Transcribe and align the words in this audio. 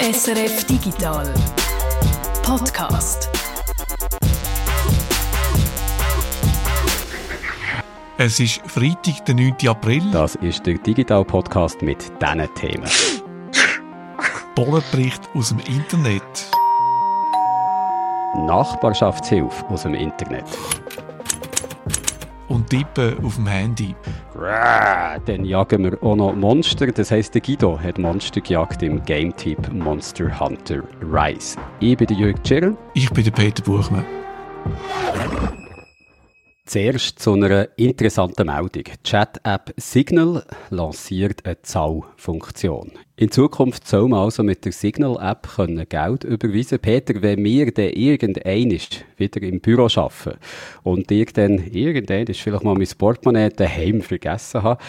SRF 0.00 0.64
Digital 0.64 1.34
Podcast. 2.44 3.28
Es 8.16 8.38
ist 8.38 8.60
Freitag, 8.64 9.24
der 9.26 9.34
9. 9.34 9.56
April. 9.66 10.08
Das 10.12 10.36
ist 10.36 10.64
der 10.64 10.78
Digital 10.78 11.24
Podcast 11.24 11.82
mit 11.82 12.12
diesen 12.22 12.54
Themen. 12.54 12.88
Bollenbericht 14.54 15.28
aus 15.34 15.48
dem 15.48 15.58
Internet. 15.66 16.22
Nachbarschaftshilfe 18.46 19.66
aus 19.66 19.82
dem 19.82 19.94
Internet. 19.94 20.46
Tippen 22.68 23.24
auf 23.24 23.36
dem 23.36 23.46
Handy. 23.46 23.94
Dann 25.24 25.44
jagen 25.44 25.84
wir 25.84 26.02
auch 26.02 26.16
noch 26.16 26.34
Monster. 26.34 26.86
Das 26.88 27.10
heisst, 27.10 27.34
der 27.34 27.40
Guido 27.40 27.78
hat 27.78 27.98
Monster 27.98 28.40
gejagt 28.40 28.82
im 28.82 29.02
Game-Typ 29.04 29.72
Monster 29.72 30.38
Hunter 30.38 30.82
Rise. 31.02 31.58
Ich 31.80 31.96
bin 31.96 32.06
der 32.06 32.16
Jörg 32.16 32.42
Tschirl. 32.42 32.76
Ich 32.94 33.10
bin 33.10 33.24
der 33.24 33.30
Peter 33.30 33.62
Buchmann. 33.62 34.04
Zuerst 36.68 37.18
zu 37.18 37.32
einer 37.32 37.66
interessanten 37.78 38.44
Meldung. 38.44 38.70
Die 38.84 39.02
Chat-App 39.02 39.72
Signal 39.78 40.44
lanciert 40.68 41.46
eine 41.46 41.62
Zahlfunktion. 41.62 42.92
In 43.16 43.30
Zukunft 43.30 43.88
soll 43.88 44.06
man 44.08 44.20
also 44.20 44.42
mit 44.42 44.66
der 44.66 44.72
Signal-App 44.72 45.48
Geld 45.88 46.24
überweisen 46.24 46.78
Peter, 46.78 47.22
wenn 47.22 47.42
wir 47.42 47.72
dann 47.72 47.88
irgendein 47.88 48.78
wieder 49.16 49.42
im 49.42 49.60
Büro 49.62 49.84
arbeiten 49.86 50.38
und 50.82 51.10
ich 51.10 51.32
dann 51.32 51.56
irgendein 51.72 52.26
vielleicht 52.26 52.64
mal 52.64 52.74
mein 52.74 52.88
Portemonnaie 52.98 53.48
daheim 53.48 54.02
vergessen 54.02 54.62
habe, 54.62 54.82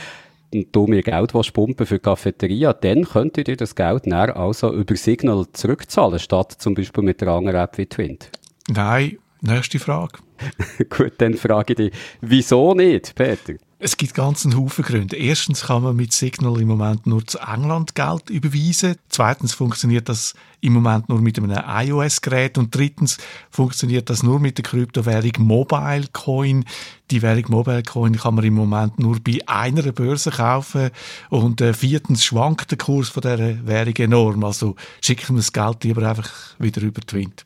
und 0.53 0.75
du 0.75 0.85
mir 0.85 1.01
Geld 1.01 1.31
pumpen 1.31 1.85
für 1.85 1.95
die 1.95 2.03
Cafeteria, 2.03 2.73
dann 2.73 3.05
könntet 3.05 3.47
ihr 3.47 3.55
das 3.55 3.73
Geld 3.73 4.05
näher 4.05 4.35
also 4.35 4.73
über 4.73 4.97
Signal 4.97 5.45
zurückzahlen, 5.53 6.19
statt 6.19 6.57
zum 6.59 6.73
Beispiel 6.73 7.05
mit 7.05 7.21
der 7.21 7.29
anderen 7.29 7.61
App 7.61 7.77
wie 7.77 7.85
Twint. 7.85 8.31
Nein, 8.67 9.17
nächste 9.41 9.79
Frage. 9.79 10.19
Gut, 10.89 11.13
dann 11.17 11.35
frage 11.35 11.73
ich 11.73 11.77
dich, 11.77 11.93
wieso 12.21 12.73
nicht, 12.73 13.15
Peter? 13.15 13.53
Es 13.81 13.95
gibt 13.95 14.13
ganz 14.13 14.45
einen 14.45 14.57
Haufen 14.57 14.83
Gründe. 14.83 15.15
Erstens 15.15 15.61
kann 15.61 15.83
man 15.83 15.95
mit 15.95 16.11
Signal 16.11 16.59
im 16.59 16.67
Moment 16.67 17.07
nur 17.07 17.25
zu 17.25 17.39
England 17.39 17.95
Geld 17.95 18.29
überweisen. 18.29 18.97
Zweitens 19.07 19.53
funktioniert 19.53 20.09
das 20.09 20.33
im 20.59 20.73
Moment 20.73 21.07
nur 21.07 21.21
mit 21.21 21.37
einem 21.37 21.57
iOS-Gerät. 21.65 22.57
Und 22.57 22.75
drittens 22.75 23.17
funktioniert 23.49 24.09
das 24.09 24.21
nur 24.21 24.41
mit 24.41 24.57
der 24.57 24.65
Kryptowährung 24.65 25.31
Mobile 25.37 26.07
Coin. 26.11 26.65
Die 27.09 27.21
Währung 27.21 27.45
Mobile 27.47 27.83
Coin 27.83 28.17
kann 28.17 28.35
man 28.35 28.43
im 28.43 28.55
Moment 28.55 28.99
nur 28.99 29.17
bei 29.21 29.39
einer 29.45 29.93
Börse 29.93 30.31
kaufen. 30.31 30.89
Und 31.29 31.61
äh, 31.61 31.73
viertens 31.73 32.25
schwankt 32.25 32.71
der 32.71 32.77
Kurs 32.77 33.07
von 33.07 33.21
dieser 33.21 33.65
Währung 33.65 33.95
enorm. 33.95 34.43
Also 34.43 34.75
schicken 35.01 35.35
wir 35.35 35.37
das 35.37 35.53
Geld 35.53 35.85
lieber 35.85 36.05
einfach 36.05 36.29
wieder 36.59 36.81
über 36.81 36.99
Twint. 36.99 37.45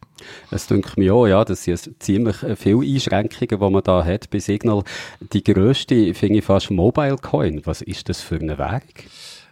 Es 0.52 0.67
denke 0.67 0.99
mir 0.99 1.13
auch, 1.13 1.27
ja, 1.27 1.43
das 1.43 1.63
sind 1.63 1.91
ziemlich 1.99 2.43
äh, 2.43 2.55
viele 2.55 2.81
Einschränkungen, 2.81 3.59
die 3.59 3.73
man 3.73 3.83
da 3.83 4.03
hat 4.03 4.29
bei 4.29 4.39
Signal. 4.39 4.83
Die 5.33 5.43
grösste 5.43 6.13
finde 6.13 6.39
ich 6.39 6.45
fast 6.45 6.71
Mobile 6.71 7.17
Coin. 7.17 7.61
Was 7.66 7.81
ist 7.81 8.09
das 8.09 8.21
für 8.21 8.35
eine 8.35 8.57
Währung? 8.57 8.81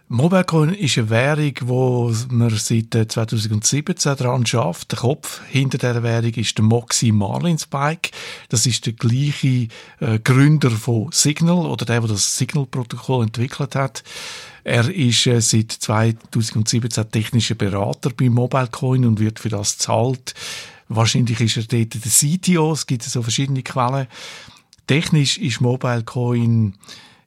Mobile 0.08 0.44
Coin 0.44 0.74
ist 0.74 0.98
eine 0.98 1.08
Währung, 1.08 1.54
wo 1.62 2.12
man 2.28 2.50
seit 2.50 2.92
2017 2.92 4.12
äh, 4.12 4.16
dran 4.16 4.44
schafft. 4.44 4.92
Der 4.92 4.98
Kopf 4.98 5.40
hinter 5.48 5.78
der 5.78 6.02
Währung 6.02 6.34
ist 6.34 6.58
der 6.58 6.64
Moxie 6.66 7.12
Marlin 7.12 7.58
Spike. 7.58 8.10
Das 8.50 8.66
ist 8.66 8.84
der 8.84 8.92
gleiche 8.92 9.68
äh, 10.00 10.18
Gründer 10.22 10.70
von 10.70 11.08
Signal 11.12 11.64
oder 11.64 11.86
der, 11.86 12.00
der 12.00 12.10
das 12.10 12.36
Signal-Protokoll 12.36 13.24
entwickelt 13.24 13.74
hat. 13.74 14.02
Er 14.64 14.88
ist 14.88 15.26
äh, 15.26 15.40
seit 15.40 15.72
2017 15.72 17.10
technischer 17.10 17.54
Berater 17.54 18.10
bei 18.10 18.30
MobileCoin 18.30 19.04
und 19.04 19.20
wird 19.20 19.40
für 19.40 19.48
das 19.48 19.78
zahlt. 19.78 20.34
Wahrscheinlich 20.88 21.40
ist 21.40 21.56
er 21.56 21.64
dort 21.64 21.94
der 21.94 22.10
CTO. 22.10 22.72
Es 22.72 22.86
gibt 22.86 23.02
so 23.02 23.22
verschiedene 23.22 23.62
Quellen. 23.62 24.06
Technisch 24.86 25.38
ist 25.38 25.60
MobileCoin 25.60 26.74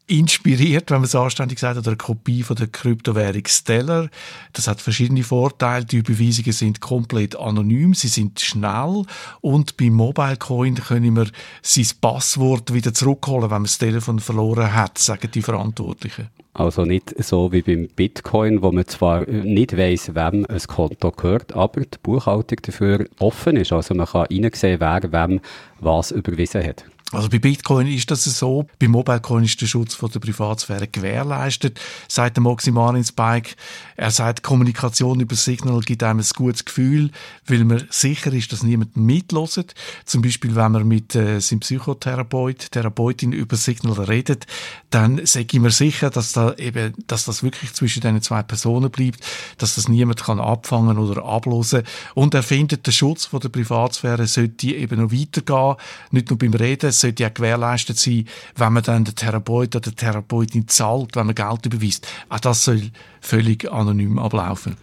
inspiriert, 0.07 0.91
wenn 0.91 0.97
man 0.97 1.05
es 1.05 1.15
anständig 1.15 1.59
sagt, 1.59 1.77
oder 1.77 1.89
eine 1.89 1.97
Kopie 1.97 2.43
von 2.43 2.55
der 2.55 2.67
Kryptowährung 2.67 3.43
Stellar. 3.47 4.09
Das 4.53 4.67
hat 4.67 4.81
verschiedene 4.81 5.23
Vorteile. 5.23 5.85
Die 5.85 5.97
Überweisungen 5.97 6.51
sind 6.51 6.79
komplett 6.79 7.35
anonym, 7.35 7.93
sie 7.93 8.07
sind 8.07 8.39
schnell 8.39 9.03
und 9.41 9.77
beim 9.77 9.93
Mobile 9.93 10.37
Coin 10.37 10.75
können 10.75 11.15
wir 11.15 11.27
sein 11.61 11.87
Passwort 12.01 12.73
wieder 12.73 12.93
zurückholen, 12.93 13.43
wenn 13.43 13.49
man 13.49 13.63
das 13.63 13.77
Telefon 13.77 14.19
verloren 14.19 14.73
hat, 14.73 14.97
sagen 14.97 15.29
die 15.33 15.41
Verantwortlichen. 15.41 16.29
Also 16.53 16.85
nicht 16.85 17.13
so 17.21 17.51
wie 17.51 17.61
beim 17.63 17.89
Bitcoin, 17.93 18.61
wo 18.61 18.71
man 18.71 18.87
zwar 18.87 19.27
nicht 19.27 19.75
weiss, 19.75 20.15
wem 20.15 20.45
ein 20.47 20.61
Konto 20.67 21.11
gehört, 21.11 21.53
aber 21.53 21.81
die 21.81 21.97
Buchhaltung 22.01 22.59
dafür 22.61 23.07
offen 23.19 23.57
ist. 23.57 23.73
Also 23.73 23.93
man 23.93 24.05
kann 24.05 24.27
reinsehen, 24.31 24.79
wer 24.79 25.01
wem 25.11 25.41
was 25.81 26.11
überwiesen 26.11 26.63
hat. 26.63 26.85
Also 27.15 27.29
bei 27.29 27.39
Bitcoin 27.39 27.87
ist 27.87 28.11
das 28.11 28.25
so, 28.25 28.67
bei 28.77 28.89
Mobilecoin 28.89 29.45
ist 29.45 29.61
der 29.61 29.67
Schutz 29.67 29.93
von 29.93 30.11
der 30.11 30.19
Privatsphäre 30.19 30.87
gewährleistet, 30.87 31.79
sagt 32.09 32.35
der 32.35 32.43
Maximalin 32.43 33.05
Spike. 33.05 33.55
Er 33.95 34.11
sagt, 34.11 34.43
Kommunikation 34.43 35.21
über 35.21 35.35
Signal 35.35 35.79
gibt 35.79 36.03
einem 36.03 36.19
ein 36.19 36.25
gutes 36.35 36.65
Gefühl, 36.65 37.11
weil 37.47 37.63
man 37.63 37.85
sicher 37.89 38.33
ist, 38.33 38.51
dass 38.51 38.63
niemand 38.63 38.97
mitloset. 38.97 39.73
Zum 40.03 40.21
Beispiel, 40.21 40.55
wenn 40.55 40.73
man 40.73 40.87
mit 40.87 41.15
äh, 41.15 41.39
seinem 41.39 41.61
Psychotherapeut, 41.61 42.71
Therapeutin 42.71 43.31
über 43.31 43.55
Signal 43.55 43.93
redet, 43.93 44.45
dann 44.89 45.25
sage 45.25 45.47
ich 45.53 45.59
mir 45.59 45.71
sicher, 45.71 46.09
dass 46.09 46.33
da 46.33 46.53
eben, 46.55 46.93
dass 47.07 47.23
das 47.23 47.43
wirklich 47.43 47.73
zwischen 47.73 48.01
den 48.01 48.21
zwei 48.21 48.43
Personen 48.43 48.91
bleibt, 48.91 49.25
dass 49.57 49.75
das 49.75 49.87
niemand 49.87 50.23
kann 50.23 50.41
abfangen 50.41 50.97
oder 50.97 51.23
ablosen. 51.23 51.83
Und 52.13 52.33
er 52.33 52.43
findet, 52.43 52.87
der 52.87 52.91
Schutz 52.91 53.25
von 53.25 53.39
der 53.39 53.49
Privatsphäre 53.49 54.27
sollte 54.27 54.67
eben 54.67 55.01
noch 55.01 55.11
weitergehen, 55.11 55.75
nicht 56.11 56.29
nur 56.29 56.37
beim 56.37 56.53
Reden, 56.53 56.91
sollte 57.05 57.23
ja 57.23 57.29
gewährleistet 57.29 57.97
sein, 57.97 58.25
wenn 58.55 58.73
man 58.73 58.83
dann 58.83 59.03
den 59.03 59.15
Therapeut 59.15 59.75
oder 59.75 59.91
die 59.91 59.95
Therapeutin 59.95 60.67
zahlt, 60.67 61.15
wenn 61.15 61.27
man 61.27 61.35
Geld 61.35 61.65
überweist. 61.65 62.07
Auch 62.29 62.39
das 62.39 62.65
soll 62.65 62.81
völlig 63.21 63.71
anonym 63.71 64.19
ablaufen. 64.19 64.75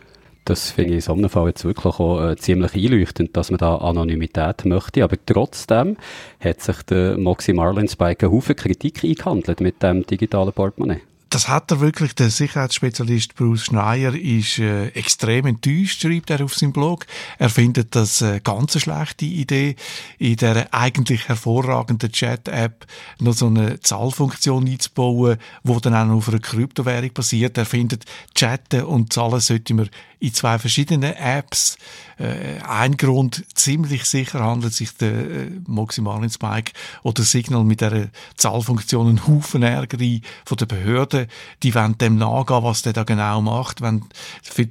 Das 0.44 0.72
finde 0.72 0.90
ich 0.90 0.96
in 0.96 1.00
so 1.02 1.12
einem 1.12 1.30
Fall 1.30 1.48
jetzt 1.48 1.64
wirklich 1.64 1.94
auch 2.00 2.30
äh, 2.30 2.36
ziemlich 2.36 2.74
einleuchtend, 2.74 3.36
dass 3.36 3.50
man 3.50 3.58
da 3.58 3.76
Anonymität 3.76 4.64
möchte. 4.64 5.04
Aber 5.04 5.16
trotzdem 5.24 5.96
hat 6.40 6.60
sich 6.60 6.82
der 6.82 7.16
Moxie 7.16 7.52
Marlin 7.52 7.86
Spike 7.86 8.26
einen 8.26 8.34
Haufen 8.34 8.56
Kritik 8.56 9.04
eingehandelt 9.04 9.60
mit 9.60 9.82
dem 9.82 10.04
digitalen 10.04 10.52
Portemonnaie 10.52 11.00
das 11.34 11.48
hat 11.48 11.70
er 11.70 11.80
wirklich, 11.80 12.14
der 12.14 12.28
Sicherheitsspezialist 12.28 13.34
Bruce 13.34 13.64
Schneier 13.64 14.14
ist 14.14 14.58
äh, 14.58 14.88
extrem 14.88 15.46
enttäuscht, 15.46 16.02
schreibt 16.02 16.28
er 16.28 16.44
auf 16.44 16.54
seinem 16.54 16.74
Blog. 16.74 17.06
Er 17.38 17.48
findet 17.48 17.94
das 17.94 18.20
äh, 18.20 18.40
ganz 18.44 18.74
eine 18.74 18.80
schlechte 18.82 19.24
Idee, 19.24 19.76
in 20.18 20.36
der 20.36 20.74
eigentlich 20.74 21.28
hervorragenden 21.28 22.12
Chat-App 22.12 22.86
noch 23.18 23.32
so 23.32 23.46
eine 23.46 23.80
Zahlfunktion 23.80 24.68
einzubauen, 24.68 25.38
wo 25.62 25.80
dann 25.80 25.94
auch 25.94 26.04
noch 26.04 26.16
auf 26.16 26.28
einer 26.28 26.38
Kryptowährung 26.38 27.14
basiert. 27.14 27.56
Er 27.56 27.64
findet, 27.64 28.04
Chatten 28.34 28.84
und 28.84 29.14
Zahlen 29.14 29.40
sollte 29.40 29.72
man 29.72 29.88
in 30.22 30.34
zwei 30.34 30.58
verschiedenen 30.58 31.14
Apps. 31.14 31.78
Äh, 32.18 32.60
ein 32.66 32.96
Grund, 32.96 33.44
ziemlich 33.54 34.04
sicher 34.04 34.40
handelt 34.40 34.74
sich 34.74 34.96
der 34.96 35.12
äh, 35.12 35.50
Maximalin 35.66 36.30
Spike 36.30 36.72
oder 37.02 37.22
Signal 37.22 37.64
mit 37.64 37.80
der 37.80 38.10
Zahlfunktion 38.36 39.08
einen 39.08 39.26
Haufen 39.26 39.62
Ärger 39.62 39.98
von 40.44 40.56
der 40.56 40.66
Behörden. 40.66 41.26
Die 41.62 41.74
wollen 41.74 41.98
dem 41.98 42.16
nachgehen, 42.16 42.62
was 42.62 42.82
der 42.82 42.92
da 42.92 43.04
genau 43.04 43.40
macht, 43.40 43.80
wenn 43.80 44.04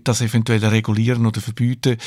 das 0.04 0.22
eventuell 0.22 0.64
regulieren 0.66 1.26
oder 1.26 1.42
verbieten. 1.42 1.98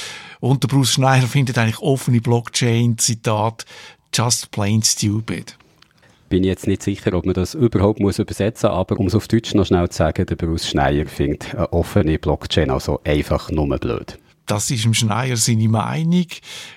Und 0.41 0.63
der 0.63 0.69
Bruce 0.69 0.93
Schneider 0.93 1.27
findet 1.27 1.59
eigentlich 1.59 1.81
offene 1.81 2.21
Blockchain, 2.21 2.99
Zitat, 2.99 3.65
just 4.13 4.51
plain 4.51 4.83
stupid 4.83 5.57
bin 6.35 6.43
ich 6.43 6.49
jetzt 6.49 6.67
nicht 6.67 6.83
sicher, 6.83 7.13
ob 7.15 7.27
man 7.27 7.35
das 7.35 7.55
überhaupt 7.55 8.01
muss 8.01 8.19
übersetzen 8.19 8.69
muss, 8.69 8.77
aber 8.77 8.99
um 8.99 9.07
es 9.07 9.15
auf 9.15 9.29
Deutsch 9.29 9.55
noch 9.55 9.67
schnell 9.67 9.89
zu 9.89 9.99
sagen, 9.99 10.27
der 10.27 10.35
Bruce 10.35 10.69
Schneier 10.69 11.07
findet 11.07 11.55
eine 11.55 11.73
offene 11.73 12.19
Blockchain 12.19 12.71
also 12.71 13.01
einfach 13.05 13.53
nur 13.53 13.79
blöd 13.79 14.19
das 14.47 14.71
ist 14.71 14.85
im 14.85 14.95
Schneier 14.95 15.37
seine 15.37 15.69
Meinung. 15.69 16.27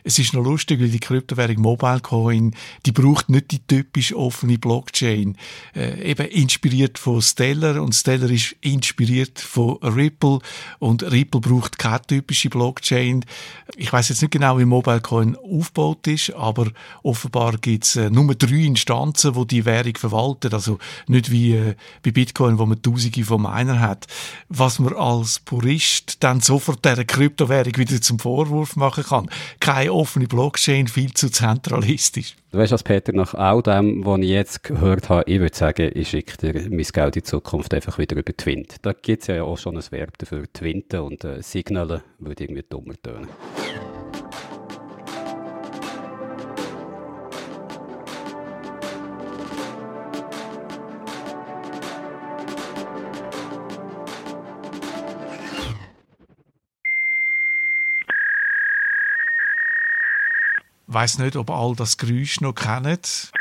Es 0.03 0.19
ist 0.19 0.33
noch 0.33 0.43
lustig, 0.43 0.79
weil 0.79 0.89
die 0.89 0.99
Kryptowährung 0.99 1.61
Mobilecoin, 1.61 2.55
die 2.85 2.91
braucht 2.91 3.29
nicht 3.29 3.51
die 3.51 3.59
typisch 3.59 4.13
offene 4.13 4.57
Blockchain. 4.57 5.37
Äh, 5.75 6.11
eben 6.11 6.27
inspiriert 6.27 6.97
von 6.97 7.21
Stellar 7.21 7.81
und 7.81 7.93
Stellar 7.93 8.29
ist 8.29 8.55
inspiriert 8.61 9.39
von 9.39 9.77
Ripple 9.81 10.39
und 10.79 11.03
Ripple 11.03 11.41
braucht 11.41 11.77
keine 11.77 12.01
typische 12.01 12.49
Blockchain. 12.49 13.25
Ich 13.75 13.91
weiß 13.91 14.09
jetzt 14.09 14.21
nicht 14.21 14.31
genau, 14.31 14.57
wie 14.57 14.65
Mobilecoin 14.65 15.35
aufgebaut 15.35 16.07
ist, 16.07 16.33
aber 16.33 16.71
offenbar 17.03 17.57
gibt 17.57 17.83
es 17.83 17.95
äh, 17.97 18.09
nur 18.09 18.33
drei 18.35 18.63
Instanzen, 18.63 19.35
wo 19.35 19.43
die 19.43 19.65
Währung 19.65 19.95
verwalten. 19.97 20.53
Also 20.53 20.77
nicht 21.07 21.31
wie 21.31 21.53
äh, 21.53 21.75
bei 22.03 22.11
Bitcoin, 22.11 22.59
wo 22.59 22.65
man 22.65 22.81
Tausende 22.81 23.23
von 23.25 23.41
Miner 23.41 23.79
hat. 23.79 24.07
Was 24.47 24.79
man 24.79 24.93
als 24.93 25.39
Purist 25.39 26.23
dann 26.23 26.39
sofort 26.39 26.85
der 26.85 27.03
Kryptowährung 27.03 27.56
Währung 27.57 27.77
wieder 27.77 28.01
zum 28.01 28.19
Vorwurf 28.19 28.75
machen 28.75 29.03
kann. 29.03 29.29
Keine 29.59 29.93
offene 29.93 30.27
Blockchain, 30.27 30.87
viel 30.87 31.13
zu 31.13 31.29
zentralistisch. 31.29 32.35
Du 32.51 32.59
weißt 32.59 32.71
was, 32.71 32.83
Peter, 32.83 33.13
nach 33.13 33.33
all 33.33 33.61
dem, 33.61 34.05
was 34.05 34.19
ich 34.19 34.29
jetzt 34.29 34.63
gehört 34.63 35.09
habe, 35.09 35.23
ich 35.29 35.39
würde 35.39 35.55
sagen, 35.55 35.91
ich 35.93 36.09
schicke 36.09 36.37
dir 36.37 36.69
mein 36.69 36.83
Geld 36.83 37.17
in 37.17 37.23
Zukunft 37.23 37.73
einfach 37.73 37.97
wieder 37.97 38.15
über 38.15 38.35
Twint. 38.35 38.75
Da 38.83 38.93
gibt 38.93 39.23
es 39.23 39.27
ja 39.27 39.43
auch 39.43 39.57
schon 39.57 39.75
ein 39.77 39.83
Verb 39.89 40.17
dafür, 40.17 40.45
Twinten 40.51 40.99
und 41.01 41.23
äh, 41.23 41.41
Signalen 41.41 42.01
würde 42.19 42.43
irgendwie 42.43 42.63
dummer 42.67 42.93
tönen. 43.01 43.27
Weiß 60.97 61.19
nicht, 61.19 61.35
ob 61.35 61.51
all 61.51 61.75
das 61.75 61.99
Geräusch 61.99 62.41
noch 62.41 62.55
kennt. 62.55 63.31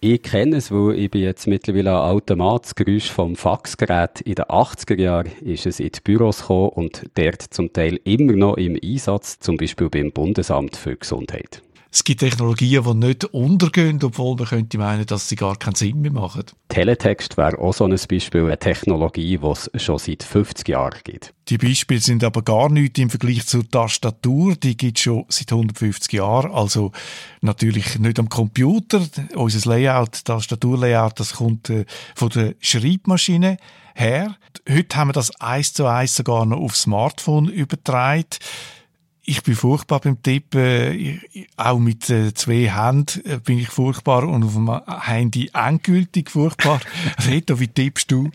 Ich 0.00 0.22
kenne 0.22 0.56
es, 0.56 0.72
weil 0.72 0.98
ich 0.98 1.10
bin 1.10 1.20
jetzt 1.20 1.46
mittlerweile 1.46 1.90
ein 1.90 2.10
Automat. 2.10 2.64
Das 2.64 2.74
Geräusch 2.74 3.10
vom 3.10 3.36
Faxgerät 3.36 4.22
in 4.22 4.36
den 4.36 4.46
80er 4.46 4.98
Jahren 4.98 5.30
ist 5.42 5.66
es 5.66 5.78
in 5.78 5.90
die 5.92 6.00
Büros 6.02 6.40
gekommen 6.40 6.70
und 6.70 7.04
dort 7.16 7.42
zum 7.42 7.70
Teil 7.74 8.00
immer 8.04 8.32
noch 8.32 8.56
im 8.56 8.78
Einsatz, 8.82 9.38
zum 9.40 9.58
Beispiel 9.58 9.90
beim 9.90 10.10
Bundesamt 10.10 10.76
für 10.76 10.96
Gesundheit. 10.96 11.60
Es 11.94 12.04
gibt 12.04 12.20
Technologien, 12.20 12.84
die 12.84 12.94
nicht 12.94 13.26
untergehen, 13.26 14.02
obwohl 14.02 14.34
man 14.36 14.46
könnte 14.46 14.78
meinen, 14.78 15.04
dass 15.04 15.28
sie 15.28 15.36
gar 15.36 15.56
keinen 15.56 15.74
Sinn 15.74 16.00
mehr 16.00 16.10
machen. 16.10 16.44
Teletext 16.68 17.36
wäre 17.36 17.58
auch 17.58 17.74
so 17.74 17.84
ein 17.84 17.90
Beispiel, 18.08 18.46
eine 18.46 18.58
Technologie, 18.58 19.36
die 19.36 19.46
es 19.46 19.70
schon 19.76 19.98
seit 19.98 20.22
50 20.22 20.68
Jahren 20.68 20.98
gibt. 21.04 21.34
Die 21.50 21.58
Beispiele 21.58 22.00
sind 22.00 22.24
aber 22.24 22.40
gar 22.40 22.70
nicht 22.70 22.98
im 22.98 23.10
Vergleich 23.10 23.46
zur 23.46 23.68
Tastatur. 23.68 24.56
Die 24.56 24.74
gibt 24.74 24.96
es 24.96 25.02
schon 25.02 25.26
seit 25.28 25.52
150 25.52 26.14
Jahren. 26.14 26.50
Also 26.52 26.92
natürlich 27.42 27.98
nicht 27.98 28.18
am 28.18 28.30
Computer. 28.30 29.06
Unser 29.34 29.68
Layout, 29.68 30.24
Tastaturlayout, 30.24 31.20
das 31.20 31.34
kommt 31.34 31.68
äh, 31.68 31.84
von 32.14 32.30
der 32.30 32.54
Schreibmaschine 32.60 33.58
her. 33.94 34.36
Heute 34.66 34.96
haben 34.96 35.08
wir 35.08 35.12
das 35.12 35.38
eins 35.42 35.74
zu 35.74 35.84
eins 35.84 36.16
sogar 36.16 36.46
noch 36.46 36.58
aufs 36.58 36.82
Smartphone 36.82 37.48
übertragen 37.48 38.24
ich 39.24 39.42
bin 39.42 39.54
furchtbar 39.54 40.00
beim 40.00 40.20
Tippen. 40.20 41.20
auch 41.56 41.78
mit 41.78 42.10
äh, 42.10 42.34
zwei 42.34 42.68
Händen 42.68 43.24
äh, 43.24 43.38
bin 43.38 43.58
ich 43.58 43.68
furchtbar 43.68 44.24
und 44.24 44.42
auf 44.42 44.54
dem 44.54 44.80
Handy 44.86 45.48
endgültig 45.54 46.30
furchtbar. 46.30 46.80
Reto, 47.26 47.60
wie 47.60 47.68
tippst 47.68 48.10
du? 48.10 48.30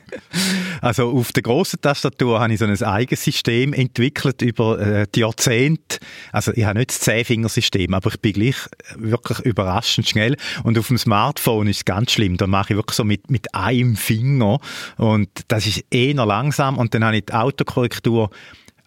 Also 0.81 1.11
auf 1.11 1.33
der 1.33 1.43
grossen 1.43 1.81
Tastatur 1.81 2.39
habe 2.39 2.53
ich 2.53 2.59
so 2.59 2.65
ein 2.65 2.81
eigenes 2.81 3.23
System 3.23 3.73
entwickelt 3.73 4.41
über 4.41 4.79
äh, 4.79 5.07
die 5.13 5.21
Jahrzehnte. 5.21 5.99
Also 6.31 6.53
ich 6.53 6.63
habe 6.63 6.79
nicht 6.79 6.91
das 6.91 7.01
Zehnfingersystem, 7.01 7.93
aber 7.93 8.09
ich 8.11 8.21
bin 8.21 8.33
gleich 8.33 8.57
wirklich 8.95 9.39
überraschend 9.39 10.07
schnell. 10.07 10.37
Und 10.63 10.77
auf 10.77 10.87
dem 10.87 10.97
Smartphone 10.97 11.67
ist 11.67 11.77
es 11.77 11.85
ganz 11.85 12.13
schlimm. 12.13 12.37
Da 12.37 12.47
mache 12.47 12.73
ich 12.73 12.77
wirklich 12.77 12.95
so 12.95 13.03
mit, 13.03 13.29
mit 13.29 13.53
einem 13.53 13.97
Finger 13.97 14.59
und 14.95 15.29
das 15.49 15.67
ist 15.67 15.83
eher 15.91 16.25
langsam. 16.25 16.77
Und 16.77 16.93
dann 16.93 17.03
habe 17.03 17.17
ich 17.17 17.25
die 17.25 17.33
Autokorrektur 17.33 18.29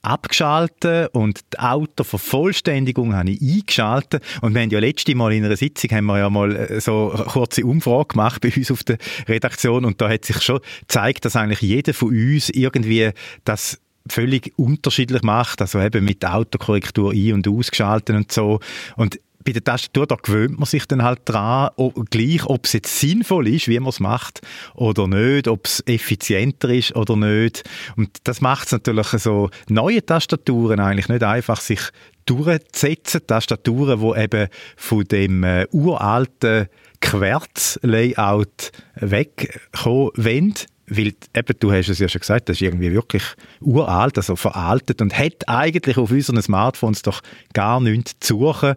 abgeschaltet 0.02 1.14
und 1.14 1.40
die 1.52 1.58
Autovervollständigung 1.58 3.14
habe 3.14 3.30
ich 3.30 3.40
eingeschaltet. 3.40 4.22
Und 4.40 4.54
wir 4.54 4.62
haben 4.62 4.70
ja 4.70 4.78
letzte 4.78 5.14
Mal 5.14 5.32
in 5.32 5.44
einer 5.44 5.56
Sitzung 5.56 5.90
haben 5.90 6.06
wir 6.06 6.18
ja 6.18 6.30
mal 6.30 6.56
äh, 6.56 6.80
so 6.80 7.12
eine 7.12 7.24
kurze 7.24 7.64
Umfrage 7.64 8.08
gemacht 8.08 8.40
bei 8.40 8.52
uns 8.54 8.70
auf 8.70 8.82
der 8.84 8.98
Redaktion. 9.28 9.84
Und 9.84 10.00
da 10.00 10.08
hat 10.08 10.24
sich 10.24 10.40
schon 10.42 10.60
gezeigt, 10.80 11.24
dass 11.24 11.36
eigentlich 11.36 11.60
jeder 11.60 11.94
von 11.94 12.08
uns 12.08 12.48
irgendwie 12.50 13.10
das 13.44 13.78
völlig 14.08 14.52
unterschiedlich 14.56 15.22
macht, 15.22 15.60
also 15.60 15.80
eben 15.80 16.04
mit 16.04 16.24
Autokorrektur 16.24 17.12
ein- 17.12 17.34
und 17.34 17.48
ausgeschaltet 17.48 18.16
und 18.16 18.32
so. 18.32 18.60
Und 18.96 19.20
bei 19.44 19.52
der 19.52 19.64
Tastatur, 19.64 20.06
da 20.06 20.16
gewöhnt 20.16 20.58
man 20.58 20.66
sich 20.66 20.86
dann 20.86 21.02
halt 21.02 21.20
dran, 21.24 21.70
ob, 21.76 22.10
gleich, 22.10 22.44
ob 22.46 22.66
es 22.66 22.74
jetzt 22.74 23.00
sinnvoll 23.00 23.48
ist, 23.48 23.68
wie 23.68 23.78
man 23.78 23.88
es 23.88 24.00
macht 24.00 24.40
oder 24.74 25.06
nicht, 25.06 25.48
ob 25.48 25.66
es 25.66 25.82
effizienter 25.86 26.68
ist 26.68 26.94
oder 26.94 27.16
nicht. 27.16 27.64
Und 27.96 28.10
das 28.24 28.40
macht 28.40 28.66
es 28.66 28.72
natürlich 28.72 29.08
so, 29.08 29.50
neue 29.68 30.04
Tastaturen 30.04 30.80
eigentlich 30.80 31.08
nicht 31.08 31.22
einfach 31.22 31.60
sich 31.60 31.80
durchzusetzen, 32.26 33.26
Tastaturen, 33.26 34.00
die 34.00 34.20
eben 34.20 34.48
von 34.76 35.04
dem 35.04 35.42
äh, 35.42 35.66
uralten 35.72 36.68
Querz-Layout 37.00 38.72
wegkommen 38.94 40.10
wollen, 40.16 40.54
weil 40.86 41.14
eben, 41.34 41.56
du 41.60 41.72
hast 41.72 41.88
es 41.88 41.98
ja 41.98 42.08
schon 42.08 42.20
gesagt, 42.20 42.48
das 42.48 42.56
ist 42.56 42.62
irgendwie 42.62 42.92
wirklich 42.92 43.22
uralt, 43.60 44.18
also 44.18 44.36
veraltet 44.36 45.00
und 45.00 45.16
hat 45.16 45.48
eigentlich 45.48 45.96
auf 45.96 46.10
unseren 46.10 46.42
Smartphones 46.42 47.02
doch 47.02 47.20
gar 47.54 47.80
nichts 47.80 48.16
zu 48.20 48.38
suchen 48.38 48.74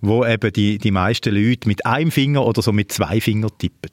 wo 0.00 0.24
eben 0.24 0.52
die, 0.52 0.78
die 0.78 0.90
meisten 0.90 1.34
Leute 1.34 1.68
mit 1.68 1.86
einem 1.86 2.10
Finger 2.10 2.44
oder 2.44 2.62
so 2.62 2.72
mit 2.72 2.92
zwei 2.92 3.20
Fingern 3.20 3.50
tippen. 3.58 3.90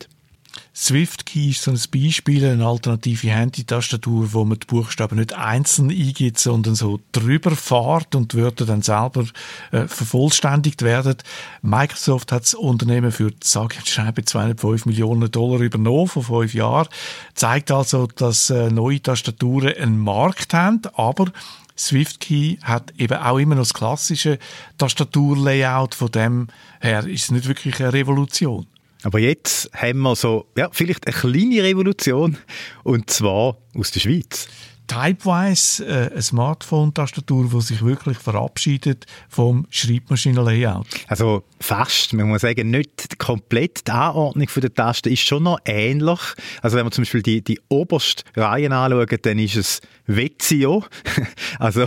SwiftKey 0.76 1.50
ist 1.50 1.64
so 1.64 1.72
ein 1.72 1.80
Beispiel, 1.92 2.46
eine 2.46 2.66
alternative 2.66 3.30
Handy-Tastatur, 3.30 4.34
wo 4.34 4.46
man 4.46 4.60
die 4.60 4.68
Buchstaben 4.68 5.18
nicht 5.18 5.34
einzeln 5.34 5.90
eingibt, 5.90 6.38
sondern 6.40 6.76
so 6.76 7.00
drüber 7.12 7.56
fährt 7.56 8.14
und 8.14 8.36
Wörter 8.36 8.66
dann 8.66 8.84
selber 8.84 9.26
äh, 9.72 9.88
vervollständigt 9.88 10.84
werden. 10.84 11.16
Microsoft 11.62 12.32
hat 12.32 12.44
das 12.44 12.54
Unternehmen 12.54 13.12
für, 13.12 13.32
sage 13.44 13.78
ich 13.84 13.92
schreibe 13.92 14.24
205 14.24 14.86
Millionen 14.86 15.32
Dollar 15.32 15.62
übernommen 15.62 16.08
vor 16.08 16.24
fünf 16.24 16.54
Jahren. 16.54 16.88
Zeigt 17.34 17.72
also, 17.72 18.08
dass 18.08 18.50
äh, 18.50 18.70
neue 18.70 19.02
Tastaturen 19.02 19.74
einen 19.74 20.00
Markt 20.00 20.54
haben, 20.54 20.82
aber 20.94 21.32
SwiftKey 21.78 22.60
hat 22.64 22.94
eben 22.98 23.18
auch 23.18 23.38
immer 23.38 23.56
noch 23.56 23.62
das 23.62 23.74
klassische 23.74 24.40
Tastaturlayout. 24.78 25.96
Von 25.96 26.12
dem 26.12 26.48
her 26.82 27.06
ist 27.06 27.24
es 27.24 27.32
nicht 27.32 27.48
wirklich 27.48 27.80
eine 27.80 27.94
Revolution. 27.94 28.68
Aber 29.04 29.20
jetzt 29.20 29.70
haben 29.74 30.00
wir 30.00 30.16
so, 30.16 30.48
ja, 30.58 30.70
vielleicht 30.72 31.06
eine 31.08 31.16
kleine 31.16 31.64
Revolution, 31.64 32.38
und 32.84 33.10
zwar 33.10 33.58
aus 33.76 33.92
der 33.92 34.00
Schweiz. 34.00 34.48
Typewise, 34.88 35.86
äh, 35.86 36.12
eine 36.12 36.22
Smartphone-Tastatur, 36.22 37.50
die 37.54 37.62
sich 37.62 37.84
wirklich 37.84 38.18
verabschiedet 38.18 39.06
vom 39.30 39.68
Schreibmaschinen-Layout. 39.70 40.88
Also 41.08 41.44
fast, 41.60 42.14
man 42.14 42.30
muss 42.30 42.42
sagen, 42.42 42.72
nicht 42.72 43.20
komplett 43.20 43.88
die 43.88 43.92
Anordnung 43.92 44.48
der 44.56 44.74
Tasten 44.74 45.10
ist 45.10 45.22
schon 45.22 45.44
noch 45.44 45.60
ähnlich. 45.66 46.20
Also 46.62 46.78
wenn 46.78 46.86
wir 46.86 46.92
zum 46.92 47.04
Beispiel 47.04 47.22
die, 47.22 47.44
die 47.44 47.60
oberste 47.70 48.24
Reihe 48.36 48.72
anschauen, 48.72 49.08
dann 49.22 49.40
ist 49.40 49.56
es 49.56 49.82
Vezio, 50.08 50.86
also 51.60 51.86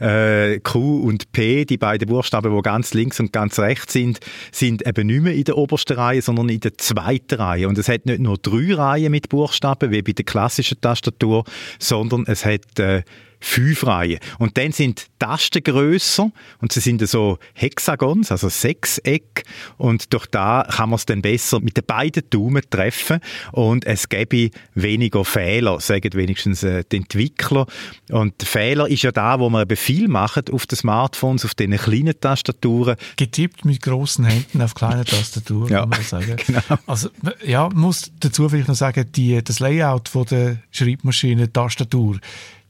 äh, 0.00 0.58
Q 0.60 1.02
und 1.02 1.30
P, 1.32 1.66
die 1.66 1.76
beiden 1.76 2.08
Buchstaben, 2.08 2.54
die 2.54 2.62
ganz 2.62 2.94
links 2.94 3.20
und 3.20 3.32
ganz 3.32 3.58
rechts 3.58 3.92
sind, 3.92 4.20
sind 4.52 4.86
eben 4.86 5.06
nicht 5.06 5.22
mehr 5.22 5.34
in 5.34 5.44
der 5.44 5.58
obersten 5.58 5.98
Reihe, 5.98 6.22
sondern 6.22 6.48
in 6.48 6.60
der 6.60 6.78
zweiten 6.78 7.34
Reihe. 7.34 7.68
Und 7.68 7.76
es 7.76 7.88
hat 7.88 8.06
nicht 8.06 8.20
nur 8.20 8.38
drei 8.38 8.74
Reihen 8.74 9.10
mit 9.10 9.28
Buchstaben, 9.28 9.90
wie 9.90 10.00
bei 10.00 10.12
der 10.12 10.24
klassischen 10.24 10.80
Tastatur, 10.80 11.44
sondern 11.78 12.24
es 12.26 12.37
hat 12.44 12.78
äh, 12.78 12.98
uh, 12.98 13.02
fünf 13.40 13.86
Reihen. 13.86 14.18
Und 14.38 14.56
dann 14.58 14.72
sind 14.72 15.00
die 15.00 15.04
Tasten 15.18 15.62
grösser 15.62 16.30
und 16.60 16.72
sie 16.72 16.80
sind 16.80 17.06
so 17.08 17.38
Hexagons, 17.54 18.30
also 18.30 18.48
Sechseck. 18.48 19.44
Und 19.76 20.12
durch 20.12 20.26
da 20.26 20.66
kann 20.68 20.90
man 20.90 20.96
es 20.96 21.06
dann 21.06 21.22
besser 21.22 21.60
mit 21.60 21.76
den 21.76 21.84
beiden 21.84 22.22
Daumen 22.30 22.62
treffen 22.68 23.20
und 23.52 23.86
es 23.86 24.08
gäbe 24.08 24.50
weniger 24.74 25.24
Fehler, 25.24 25.80
sagen 25.80 26.12
wenigstens 26.14 26.62
äh, 26.62 26.84
die 26.90 26.98
Entwickler. 26.98 27.66
Und 28.10 28.42
Fehler 28.42 28.88
ist 28.88 29.02
ja 29.02 29.12
da, 29.12 29.38
wo 29.40 29.50
man 29.50 29.62
eben 29.62 29.76
viel 29.76 30.08
macht 30.08 30.50
auf 30.50 30.66
den 30.66 30.76
Smartphones, 30.76 31.44
auf 31.44 31.54
den 31.54 31.76
kleinen 31.76 32.18
Tastaturen. 32.20 32.96
Getippt 33.16 33.64
mit 33.64 33.82
großen 33.82 34.24
Händen 34.24 34.62
auf 34.62 34.74
kleine 34.74 35.04
Tastaturen, 35.04 35.70
ja, 35.70 35.80
kann 35.80 35.88
man 35.90 36.02
sagen. 36.02 36.36
Genau. 36.48 36.60
Also, 36.86 37.10
ja, 37.44 37.68
muss 37.68 38.10
dazu 38.20 38.48
vielleicht 38.48 38.68
noch 38.68 38.74
sagen, 38.74 39.04
die, 39.12 39.42
das 39.42 39.60
Layout 39.60 40.08
von 40.08 40.24
der 40.26 40.58
Schreibmaschine, 40.70 41.52
Tastatur, 41.52 42.18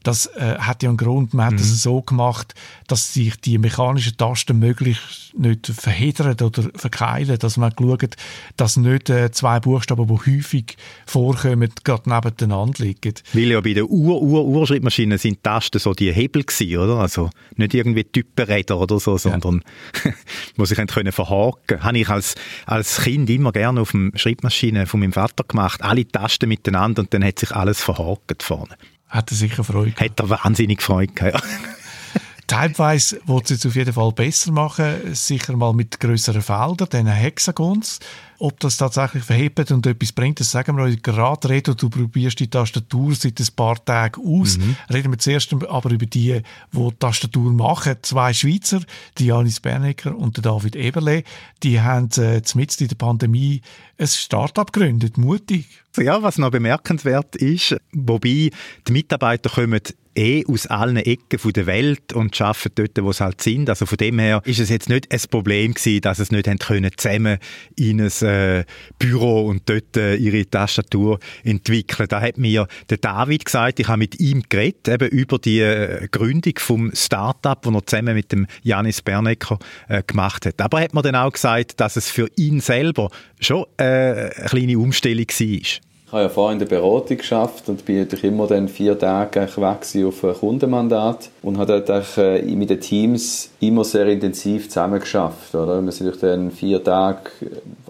das 0.03 0.27
äh, 0.27 0.57
hat 0.59 0.81
ja 0.81 0.89
einen 0.89 0.97
Grund. 0.97 1.33
Man 1.33 1.47
hat 1.47 1.59
es 1.59 1.71
mhm. 1.71 1.75
so 1.75 2.01
gemacht, 2.01 2.53
dass 2.87 3.13
sich 3.13 3.39
die 3.41 3.57
mechanischen 3.57 4.15
Tasten 4.15 4.59
möglichst 4.59 5.37
nicht 5.37 5.67
verheddern 5.67 6.37
oder 6.41 6.69
verkeilen. 6.73 7.37
Dass 7.37 7.57
man 7.57 7.73
schaut, 7.77 8.15
dass 8.55 8.77
nicht 8.77 9.09
äh, 9.09 9.31
zwei 9.31 9.59
Buchstaben, 9.59 10.07
die 10.07 10.37
häufig 10.37 10.77
vorkommen, 11.05 11.71
gerade 11.83 12.09
nebeneinander 12.09 12.83
liegen. 12.83 13.13
Weil 13.33 13.51
ja 13.51 13.61
bei 13.61 13.73
der 13.73 13.89
Ur-Ur-Urschreibmaschine 13.89 15.17
sind 15.17 15.43
Tasten 15.43 15.79
so 15.79 15.93
die 15.93 16.11
Hebel 16.13 16.43
gewesen, 16.43 16.77
oder? 16.77 16.95
Also 16.95 17.29
nicht 17.55 17.73
irgendwie 17.73 18.05
Typenräder 18.05 18.79
oder 18.79 18.99
so, 18.99 19.17
sondern 19.17 19.63
ja. 20.05 20.13
wo 20.55 20.65
sich 20.65 20.77
können 20.77 21.11
verhaken. 21.11 21.83
Habe 21.83 21.99
ich 21.99 22.09
als, 22.09 22.35
als 22.65 23.01
Kind 23.01 23.29
immer 23.29 23.51
gerne 23.51 23.81
auf 23.81 23.91
dem 23.91 24.11
Schreibmaschine 24.15 24.85
von 24.85 25.01
meinem 25.01 25.13
Vater 25.13 25.43
gemacht. 25.43 25.81
Alle 25.81 26.07
Tasten 26.07 26.47
miteinander 26.47 27.01
und 27.01 27.13
dann 27.13 27.23
hat 27.23 27.39
sich 27.39 27.51
alles 27.51 27.81
verhakt 27.81 28.43
vorne. 28.43 28.75
Hat 29.09 29.31
er 29.31 29.35
sicher 29.35 29.63
Freude 29.63 29.91
gehabt. 29.91 30.11
Hat 30.11 30.19
er 30.19 30.29
wahnsinnig 30.29 30.81
Freude 30.81 31.13
gehabt. 31.13 31.43
Typeweise 32.47 33.21
will 33.25 33.41
es 33.47 33.65
auf 33.65 33.75
jeden 33.75 33.93
Fall 33.93 34.11
besser 34.11 34.51
machen, 34.51 35.13
sicher 35.13 35.55
mal 35.55 35.73
mit 35.73 35.99
größeren 35.99 36.41
Feldern, 36.41 36.89
diesen 36.91 37.07
Hexagons. 37.07 37.99
Ob 38.41 38.57
das 38.61 38.77
tatsächlich 38.77 39.23
verhebt 39.23 39.69
und 39.69 39.85
etwas 39.85 40.13
bringt, 40.13 40.39
das 40.39 40.49
sagen 40.49 40.77
wir 40.77 40.83
euch 40.83 41.01
gerade. 41.03 41.49
Redo, 41.49 41.73
du 41.73 41.89
probierst 41.89 42.39
die 42.39 42.49
Tastatur 42.49 43.13
seit 43.13 43.37
ein 43.39 43.47
paar 43.53 43.83
Tagen 43.83 44.21
aus. 44.25 44.57
Mhm. 44.57 44.77
Reden 44.91 45.11
wir 45.11 45.19
zuerst 45.19 45.53
aber 45.53 45.91
über 45.91 46.05
die, 46.05 46.41
die 46.41 46.43
die 46.71 46.95
Tastatur 46.99 47.51
machen. 47.51 47.97
Zwei 48.01 48.33
Schweizer, 48.33 48.79
die 49.17 49.25
Janis 49.25 49.59
Bernecker 49.59 50.15
und 50.15 50.37
der 50.37 50.43
David 50.43 50.77
Eberle, 50.77 51.23
die 51.63 51.81
haben 51.81 52.09
äh, 52.17 52.41
mitten 52.55 52.83
in 52.83 52.87
der 52.87 52.95
Pandemie 52.95 53.61
ein 53.97 54.07
Start-up 54.07 54.71
gegründet. 54.71 55.17
Mutig. 55.17 55.67
Ja, 55.97 56.23
was 56.23 56.37
noch 56.37 56.51
bemerkenswert 56.51 57.35
ist, 57.35 57.75
wobei 57.91 58.51
die 58.87 58.91
Mitarbeiter 58.91 59.49
kommen 59.49 59.81
eh 60.19 60.45
aus 60.47 60.67
allen 60.67 60.97
Ecken 60.97 61.53
der 61.53 61.65
Welt 61.65 62.13
und 62.13 62.39
arbeiten 62.41 62.71
dort, 62.75 63.03
wo 63.03 63.11
sie 63.11 63.23
halt 63.23 63.41
sind. 63.41 63.69
Also 63.69 63.85
von 63.85 63.97
dem 63.97 64.19
her 64.19 64.41
ist 64.45 64.59
es 64.59 64.69
jetzt 64.69 64.89
nicht 64.89 65.11
ein 65.11 65.19
Problem 65.31 65.73
gewesen, 65.73 66.01
dass 66.01 66.19
es 66.19 66.31
nicht 66.31 66.47
haben 66.47 66.59
können, 66.59 66.91
zusammen 66.95 67.37
in 67.75 68.01
ein 68.01 68.27
äh, 68.27 68.65
Büro 68.99 69.45
und 69.47 69.67
dort 69.69 69.95
äh, 69.97 70.15
ihre 70.15 70.47
Tastatur 70.49 71.19
entwickeln. 71.43 72.07
Da 72.09 72.21
hat 72.21 72.37
mir 72.37 72.67
der 72.89 72.97
David 72.97 73.45
gesagt, 73.45 73.79
ich 73.79 73.87
habe 73.87 73.99
mit 73.99 74.19
ihm 74.19 74.43
geredet, 74.49 74.87
eben 74.89 75.09
über 75.09 75.39
die 75.39 75.61
äh, 75.61 76.07
Gründung 76.11 76.53
vom 76.57 76.91
Startup, 76.93 77.61
das 77.61 77.73
er 77.73 77.85
zusammen 77.85 78.15
mit 78.15 78.31
dem 78.31 78.45
Janis 78.61 79.01
Bernecker 79.01 79.57
äh, 79.87 80.03
gemacht 80.05 80.45
hat. 80.45 80.59
Aber 80.61 80.79
er 80.79 80.85
hat 80.85 80.93
mir 80.93 81.01
dann 81.01 81.15
auch 81.15 81.31
gesagt, 81.31 81.79
dass 81.79 81.95
es 81.95 82.09
für 82.09 82.27
ihn 82.35 82.59
selber 82.59 83.09
schon 83.39 83.65
äh, 83.77 83.83
eine 83.83 84.31
kleine 84.49 84.79
Umstellung 84.79 85.27
war. 85.27 85.88
Ich 86.09 86.13
habe 86.13 86.23
ja 86.23 86.29
vorhin 86.29 86.59
in 86.59 86.67
der 86.67 86.75
Beratung 86.75 87.17
geschafft 87.17 87.69
und 87.69 87.85
bin 87.85 87.99
natürlich 87.99 88.23
immer 88.23 88.47
dann 88.47 88.67
vier 88.67 88.97
Tage 88.97 89.41
weg 89.41 90.05
auf 90.07 90.23
ein 90.23 90.33
Kundenmandat 90.33 91.29
und 91.43 91.59
habe 91.59 91.83
dort 91.85 92.17
äh, 92.17 92.41
mit 92.41 92.71
den 92.71 92.81
Teams 92.81 93.51
immer 93.59 93.83
sehr 93.83 94.07
intensiv 94.07 94.69
zusammengeschafft. 94.69 95.53
Oder? 95.53 95.79
Wir 95.83 95.91
sind 95.91 96.23
dann 96.23 96.49
vier 96.49 96.83
Tage 96.83 97.29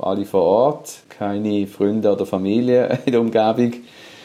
alle 0.01 0.25
vor 0.25 0.41
Ort, 0.41 0.95
keine 1.07 1.65
Freunde 1.65 2.11
oder 2.11 2.25
Familie 2.25 2.99
in 3.05 3.13
der 3.13 3.21
Umgebung. 3.21 3.71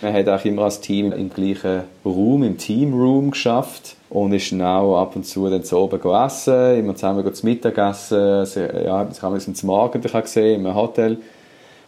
Man 0.02 0.12
hat 0.12 0.28
auch 0.28 0.44
immer 0.44 0.62
als 0.62 0.80
Team 0.80 1.12
im 1.12 1.30
gleichen 1.30 1.82
Raum, 2.04 2.42
im 2.42 2.58
Teamroom 2.58 3.30
geschafft 3.30 3.94
und 4.10 4.32
ist 4.32 4.50
dann 4.50 4.62
auch 4.62 5.00
ab 5.00 5.14
und 5.14 5.24
zu 5.24 5.48
dann 5.48 5.62
zu 5.62 5.78
oben 5.78 6.00
essen, 6.26 6.78
immer 6.78 6.96
zusammen 6.96 7.32
zu 7.32 7.46
Mittagessen, 7.46 8.44
ja, 8.84 9.04
das 9.04 9.22
haben 9.22 9.34
wir 9.34 9.54
zum 9.54 9.66
Morgen 9.68 10.02
gesehen, 10.02 10.66
im 10.66 10.74
Hotel 10.74 11.18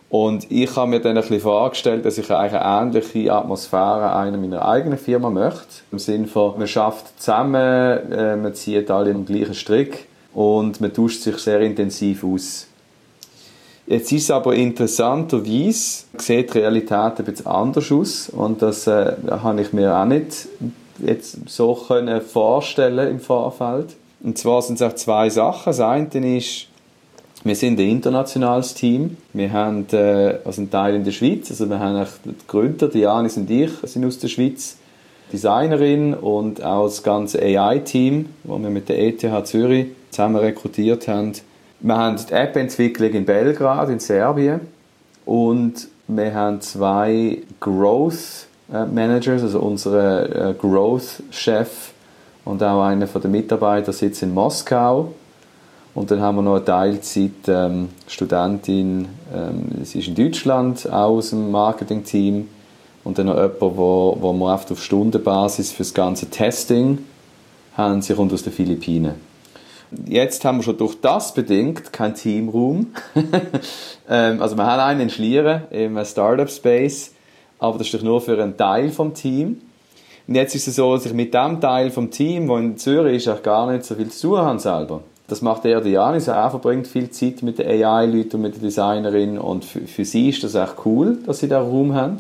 und 0.09 0.51
ich 0.51 0.75
habe 0.77 0.91
mir 0.91 1.01
dann 1.01 1.17
ein 1.17 1.23
bisschen 1.23 1.41
vorgestellt, 1.41 2.05
dass 2.05 2.17
ich 2.17 2.31
eigentlich 2.31 2.61
eine 2.61 2.97
ähnliche 2.97 3.33
Atmosphäre 3.33 4.15
einer 4.15 4.39
meiner 4.39 4.67
eigenen 4.67 4.99
Firma 4.99 5.31
möchte. 5.31 5.83
Im 5.91 5.99
Sinne 5.99 6.29
von, 6.29 6.59
man 6.59 6.69
schafft 6.69 7.21
zusammen, 7.21 8.13
äh, 8.13 8.37
man 8.37 8.55
zieht 8.55 8.91
alle 8.91 9.11
im 9.11 9.27
gleichen 9.27 9.55
Strick 9.55 10.07
und 10.33 10.81
man 10.81 10.93
tauscht 10.93 11.23
sich 11.23 11.39
sehr 11.39 11.61
intensiv 11.61 12.23
aus. 12.23 12.69
Jetzt 13.89 14.13
ist 14.13 14.25
es 14.25 14.31
aber 14.31 14.55
interessanterweise, 14.55 16.05
sieht 16.19 16.55
die 16.55 16.59
Realität 16.59 17.19
ein 17.19 17.25
bisschen 17.25 17.47
anders 17.47 17.91
aus 17.91 18.29
und 18.29 18.63
das 18.63 18.87
äh, 18.87 19.13
habe 19.31 19.61
ich 19.61 19.73
mir 19.73 19.95
auch 19.97 20.05
nicht 20.05 20.49
jetzt 20.99 21.49
so 21.49 21.75
können 21.75 22.21
vorstellen 22.21 23.11
im 23.11 23.21
Vorfeld. 23.21 23.97
Und 24.23 24.39
zwar 24.39 24.63
sind 24.63 24.81
es 24.81 24.83
auch 24.83 24.95
zwei 24.95 25.31
Sachen. 25.31 25.67
Das 25.67 25.81
eine 25.81 26.37
ist, 26.37 26.69
wir 27.47 27.55
sind 27.55 27.79
ein 27.79 27.89
internationales 27.89 28.75
Team. 28.75 29.17
Wir 29.33 29.53
haben 29.53 29.87
äh, 29.93 30.39
also 30.45 30.61
einen 30.61 30.71
Teil 30.71 30.97
in 30.97 31.05
der 31.05 31.13
Schweiz. 31.13 31.51
Also 31.51 31.69
wir 31.69 31.79
haben 31.79 32.07
die 32.25 32.35
Gründer, 32.47 32.95
Janis 32.95 33.37
und 33.37 33.49
ich, 33.51 33.71
sind 33.85 34.05
aus 34.05 34.19
der 34.19 34.29
Schweiz. 34.29 34.77
Designerin 35.33 36.15
und 36.15 36.63
auch 36.63 36.85
das 36.85 37.03
ganze 37.03 37.43
AI-Team, 37.43 38.27
das 38.45 38.63
wir 38.63 38.71
mit 38.71 38.89
der 38.89 38.99
ETH 39.01 39.47
Zürich 39.47 39.89
zusammen 40.11 40.37
rekrutiert 40.37 41.09
haben. 41.09 41.33
Wir 41.81 41.97
haben 41.97 42.17
die 42.17 42.33
App-Entwicklung 42.33 43.11
in 43.11 43.25
Belgrad, 43.25 43.89
in 43.89 43.99
Serbien. 43.99 44.61
Und 45.25 45.89
wir 46.07 46.33
haben 46.33 46.61
zwei 46.61 47.39
Growth 47.59 48.47
äh, 48.73 48.87
Managers, 48.87 49.43
also 49.43 49.61
unsere 49.61 50.51
äh, 50.51 50.55
Growth-Chef 50.55 51.93
und 52.45 52.63
auch 52.63 52.85
einer 52.85 53.07
der 53.07 53.31
Mitarbeiter 53.31 53.93
sitzt 53.93 54.23
in 54.23 54.33
Moskau 54.33 55.13
und 55.97 56.11
dann 56.11 56.21
haben 56.21 56.37
wir 56.37 56.43
noch 56.43 56.57
eine 56.57 56.65
Teilzeit-Studentin, 56.67 59.09
ähm, 59.35 59.35
ähm, 59.35 59.69
sie 59.83 60.01
ist 60.01 60.09
in 60.09 60.15
Deutschland, 60.15 60.93
auch 60.93 61.17
aus 61.17 61.31
dem 61.31 61.51
Marketing-Team. 61.51 62.49
Und 63.03 63.17
dann 63.17 63.29
noch 63.29 63.37
jemand, 63.37 63.61
wo, 63.61 64.15
wo 64.21 64.35
wir 64.35 64.53
auf 64.53 64.67
Stundenbasis 64.79 65.73
für 65.73 65.85
das 65.85 65.95
ganze 65.95 66.29
Testing 66.29 66.99
haben. 67.79 68.03
Sie 68.03 68.13
kommt 68.13 68.31
aus 68.35 68.43
den 68.43 68.53
Philippinen. 68.53 69.15
Jetzt 70.05 70.45
haben 70.45 70.59
wir 70.59 70.65
schon 70.65 70.77
durch 70.77 71.01
das 71.01 71.33
bedingt 71.33 71.95
kein 71.95 72.15
Teamroom. 72.15 72.89
ähm, 74.11 74.43
also 74.43 74.55
wir 74.55 74.67
haben 74.67 74.81
einen 74.81 75.01
in 75.01 75.09
Schlieren 75.09 75.63
im 75.71 76.05
Startup 76.05 76.51
Space, 76.51 77.15
aber 77.59 77.79
das 77.79 77.87
ist 77.87 77.95
doch 77.95 78.03
nur 78.03 78.21
für 78.21 78.39
einen 78.43 78.59
Teil 78.59 78.91
vom 78.91 79.15
Team. 79.15 79.63
Und 80.29 80.35
jetzt 80.35 80.55
ist 80.55 80.69
es 80.69 80.77
so, 80.77 80.95
dass 80.95 81.07
ich 81.07 81.15
mit 81.15 81.33
dem 81.33 81.59
Teil 81.59 81.91
vom 81.91 82.11
Team, 82.11 82.49
wo 82.49 82.59
in 82.59 82.77
Zürich 82.77 83.17
ist, 83.17 83.29
auch 83.29 83.43
gar 83.43 83.73
nicht 83.73 83.87
so 83.87 83.95
viel 83.95 84.11
zu 84.11 84.29
tun 84.29 84.41
habe 84.41 84.59
selber. 84.59 85.01
Das 85.29 85.43
macht 85.43 85.65
eher 85.65 85.81
die 85.81 85.91
Janis. 85.91 86.29
Er 86.29 86.51
verbringt 86.51 86.87
viel 86.87 87.11
Zeit 87.11 87.43
mit 87.43 87.59
den 87.59 87.67
AI-Leuten 87.67 88.37
und 88.37 88.43
mit 88.43 88.55
der 88.55 88.63
Designerin 88.63 89.39
und 89.39 89.65
für, 89.65 89.81
für, 89.81 90.05
sie 90.05 90.29
ist 90.29 90.45
das 90.45 90.55
echt 90.55 90.75
cool, 90.85 91.19
dass 91.27 91.41
sie 91.41 91.49
da 91.49 91.61
Raum 91.61 91.95
haben. 91.95 92.19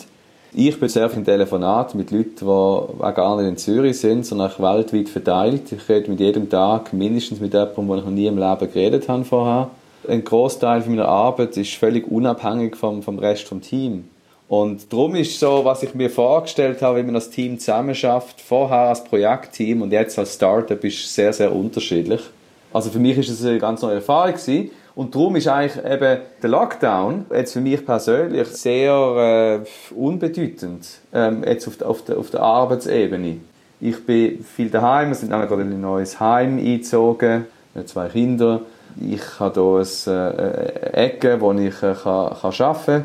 Ich 0.53 0.81
bin 0.81 0.89
sehr 0.89 1.09
viel 1.09 1.19
im 1.19 1.25
Telefonat 1.25 1.95
mit 1.95 2.11
Leuten, 2.11 2.35
die 2.41 2.47
auch 2.47 3.15
gar 3.15 3.37
nicht 3.37 3.49
in 3.49 3.57
Zürich 3.59 4.01
sind, 4.01 4.27
sondern 4.27 4.51
auch 4.51 4.59
weltweit 4.59 5.09
verteilt. 5.09 5.71
Ich 5.71 5.89
rede 5.89 6.11
mit 6.11 6.19
jedem 6.19 6.49
Tag 6.49 6.93
mindestens 6.93 7.41
mit 7.41 7.53
jemandem, 7.53 7.89
wo 7.89 7.95
ich 7.95 8.05
noch 8.05 8.11
nie 8.11 8.27
im 8.27 8.39
Leben 8.39 8.73
geredet 8.73 9.09
habe 9.09 9.25
vorher. 9.25 9.71
Ein 10.09 10.25
Großteil 10.25 10.83
meiner 10.89 11.09
Arbeit 11.09 11.57
ist 11.57 11.75
völlig 11.75 12.11
unabhängig 12.11 12.77
vom, 12.77 13.03
vom 13.03 13.19
Rest 13.19 13.51
des 13.51 13.61
Teams. 13.61 14.05
Und 14.49 14.93
darum 14.93 15.17
ist 15.17 15.39
so, 15.39 15.65
was 15.65 15.83
ich 15.83 15.95
mir 15.95 16.09
vorgestellt 16.09 16.81
habe, 16.81 16.99
wie 16.99 17.03
man 17.03 17.15
das 17.15 17.31
Team 17.31 17.59
zusammenschafft, 17.59 18.41
vorher 18.41 18.89
als 18.89 19.03
Projektteam 19.03 19.83
und 19.83 19.93
jetzt 19.93 20.19
als 20.19 20.35
Startup, 20.35 20.83
ist 20.85 21.13
sehr, 21.13 21.33
sehr 21.33 21.55
unterschiedlich. 21.55 22.21
Also 22.77 22.91
für 22.91 22.99
mich 22.99 23.17
ist 23.17 23.31
es 23.31 23.43
eine 23.43 23.59
ganz 23.59 23.81
neue 23.81 23.95
Erfahrung 23.95 24.35
gewesen. 24.35 24.71
Und 24.95 25.15
darum 25.15 25.35
ist 25.37 25.49
eigentlich 25.49 25.83
eben 25.83 26.19
der 26.43 26.51
Lockdown 26.51 27.25
jetzt 27.35 27.55
für 27.55 27.63
mich 27.63 27.87
persönlich 27.87 28.49
sehr 28.49 29.65
äh, 29.65 29.95
unbedeutend, 29.95 30.87
ähm, 31.15 31.43
jetzt 31.43 31.67
auf 31.69 31.79
der, 31.79 31.89
auf, 31.89 32.05
der, 32.05 32.19
auf 32.19 32.29
der 32.29 32.43
Arbeitsebene. 32.43 33.39
Ich 33.81 34.05
bin 34.05 34.45
viel 34.45 34.69
daheim, 34.69 35.09
wir 35.09 35.15
sind 35.15 35.31
gerade 35.31 35.63
in 35.63 35.73
ein 35.73 35.81
neues 35.81 36.21
Heim 36.21 36.59
eingezogen, 36.59 37.47
mit 37.75 37.89
zwei 37.89 38.09
Kinder. 38.09 38.61
Ich 39.01 39.41
habe 39.41 39.55
hier 39.59 40.13
eine 40.13 40.73
äh, 40.93 41.07
Ecke, 41.07 41.41
wo 41.41 41.53
ich 41.55 41.83
äh, 41.83 41.95
kann, 41.95 42.37
kann 42.39 42.53
arbeiten 42.59 43.05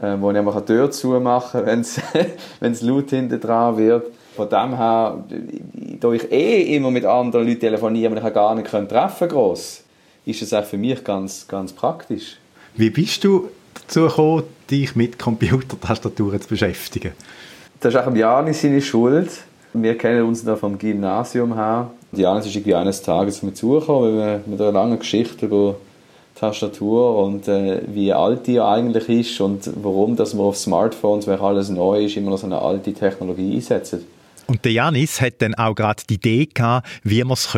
kann, 0.00 0.18
äh, 0.18 0.20
wo 0.20 0.32
ich 0.32 0.36
einfach 0.36 0.56
eine 0.56 0.64
Tür 0.64 0.90
zumachen 0.90 1.64
kann, 1.64 1.86
wenn 2.58 2.72
es 2.72 2.82
laut 2.82 3.10
hinten 3.10 3.40
dran 3.40 3.76
wird. 3.76 4.06
Von 4.36 4.48
dem 4.50 4.76
her, 4.76 5.24
da 5.98 6.12
ich 6.12 6.30
eh 6.30 6.76
immer 6.76 6.90
mit 6.90 7.06
anderen 7.06 7.46
Leuten 7.46 7.60
telefoniere, 7.60 8.14
die 8.14 8.26
ich 8.26 8.34
gar 8.34 8.54
nicht 8.54 8.68
treffen 8.68 9.28
kann, 9.28 9.54
ist 10.26 10.42
es 10.42 10.52
auch 10.52 10.64
für 10.64 10.76
mich 10.76 11.02
ganz, 11.02 11.48
ganz 11.48 11.72
praktisch. 11.72 12.36
Wie 12.74 12.90
bist 12.90 13.24
du 13.24 13.48
dazu 13.74 14.02
gekommen, 14.02 14.42
dich 14.70 14.94
mit 14.94 15.18
Computertastaturen 15.18 16.40
zu 16.40 16.48
beschäftigen? 16.48 17.12
Das 17.80 17.94
ist 17.94 18.00
auch 18.00 18.14
Janis 18.14 18.60
seine 18.60 18.82
Schuld. 18.82 19.30
Wir 19.72 19.96
kennen 19.96 20.22
uns 20.24 20.44
da 20.44 20.56
vom 20.56 20.76
Gymnasium 20.76 21.54
her. 21.54 21.90
Janis 22.12 22.46
ist 22.46 22.56
irgendwie 22.56 22.74
eines 22.74 23.00
Tages 23.02 23.42
mit 23.42 23.56
zugekommen, 23.56 24.18
weil 24.18 24.18
wir 24.18 24.40
mit 24.46 24.60
einer 24.60 24.72
langen 24.72 24.98
Geschichte 24.98 25.46
über 25.46 25.76
Tastatur 26.34 27.18
und 27.24 27.48
äh, 27.48 27.80
wie 27.86 28.12
alt 28.12 28.46
die 28.46 28.60
eigentlich 28.60 29.08
ist 29.08 29.40
und 29.40 29.70
warum 29.82 30.16
dass 30.16 30.34
man 30.34 30.46
auf 30.46 30.56
Smartphones, 30.56 31.26
wenn 31.26 31.40
alles 31.40 31.70
neu 31.70 32.04
ist, 32.04 32.16
immer 32.16 32.30
noch 32.30 32.38
so 32.38 32.46
eine 32.46 32.60
alte 32.60 32.92
Technologie 32.92 33.54
einsetzt. 33.54 33.96
Und 34.46 34.64
der 34.64 34.72
Janis 34.72 35.20
hat 35.20 35.42
dann 35.42 35.54
auch 35.54 35.74
gerade 35.74 36.02
die 36.08 36.14
Idee 36.14 36.46
gehabt, 36.46 36.88
wie 37.02 37.22
man 37.24 37.32
es 37.32 37.48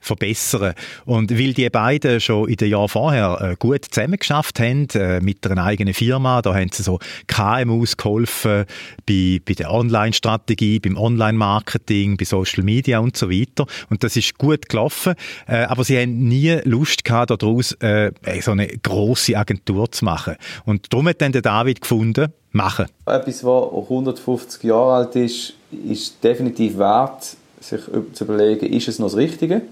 verbessern. 0.00 0.74
Und 1.04 1.30
weil 1.30 1.54
die 1.54 1.68
beiden 1.70 2.20
schon 2.20 2.48
in 2.48 2.56
den 2.56 2.70
Jahren 2.70 2.88
vorher 2.88 3.38
äh, 3.40 3.56
gut 3.58 3.86
zusammengeschafft 3.90 4.60
haben, 4.60 4.88
äh, 4.94 5.20
mit 5.20 5.46
einer 5.46 5.64
eigenen 5.64 5.94
Firma, 5.94 6.42
da 6.42 6.54
haben 6.54 6.70
sie 6.72 6.82
so 6.82 6.98
KMUs 7.26 7.96
geholfen, 7.96 8.66
bei, 9.06 9.40
bei 9.44 9.54
der 9.54 9.72
Online-Strategie, 9.72 10.78
beim 10.78 10.98
Online-Marketing, 10.98 12.16
bei 12.16 12.24
Social 12.24 12.62
Media 12.64 12.98
und 12.98 13.16
so 13.16 13.30
weiter. 13.30 13.66
Und 13.88 14.04
das 14.04 14.16
ist 14.16 14.36
gut 14.36 14.68
gelaufen. 14.68 15.14
Äh, 15.46 15.64
aber 15.64 15.84
sie 15.84 15.98
haben 15.98 16.28
nie 16.28 16.60
Lust 16.64 17.04
gehabt, 17.04 17.30
daraus 17.30 17.76
so 17.76 18.50
eine 18.50 18.66
große 18.66 19.36
Agentur 19.36 19.90
zu 19.90 20.04
machen. 20.04 20.36
Und 20.64 20.92
darum 20.92 21.08
hat 21.08 21.20
dann 21.20 21.32
der 21.32 21.42
David 21.42 21.80
gefunden, 21.80 22.32
machen. 22.56 22.86
Etwas, 23.04 23.44
was 23.44 23.72
150 23.72 24.64
Jahre 24.64 24.94
alt 24.94 25.16
ist, 25.16 25.54
ist 25.84 26.22
definitiv 26.22 26.78
wert, 26.78 27.36
sich 27.60 27.80
zu 28.12 28.24
überlegen, 28.24 28.66
ist 28.66 28.88
es 28.88 28.98
noch 28.98 29.08
das 29.08 29.16
Richtige? 29.16 29.62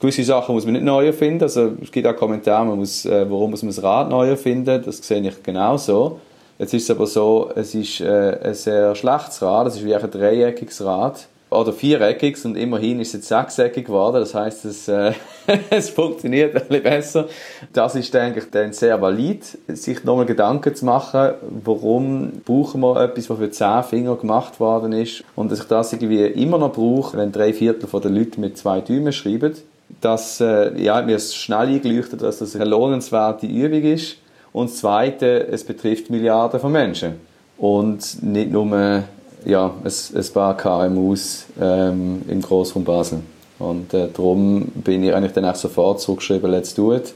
Gewisse 0.00 0.22
Sachen 0.22 0.54
muss 0.54 0.64
man 0.64 0.74
nicht 0.74 0.84
neu 0.84 1.06
erfinden. 1.06 1.42
Also, 1.42 1.72
es 1.82 1.90
gibt 1.90 2.06
auch 2.06 2.14
Kommentare, 2.14 2.64
man 2.64 2.78
muss, 2.78 3.04
äh, 3.04 3.28
warum 3.28 3.50
muss 3.50 3.62
man 3.62 3.74
das 3.74 3.82
Rad 3.82 4.08
neu 4.08 4.28
erfinden. 4.28 4.82
Das 4.84 4.98
sehe 4.98 5.20
ich 5.20 5.42
genauso. 5.42 6.20
Jetzt 6.58 6.74
ist 6.74 6.84
es 6.84 6.90
aber 6.90 7.06
so, 7.06 7.50
es 7.54 7.74
ist 7.74 8.00
äh, 8.00 8.38
ein 8.42 8.54
sehr 8.54 8.94
schlechtes 8.94 9.42
Rad, 9.42 9.66
es 9.68 9.76
ist 9.76 9.84
wie 9.84 9.94
ein 9.94 10.10
dreieckiges 10.10 10.84
Rad. 10.84 11.26
Oder 11.50 11.72
viereckig 11.72 12.44
und 12.44 12.56
immerhin 12.56 13.00
ist 13.00 13.08
es 13.08 13.14
jetzt 13.14 13.28
sechseckig 13.28 13.86
geworden. 13.86 14.16
Das 14.20 14.34
heißt, 14.34 14.64
es, 14.66 14.88
äh, 14.88 15.12
es 15.70 15.90
funktioniert 15.90 16.54
ein 16.54 16.68
bisschen 16.68 16.82
besser. 16.82 17.28
Das 17.72 17.94
ist, 17.94 18.12
denke 18.12 18.40
ich, 18.40 18.50
dann 18.50 18.72
sehr 18.72 19.00
valid, 19.00 19.58
sich 19.68 20.04
nochmal 20.04 20.26
Gedanken 20.26 20.74
zu 20.74 20.84
machen, 20.84 21.34
warum 21.64 22.42
brauchen 22.44 22.80
wir 22.80 23.00
etwas, 23.02 23.30
was 23.30 23.38
für 23.38 23.50
zehn 23.50 23.82
Finger 23.84 24.16
gemacht 24.16 24.60
worden 24.60 24.92
ist 24.92 25.24
und 25.36 25.50
dass 25.50 25.60
ich 25.60 25.66
das 25.66 25.92
irgendwie 25.92 26.24
immer 26.26 26.58
noch 26.58 26.72
brauche, 26.72 27.16
wenn 27.16 27.32
drei 27.32 27.52
Viertel 27.52 27.88
der 28.00 28.10
Leute 28.10 28.40
mit 28.40 28.58
zwei 28.58 28.80
Däumen 28.80 29.12
schreiben. 29.12 29.54
Das, 30.02 30.40
äh, 30.40 30.78
ja, 30.80 31.00
mir 31.00 31.18
schnell 31.18 31.68
eingeleuchtet, 31.68 32.20
dass 32.20 32.40
das 32.40 32.54
eine 32.54 32.66
lohnenswerte 32.66 33.46
Übung 33.46 33.82
ist. 33.82 34.16
Und 34.52 34.70
das 34.70 34.78
Zweite, 34.78 35.48
es 35.48 35.64
betrifft 35.64 36.10
Milliarden 36.10 36.60
von 36.60 36.72
Menschen. 36.72 37.14
Und 37.56 38.22
nicht 38.22 38.50
nur 38.50 39.04
ja, 39.44 39.72
ein, 39.84 39.92
ein 40.14 40.32
paar 40.32 40.56
KMUs 40.56 41.46
ähm, 41.60 42.22
im 42.28 42.40
Großraum 42.40 42.84
Basel. 42.84 43.20
Und 43.58 43.92
äh, 43.92 44.08
darum 44.12 44.66
bin 44.74 45.02
ich 45.02 45.14
eigentlich 45.14 45.32
dann 45.32 45.44
auch 45.44 45.54
sofort 45.54 46.00
zurückgeschrieben, 46.00 46.50
let's 46.50 46.74
do 46.74 46.94
it. 46.94 47.14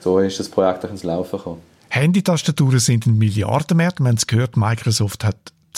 So 0.00 0.18
ist 0.18 0.38
das 0.38 0.48
Projekt 0.48 0.84
auch 0.84 0.90
ins 0.90 1.04
Laufen 1.04 1.38
gekommen. 1.38 1.60
Handytastaturen 1.88 2.78
sind 2.78 3.06
ein 3.06 3.18
Milliardenmarkt. 3.18 4.00
Wir 4.00 4.08
haben 4.08 4.16
es 4.16 4.26
gehört, 4.26 4.56
Microsoft 4.56 5.24
hat 5.24 5.31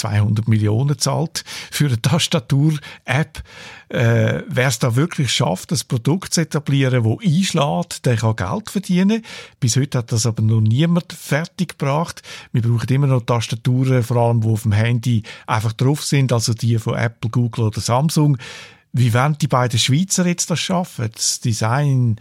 200 0.04 0.48
Millionen 0.48 0.98
zahlt 0.98 1.44
für 1.70 1.86
eine 1.86 2.00
Tastatur-App. 2.00 3.42
Äh, 3.88 4.42
Wer 4.48 4.68
es 4.68 4.78
da 4.78 4.96
wirklich 4.96 5.32
schafft, 5.32 5.70
das 5.70 5.84
Produkt 5.84 6.34
zu 6.34 6.42
etablieren, 6.42 7.04
das 7.04 7.26
einschlägt, 7.26 8.04
der 8.04 8.16
kann 8.16 8.36
Geld 8.36 8.70
verdienen. 8.70 9.22
Bis 9.60 9.76
heute 9.76 9.98
hat 9.98 10.12
das 10.12 10.26
aber 10.26 10.42
noch 10.42 10.60
niemand 10.60 11.12
fertig 11.12 11.78
gebracht. 11.78 12.22
Wir 12.52 12.60
brauchen 12.60 12.88
immer 12.88 13.06
noch 13.06 13.22
Tastaturen, 13.22 14.02
vor 14.02 14.18
allem, 14.18 14.42
die 14.42 14.48
auf 14.48 14.62
dem 14.62 14.72
Handy 14.72 15.22
einfach 15.46 15.72
drauf 15.72 16.04
sind, 16.04 16.32
also 16.32 16.52
die 16.52 16.78
von 16.78 16.96
Apple, 16.96 17.30
Google 17.30 17.64
oder 17.64 17.80
Samsung. 17.80 18.36
Wie 18.92 19.14
werden 19.14 19.38
die 19.40 19.48
beiden 19.48 19.78
Schweizer 19.78 20.26
jetzt 20.26 20.50
das 20.50 20.60
schaffen? 20.60 21.08
Das 21.12 21.40
Design 21.40 22.20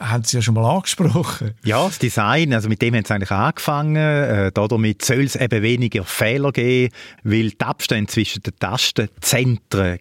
haben 0.00 0.24
Sie 0.24 0.38
ja 0.38 0.42
schon 0.42 0.54
mal 0.54 0.64
angesprochen. 0.64 1.52
Ja, 1.64 1.84
das 1.84 1.98
Design, 1.98 2.54
also 2.54 2.68
mit 2.68 2.80
dem 2.82 2.94
haben 2.94 3.04
Sie 3.04 3.14
eigentlich 3.14 3.30
angefangen. 3.30 3.96
Äh, 3.96 4.50
damit 4.50 5.04
soll 5.04 5.24
es 5.24 5.36
eben 5.36 5.62
weniger 5.62 6.04
Fehler 6.04 6.52
geben, 6.52 6.92
weil 7.22 7.50
die 7.50 7.60
Abstände 7.60 8.10
zwischen 8.10 8.42
den 8.42 8.56
Tastenzentren 8.58 9.98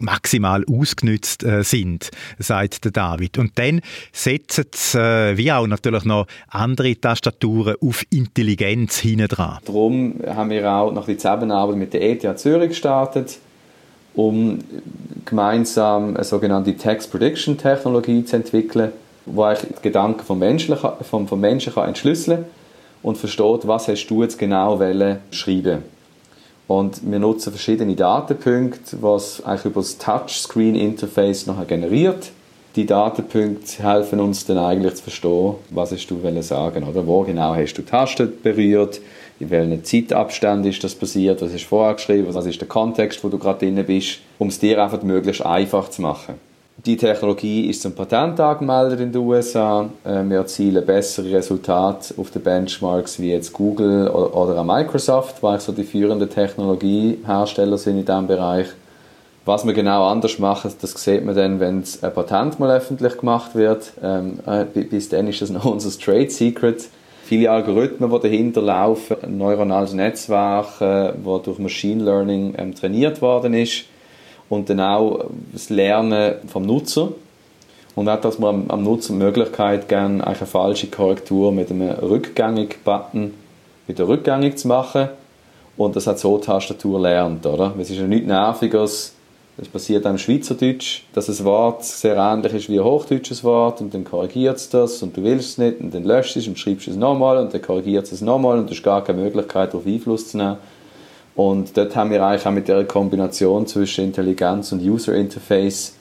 maximal 0.00 0.64
ausgenützt 0.70 1.42
äh, 1.42 1.64
sind, 1.64 2.10
sagt 2.38 2.84
der 2.84 2.92
David. 2.92 3.36
Und 3.38 3.58
dann 3.58 3.80
setzen 4.12 4.66
sie, 4.72 4.98
äh, 4.98 5.36
wie 5.36 5.50
auch 5.50 5.66
natürlich 5.66 6.04
noch 6.04 6.26
andere 6.48 6.94
Tastaturen 6.94 7.74
auf 7.80 8.04
Intelligenz 8.10 8.98
hinten 8.98 9.26
dran. 9.26 9.58
Darum 9.64 10.20
haben 10.24 10.50
wir 10.50 10.70
auch 10.70 10.92
noch 10.92 11.06
die 11.06 11.16
Zusammenarbeit 11.16 11.76
mit 11.76 11.92
der 11.94 12.02
ETH 12.02 12.38
Zürich 12.38 12.68
gestartet, 12.68 13.38
um 14.14 14.60
gemeinsam 15.24 16.14
eine 16.14 16.24
sogenannte 16.24 16.76
Text 16.76 17.10
Prediction 17.10 17.58
Technologie 17.58 18.24
zu 18.24 18.36
entwickeln 18.36 18.92
wo 19.32 19.44
eigentlich 19.44 19.76
die 19.76 19.82
Gedanken 19.82 20.24
vom 20.24 20.38
Menschen, 20.38 20.76
vom, 20.76 21.28
vom 21.28 21.40
Menschen 21.40 21.74
kann 21.74 21.88
entschlüsseln 21.88 22.44
und 23.02 23.18
versteht, 23.18 23.66
was 23.66 23.88
hast 23.88 24.06
du 24.06 24.22
jetzt 24.22 24.38
genau 24.38 24.80
schreiben. 25.30 25.82
Und 26.66 27.10
wir 27.10 27.18
nutzen 27.18 27.50
verschiedene 27.50 27.96
Datenpunkte, 27.96 28.98
was 29.00 29.42
eigentlich 29.44 29.64
über 29.64 29.80
das 29.80 29.96
Touchscreen-Interface 29.96 31.46
nachher 31.46 31.64
generiert. 31.64 32.30
Die 32.76 32.84
Datenpunkte 32.84 33.82
helfen 33.82 34.20
uns 34.20 34.44
dann 34.44 34.58
eigentlich 34.58 34.96
zu 34.96 35.04
verstehen, 35.04 35.54
was 35.70 35.92
hast 35.92 36.06
du 36.08 36.42
sagen 36.42 36.84
oder? 36.84 37.06
Wo 37.06 37.22
genau 37.22 37.54
hast 37.54 37.74
du 37.74 37.82
die 37.82 37.88
Taste 37.88 38.26
berührt, 38.26 39.00
in 39.40 39.50
welchem 39.50 39.82
Zeitabstand 39.82 40.66
ist 40.66 40.84
das 40.84 40.94
passiert, 40.94 41.40
was 41.40 41.54
ist 41.54 41.64
vorher 41.64 41.94
geschrieben, 41.94 42.34
was 42.34 42.44
ist 42.44 42.60
der 42.60 42.68
Kontext, 42.68 43.24
wo 43.24 43.28
du 43.28 43.38
gerade 43.38 43.60
drin 43.60 43.82
bist, 43.86 44.18
um 44.38 44.48
es 44.48 44.58
dir 44.58 44.82
einfach 44.82 45.02
möglichst 45.02 45.44
einfach 45.44 45.88
zu 45.88 46.02
machen. 46.02 46.34
Die 46.86 46.96
Technologie 46.96 47.68
ist 47.68 47.82
zum 47.82 47.92
Patent 47.92 48.38
angemeldet 48.38 49.00
in 49.00 49.10
den 49.10 49.20
USA. 49.20 49.90
Äh, 50.04 50.22
wir 50.28 50.38
erzielen 50.38 50.86
bessere 50.86 51.32
Resultate 51.32 52.14
auf 52.16 52.30
den 52.30 52.42
Benchmarks 52.42 53.18
wie 53.18 53.32
jetzt 53.32 53.52
Google 53.52 54.06
oder 54.08 54.62
Microsoft, 54.62 55.42
weil 55.42 55.58
so 55.58 55.72
die 55.72 55.82
führenden 55.82 56.30
Technologiehersteller 56.30 57.78
sind 57.78 57.98
in 57.98 58.04
diesem 58.04 58.28
Bereich. 58.28 58.68
Was 59.44 59.66
wir 59.66 59.72
genau 59.72 60.06
anders 60.06 60.38
machen, 60.38 60.72
das 60.80 60.92
sieht 60.92 61.24
man 61.24 61.34
dann, 61.34 61.58
wenn 61.58 61.82
ein 62.00 62.14
Patent 62.14 62.60
mal 62.60 62.70
öffentlich 62.70 63.18
gemacht 63.18 63.56
wird. 63.56 63.92
Ähm, 64.00 64.38
äh, 64.46 64.64
bis 64.64 65.08
dann 65.08 65.26
ist 65.26 65.42
das 65.42 65.50
noch 65.50 65.64
unser 65.64 65.90
Trade 65.98 66.30
Secret. 66.30 66.88
Viele 67.24 67.50
Algorithmen, 67.50 68.08
die 68.08 68.20
dahinter 68.20 68.62
laufen, 68.62 69.16
neuronales 69.36 69.94
Netzwerk, 69.94 70.78
das 70.78 71.10
äh, 71.16 71.40
durch 71.42 71.58
Machine 71.58 72.04
Learning 72.04 72.54
ähm, 72.56 72.72
trainiert 72.72 73.20
worden 73.20 73.54
ist 73.54 73.86
und 74.48 74.70
dann 74.70 74.80
auch 74.80 75.26
das 75.52 75.70
Lernen 75.70 76.34
vom 76.48 76.64
Nutzer 76.64 77.10
und 77.94 78.08
auch, 78.08 78.20
dass 78.20 78.38
man 78.38 78.66
am, 78.68 78.82
Nutzer 78.84 79.12
die 79.12 79.18
Möglichkeit 79.18 79.88
geben, 79.88 80.20
eine 80.20 80.34
falsche 80.34 80.86
Korrektur 80.88 81.52
mit 81.52 81.70
einem 81.70 81.90
Rückgängig-Button 81.90 83.34
wieder 83.86 84.08
rückgängig 84.08 84.58
zu 84.58 84.68
machen 84.68 85.08
und 85.76 85.96
das 85.96 86.06
hat 86.06 86.18
so 86.18 86.38
die 86.38 86.46
Tastatur 86.46 87.00
lernt, 87.00 87.44
oder? 87.46 87.74
Es 87.78 87.90
ist 87.90 87.98
ja 87.98 88.06
nichts 88.06 88.26
Nerviges, 88.26 89.14
das 89.58 89.66
passiert 89.66 90.06
auch 90.06 90.10
im 90.10 90.18
Schweizerdeutsch, 90.18 91.02
dass 91.12 91.28
ein 91.28 91.44
Wort 91.44 91.84
sehr 91.84 92.16
ähnlich 92.16 92.54
ist 92.54 92.68
wie 92.68 92.78
ein 92.78 92.84
hochdeutsches 92.84 93.42
Wort 93.42 93.80
und 93.80 93.92
dann 93.92 94.04
korrigiert 94.04 94.56
es 94.56 94.68
das 94.68 95.02
und 95.02 95.16
du 95.16 95.24
willst 95.24 95.50
es 95.50 95.58
nicht 95.58 95.80
und 95.80 95.92
dann 95.92 96.04
löscht 96.04 96.36
es 96.36 96.46
und 96.46 96.56
schreibst 96.56 96.86
es 96.86 96.94
nochmal 96.94 97.38
und 97.38 97.52
dann 97.52 97.60
korrigiert 97.60 98.10
es 98.10 98.20
nochmal 98.20 98.58
und 98.58 98.66
du 98.66 98.74
hast 98.74 98.84
gar 98.84 99.02
keine 99.02 99.20
Möglichkeit, 99.20 99.72
darauf 99.72 99.84
Einfluss 99.84 100.28
zu 100.28 100.36
nehmen. 100.36 100.58
Und 101.38 101.76
dort 101.76 101.94
haben 101.94 102.10
wir 102.10 102.26
eigentlich 102.26 102.46
auch 102.46 102.50
mit 102.50 102.66
der 102.66 102.84
Kombination 102.84 103.64
zwischen 103.64 104.06
Intelligenz 104.06 104.72
und 104.72 104.82
User 104.82 105.14
Interface 105.14 105.94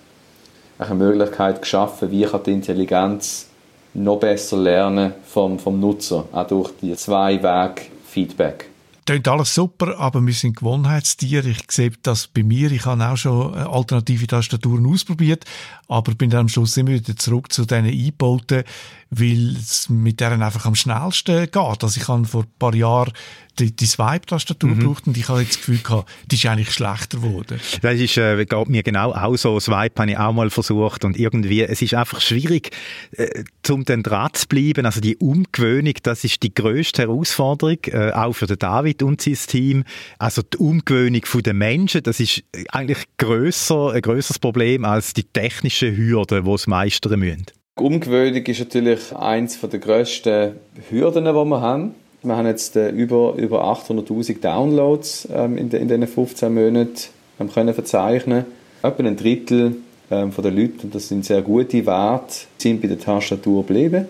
eine 0.80 0.96
Möglichkeit 0.96 1.62
geschaffen, 1.62 2.10
wie 2.10 2.24
kann 2.24 2.42
die 2.42 2.54
Intelligenz 2.54 3.46
noch 3.94 4.20
besser 4.20 4.58
lernen 4.58 5.14
vom, 5.28 5.60
vom 5.60 5.80
Nutzer, 5.80 6.26
auch 6.32 6.48
durch 6.48 6.72
die 6.82 6.96
Zwei-Weg-Feedback. 6.96 8.72
Klingt 9.08 9.26
alles 9.30 9.56
super, 9.56 9.98
aber 10.00 10.26
wir 10.26 10.34
sind 10.34 10.58
Gewohnheitstiere. 10.58 11.48
Ich 11.48 11.60
sehe 11.72 11.94
das 12.04 12.28
bei 12.28 12.44
mir. 12.44 12.74
Ich 12.74 12.86
habe 12.86 13.08
auch 13.08 13.16
schon 13.16 13.54
äh, 13.54 13.60
alternative 13.60 14.28
Tastaturen 14.28 14.86
ausprobiert, 14.86 15.46
aber 15.88 16.14
bin 16.14 16.30
dann 16.30 16.42
am 16.42 16.50
Schluss 16.50 16.76
immer 16.76 16.90
wieder 16.90 17.16
zurück 17.16 17.54
zu 17.54 17.64
diesen 17.64 17.86
eingebauten, 17.86 18.64
weil 19.10 19.56
es 19.56 19.88
mit 19.88 20.20
denen 20.20 20.44
einfach 20.44 20.66
am 20.66 20.76
schnellsten 20.76 21.46
geht. 21.46 21.56
Also 21.56 21.88
ich 22.02 22.06
habe 22.10 22.26
vor 22.26 22.44
ein 22.44 22.52
paar 22.60 22.76
Jahren 22.76 23.14
die, 23.60 23.76
die 23.76 23.86
Swipe-Tastatur 23.86 24.70
mhm. 24.70 24.80
gebraucht 24.80 25.08
und 25.08 25.18
ich 25.18 25.30
habe 25.30 25.42
jetzt 25.42 25.52
das 25.52 25.58
Gefühl 25.58 25.80
gehabt, 25.80 26.10
die 26.30 26.36
ist 26.36 26.46
eigentlich 26.46 26.72
schlechter 26.72 27.20
geworden. 27.20 27.60
Das 27.82 27.96
ist, 27.96 28.18
äh, 28.18 28.46
geht 28.46 28.70
mir 28.70 28.84
genau 28.84 29.14
auch 29.14 29.36
so. 29.36 29.60
Swipe 29.60 30.02
habe 30.02 30.12
ich 30.12 30.18
auch 30.18 30.34
mal 30.34 30.50
versucht 30.50 31.06
und 31.06 31.18
irgendwie, 31.18 31.64
es 31.64 31.82
ist 31.82 31.94
einfach 31.94 32.22
schwierig, 32.22 32.72
äh, 33.14 33.44
zum 33.64 33.86
den 33.86 34.04
dran 34.04 34.30
zu 34.34 34.48
bleiben. 34.48 34.86
Also 34.86 35.02
die 35.02 35.18
Umgewöhnung, 35.18 35.94
das 36.04 36.24
ist 36.24 36.44
die 36.44 36.54
grösste 36.54 37.04
Herausforderung, 37.04 37.78
äh, 37.86 38.12
auch 38.12 38.34
für 38.34 38.48
den 38.48 38.60
David 38.60 38.97
und 39.04 39.22
sein 39.22 39.38
Team. 39.48 39.84
Also 40.20 40.42
die 40.42 40.58
Umgewöhnung 40.58 41.22
der 41.44 41.54
Menschen, 41.54 42.04
das 42.04 42.20
ist 42.20 42.44
eigentlich 42.72 43.04
grösser, 43.18 43.92
ein 43.92 44.02
grösseres 44.02 44.40
Problem 44.40 44.86
als 44.86 45.14
die 45.14 45.24
technischen 45.24 45.96
Hürden, 45.96 46.46
die 46.46 46.52
es 46.52 46.68
meistern 46.68 47.20
müssen. 47.20 47.46
Die 47.80 47.84
Umgewöhnung 47.84 48.44
ist 48.44 48.60
natürlich 48.60 49.16
eines 49.16 49.60
der 49.60 49.80
grössten 49.80 50.54
Hürden, 50.90 51.26
die 51.26 51.32
wir 51.32 51.62
haben. 51.62 51.96
Wir 52.24 52.36
haben 52.36 52.48
jetzt 52.48 52.76
äh, 52.76 52.90
über, 52.90 53.36
über 53.38 53.64
800'000 53.64 54.42
Downloads 54.42 55.28
ähm, 55.32 55.58
in, 55.58 55.70
de, 55.70 55.80
in 55.80 55.88
diesen 55.88 56.08
15 56.08 56.54
Monaten 56.54 56.96
ähm, 57.40 57.52
können 57.52 57.74
verzeichnen. 57.74 58.46
Etwa 58.82 59.04
ein 59.04 59.16
Drittel 59.16 59.76
ähm, 60.10 60.32
von 60.32 60.44
den 60.44 60.56
Leuten, 60.56 60.82
und 60.84 60.96
das 60.96 61.08
sind 61.08 61.26
sehr 61.26 61.42
gute 61.42 61.86
Werte, 61.86 62.34
sind 62.58 62.82
bei 62.82 62.88
der 62.88 63.00
Tastatur 63.00 63.66
geblieben. 63.66 64.08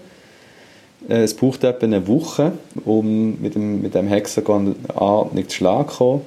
Äh, 1.08 1.24
es 1.24 1.34
braucht 1.34 1.64
etwa 1.64 1.86
eine 1.86 2.08
Woche, 2.08 2.54
um 2.86 3.42
mit 3.42 3.56
dem, 3.56 3.82
mit 3.82 3.96
dem 3.96 4.08
Hexagon 4.08 4.76
nicht 5.34 5.52
zu 5.52 5.58
Schlag 5.58 5.92
zu 5.92 5.98
kommen. 5.98 6.22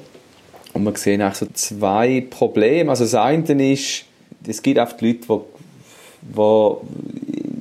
Und 0.72 0.84
wir 0.84 0.96
sehen 0.96 1.22
auch 1.22 1.34
so 1.34 1.46
zwei 1.52 2.24
Probleme. 2.28 2.90
Also 2.90 3.04
das 3.04 3.14
eine 3.14 3.72
ist, 3.72 4.04
es 4.46 4.62
gibt 4.62 4.78
oft 4.78 5.00
Leute, 5.00 5.20
die, 6.22 6.42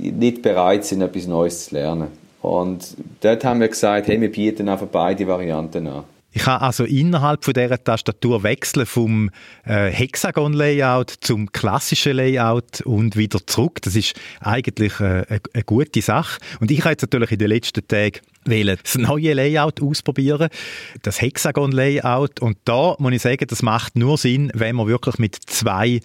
die 0.02 0.12
nicht 0.12 0.42
bereit 0.42 0.86
sind, 0.86 1.02
etwas 1.02 1.28
Neues 1.28 1.66
zu 1.66 1.76
lernen. 1.76 2.08
Und 2.42 2.96
dort 3.22 3.44
haben 3.44 3.60
wir 3.60 3.68
gesagt, 3.68 4.08
hey, 4.08 4.22
wir 4.22 4.32
bieten 4.32 4.70
einfach 4.70 4.88
beide 4.88 5.28
Varianten 5.28 5.88
an. 5.88 6.04
Ich 6.32 6.44
kann 6.44 6.62
also 6.62 6.84
innerhalb 6.84 7.44
von 7.44 7.54
dieser 7.54 7.84
Tastatur 7.84 8.44
wechseln 8.44 8.86
vom 8.86 9.32
äh, 9.66 9.90
Hexagon-Layout 9.90 11.10
zum 11.22 11.52
klassischen 11.52 12.18
Layout 12.18 12.82
und 12.82 13.16
wieder 13.16 13.40
zurück. 13.48 13.82
Das 13.82 13.96
ist 13.96 14.14
eigentlich 14.40 15.00
äh, 15.00 15.26
eine 15.54 15.64
gute 15.66 16.02
Sache. 16.02 16.40
Und 16.60 16.70
ich 16.70 16.82
habe 16.82 16.92
jetzt 16.92 17.02
natürlich 17.02 17.32
in 17.32 17.40
den 17.40 17.50
letzten 17.50 17.88
Tagen 17.88 18.20
das 18.46 18.96
neue 18.98 19.34
Layout 19.34 19.82
ausprobieren, 19.82 20.50
das 21.02 21.20
Hexagon-Layout. 21.20 22.42
Und 22.42 22.58
da 22.66 22.96
muss 23.00 23.14
ich 23.14 23.22
sagen, 23.22 23.46
das 23.48 23.64
macht 23.64 23.96
nur 23.96 24.18
Sinn, 24.18 24.52
wenn 24.54 24.76
man 24.76 24.88
wirklich 24.88 25.18
mit 25.18 25.36
zwei 25.48 26.00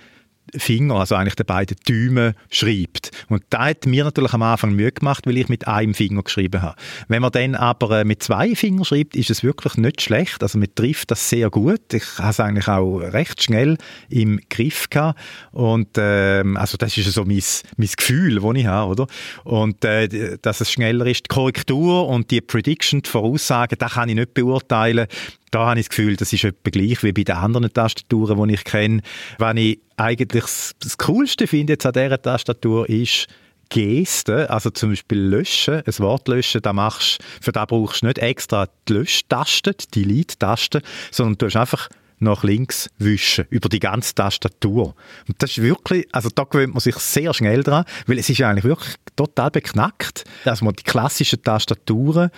Finger, 0.56 0.96
also 0.96 1.14
eigentlich 1.14 1.34
den 1.34 1.46
beiden 1.46 1.76
Daumen, 1.86 2.34
schreibt. 2.50 3.10
Und 3.28 3.42
da 3.50 3.66
hat 3.66 3.86
mir 3.86 4.04
natürlich 4.04 4.32
am 4.32 4.42
Anfang 4.42 4.74
Mühe 4.74 4.92
gemacht, 4.92 5.26
weil 5.26 5.36
ich 5.38 5.48
mit 5.48 5.66
einem 5.66 5.94
Finger 5.94 6.22
geschrieben 6.22 6.62
habe. 6.62 6.76
Wenn 7.08 7.22
man 7.22 7.32
dann 7.32 7.54
aber 7.54 8.00
äh, 8.00 8.04
mit 8.04 8.22
zwei 8.22 8.54
Fingern 8.54 8.84
schreibt, 8.84 9.16
ist 9.16 9.30
es 9.30 9.42
wirklich 9.42 9.76
nicht 9.76 10.02
schlecht. 10.02 10.42
Also 10.42 10.58
man 10.58 10.68
trifft 10.74 11.10
das 11.10 11.28
sehr 11.28 11.50
gut. 11.50 11.92
Ich 11.92 12.18
habe 12.18 12.30
es 12.30 12.40
eigentlich 12.40 12.68
auch 12.68 12.98
recht 12.98 13.42
schnell 13.42 13.78
im 14.08 14.40
Griff 14.48 14.88
gehabt. 14.90 15.18
Und 15.52 15.88
ähm, 15.96 16.56
also 16.56 16.76
das 16.76 16.96
ist 16.96 17.12
so 17.12 17.24
mein, 17.24 17.42
mein 17.76 17.88
Gefühl, 17.96 18.40
das 18.40 18.54
ich 18.54 18.66
habe, 18.66 18.90
oder? 18.90 19.06
Und 19.44 19.84
äh, 19.84 20.38
dass 20.40 20.60
es 20.60 20.70
schneller 20.70 21.06
ist. 21.06 21.24
Die 21.24 21.34
Korrektur 21.34 22.08
und 22.08 22.30
die 22.30 22.40
Prediction, 22.40 23.02
die 23.02 23.10
Voraussagen, 23.10 23.78
das 23.78 23.92
kann 23.94 24.08
ich 24.08 24.14
nicht 24.14 24.34
beurteilen 24.34 25.06
da 25.54 25.66
habe 25.66 25.78
ich 25.78 25.86
das 25.86 25.96
Gefühl, 25.96 26.16
das 26.16 26.32
ist 26.32 26.42
etwa 26.42 26.70
gleich 26.70 27.02
wie 27.04 27.12
bei 27.12 27.22
den 27.22 27.36
anderen 27.36 27.72
Tastaturen, 27.72 28.48
die 28.48 28.54
ich 28.54 28.64
kenne. 28.64 29.02
Wenn 29.38 29.56
ich 29.56 29.78
eigentlich 29.96 30.44
das 30.80 30.98
Coolste 30.98 31.46
finde 31.46 31.74
jetzt 31.74 31.86
an 31.86 31.92
dieser 31.92 32.20
Tastatur 32.20 32.88
ist, 32.88 33.28
Gesten, 33.68 34.46
also 34.46 34.70
zum 34.70 34.90
Beispiel 34.90 35.18
löschen, 35.18 35.82
ein 35.86 35.98
Wort 35.98 36.28
löschen, 36.28 36.60
da 36.60 36.72
machst, 36.72 37.18
für 37.40 37.52
das 37.52 37.66
brauchst 37.66 38.02
du 38.02 38.06
nicht 38.06 38.18
extra 38.18 38.68
die 38.88 38.94
Löschtaste, 38.94 39.74
die 39.74 40.02
Delete-Taste, 40.02 40.82
sondern 41.10 41.38
du 41.38 41.46
hast 41.46 41.56
einfach 41.56 41.88
nach 42.18 42.42
links 42.42 42.90
wischen, 42.98 43.46
über 43.50 43.68
die 43.68 43.80
ganze 43.80 44.14
Tastatur. 44.14 44.94
Und 45.28 45.42
das 45.42 45.52
ist 45.52 45.62
wirklich, 45.62 46.06
also 46.12 46.30
da 46.34 46.44
gewöhnt 46.44 46.74
man 46.74 46.80
sich 46.80 46.96
sehr 46.96 47.32
schnell 47.32 47.62
dran, 47.62 47.84
weil 48.06 48.18
es 48.18 48.28
ist 48.28 48.40
eigentlich 48.42 48.64
wirklich 48.64 48.94
total 49.16 49.50
beknackt, 49.50 50.24
dass 50.44 50.62
man 50.62 50.74
die 50.74 50.82
klassischen 50.82 51.42
Tastaturen 51.42 52.30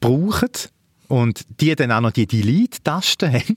braucht, 0.00 0.70
und 1.12 1.44
die 1.60 1.74
dann 1.74 1.92
auch 1.92 2.00
noch 2.00 2.10
die 2.10 2.26
Delete-Taste 2.26 3.30
haben. 3.30 3.56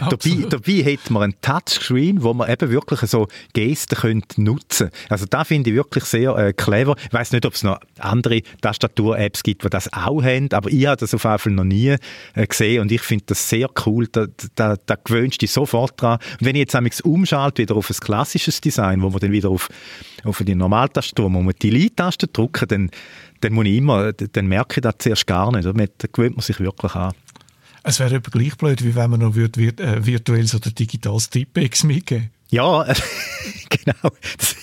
Dabei, 0.00 0.48
dabei 0.50 0.92
hat 0.92 1.08
man 1.08 1.22
einen 1.22 1.40
Touchscreen, 1.40 2.24
wo 2.24 2.34
man 2.34 2.50
eben 2.50 2.68
wirklich 2.68 2.98
so 3.08 3.28
Gesten 3.52 3.94
könnte 3.94 4.42
nutzen 4.42 4.90
Also 5.08 5.24
da 5.24 5.44
finde 5.44 5.70
ich 5.70 5.76
wirklich 5.76 6.02
sehr 6.02 6.36
äh, 6.36 6.52
clever. 6.52 6.96
Ich 7.06 7.12
weiß 7.12 7.30
nicht, 7.30 7.46
ob 7.46 7.54
es 7.54 7.62
noch 7.62 7.78
andere 8.00 8.42
Tastatur-Apps 8.60 9.44
gibt, 9.44 9.62
die 9.62 9.70
das 9.70 9.92
auch 9.92 10.20
haben, 10.24 10.48
aber 10.50 10.68
ich 10.68 10.86
habe 10.86 10.96
das 10.96 11.14
auf 11.14 11.22
jeden 11.22 11.38
Fall 11.38 11.52
noch 11.52 11.62
nie 11.62 11.94
äh, 12.34 12.46
gesehen 12.48 12.82
und 12.82 12.90
ich 12.90 13.02
finde 13.02 13.26
das 13.28 13.48
sehr 13.48 13.68
cool. 13.86 14.08
Da, 14.10 14.26
da, 14.56 14.74
da 14.84 14.96
gewöhnst 14.96 15.36
du 15.36 15.46
dich 15.46 15.52
sofort 15.52 16.02
dran. 16.02 16.18
Und 16.40 16.46
wenn 16.46 16.56
ich 16.56 16.62
jetzt 16.62 16.74
nämlich 16.74 17.04
umschalte 17.04 17.62
wieder 17.62 17.76
auf 17.76 17.88
ein 17.88 17.96
klassisches 17.96 18.60
Design, 18.60 19.00
wo 19.00 19.10
man 19.10 19.20
dann 19.20 19.30
wieder 19.30 19.50
auf, 19.50 19.68
auf 20.24 20.42
die 20.44 20.56
Normaltastatur, 20.56 21.26
wo 21.26 21.40
man 21.40 21.54
die 21.62 21.70
Delete-Taste 21.70 22.26
drücken, 22.26 22.66
dann 22.66 22.90
dann 23.40 23.52
muss 23.52 23.66
ich 23.66 23.76
immer, 23.76 24.12
dann 24.12 24.46
merke 24.46 24.78
ich 24.78 24.82
das 24.82 24.94
zuerst 24.98 25.26
gar 25.26 25.52
nicht. 25.52 25.66
Da 25.66 26.08
gewöhnt 26.12 26.36
man 26.36 26.42
sich 26.42 26.60
wirklich 26.60 26.94
an. 26.94 27.12
Es 27.82 28.00
wäre 28.00 28.16
aber 28.16 28.30
gleich 28.30 28.56
blöd, 28.56 28.84
wie 28.84 28.94
wenn 28.96 29.10
man 29.10 29.20
noch 29.20 29.36
wird, 29.36 29.58
äh, 29.58 30.04
virtuelles 30.04 30.54
oder 30.54 30.70
digitales 30.70 31.30
Tippex 31.30 31.84
mitgeben 31.84 32.30
ja, 32.48 32.84
genau. 33.70 34.14
Das, 34.38 34.56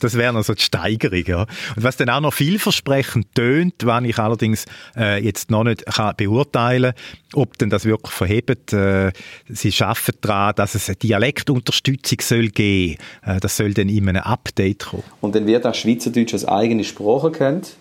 das 0.00 0.14
wäre 0.14 0.32
noch 0.34 0.44
so 0.44 0.54
die 0.54 0.62
Steigerung. 0.62 1.24
Ja. 1.26 1.40
Und 1.74 1.82
was 1.82 1.96
dann 1.96 2.10
auch 2.10 2.20
noch 2.20 2.34
vielversprechend 2.34 3.34
tönt, 3.34 3.86
wenn 3.86 4.04
ich 4.04 4.18
allerdings 4.18 4.66
äh, 4.96 5.22
jetzt 5.22 5.50
noch 5.50 5.64
nicht 5.64 5.86
kann 5.86 6.14
beurteilen 6.16 6.92
ob 7.34 7.58
denn 7.58 7.68
das 7.68 7.84
wirklich 7.84 8.14
verhebt. 8.14 8.72
Äh, 8.72 9.12
sie 9.48 9.72
arbeiten 9.82 10.18
daran, 10.22 10.54
dass 10.56 10.74
es 10.74 10.88
eine 10.88 10.96
Dialektunterstützung 10.96 12.18
soll 12.22 12.48
geben 12.48 12.96
äh, 13.26 13.40
Das 13.40 13.56
soll 13.58 13.74
dann 13.74 13.90
in 13.90 14.08
einem 14.08 14.22
Update 14.22 14.86
kommen. 14.86 15.02
Und 15.20 15.34
dann 15.34 15.46
wird 15.46 15.66
auch 15.66 15.74
Schweizerdeutsch 15.74 16.32
als 16.32 16.46
eigene 16.46 16.84
Sprache 16.84 17.30
kennt. 17.32 17.76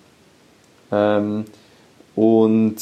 Ähm, 0.96 1.46
und 2.16 2.78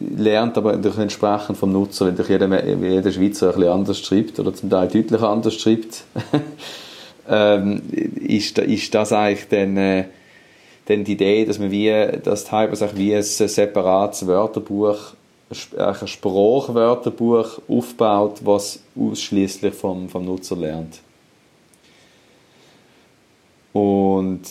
lernt 0.00 0.56
aber 0.56 0.72
natürlich 0.72 0.98
entsprechend 0.98 1.56
vom 1.56 1.72
Nutzer, 1.72 2.06
wenn 2.06 2.16
durch 2.16 2.28
jeder, 2.28 2.46
jeder 2.64 3.12
Schweizer 3.12 3.48
ein 3.48 3.54
bisschen 3.54 3.72
anders 3.72 3.98
schreibt 3.98 4.38
oder 4.38 4.54
zum 4.54 4.70
Teil 4.70 4.88
deutlich 4.88 5.22
anders 5.22 5.54
schreibt, 5.54 6.04
ähm, 7.28 7.82
ist, 8.16 8.58
ist 8.58 8.94
das 8.94 9.12
eigentlich 9.12 9.48
dann, 9.48 9.76
äh, 9.76 10.04
dann 10.86 11.04
die 11.04 11.12
Idee, 11.12 11.44
dass 11.44 11.58
man 11.58 11.70
wie, 11.70 11.90
dass 12.22 12.50
wie 12.94 13.14
ein 13.14 13.22
separates 13.22 14.26
Wörterbuch, 14.26 15.14
ein 15.50 16.06
Sprachwörterbuch 16.06 17.60
aufbaut, 17.68 18.40
was 18.44 18.80
ausschließlich 18.94 19.74
vom, 19.74 20.08
vom 20.08 20.26
Nutzer 20.26 20.56
lernt. 20.56 21.00
Und 23.72 24.42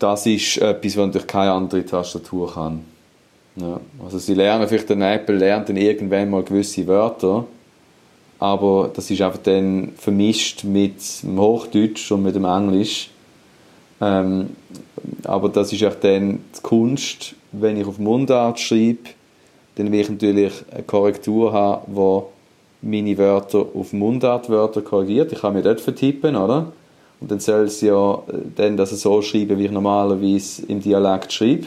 das 0.00 0.26
ist 0.26 0.56
etwas, 0.58 0.96
was 0.96 1.06
natürlich 1.06 1.26
keine 1.28 1.52
andere 1.52 1.86
Tastatur 1.86 2.52
kann. 2.52 2.84
Ja. 3.56 3.80
Also 4.02 4.18
sie 4.18 4.34
lernen 4.34 4.66
vielleicht, 4.66 4.88
der 4.88 5.14
Apple 5.14 5.36
lernt 5.36 5.68
dann 5.68 5.76
irgendwann 5.76 6.30
mal 6.30 6.42
gewisse 6.42 6.86
Wörter, 6.86 7.44
aber 8.38 8.90
das 8.92 9.10
ist 9.10 9.20
einfach 9.20 9.40
dann 9.42 9.92
vermischt 9.96 10.64
mit 10.64 11.22
dem 11.22 11.38
Hochdeutsch 11.38 12.10
und 12.10 12.22
mit 12.22 12.34
dem 12.34 12.46
Englisch. 12.46 13.10
Ähm, 14.00 14.50
aber 15.24 15.50
das 15.50 15.72
ist 15.72 15.84
auch 15.84 15.94
dann 15.96 16.40
die 16.56 16.62
Kunst, 16.62 17.34
wenn 17.52 17.76
ich 17.76 17.86
auf 17.86 17.98
Mundart 17.98 18.58
schreibe, 18.58 19.10
dann 19.74 19.92
will 19.92 20.00
ich 20.00 20.08
natürlich 20.08 20.52
eine 20.72 20.82
Korrektur 20.82 21.52
haben, 21.52 21.82
wo 21.94 22.30
meine 22.80 23.18
Wörter 23.18 23.66
auf 23.74 23.92
Mundartwörter 23.92 24.80
korrigiert. 24.80 25.32
Ich 25.32 25.40
kann 25.40 25.52
mir 25.52 25.62
dort 25.62 25.80
vertippen, 25.80 26.36
oder? 26.36 26.72
Und 27.20 27.30
dann 27.30 27.40
soll 27.40 27.64
es 27.64 27.80
ja 27.80 28.14
äh, 28.14 28.18
dann 28.56 28.76
das 28.76 28.90
so 28.90 29.20
schreiben, 29.22 29.58
wie 29.58 29.66
ich 29.66 29.70
normalerweise 29.70 30.66
im 30.66 30.80
Dialekt 30.80 31.32
schreibe. 31.32 31.66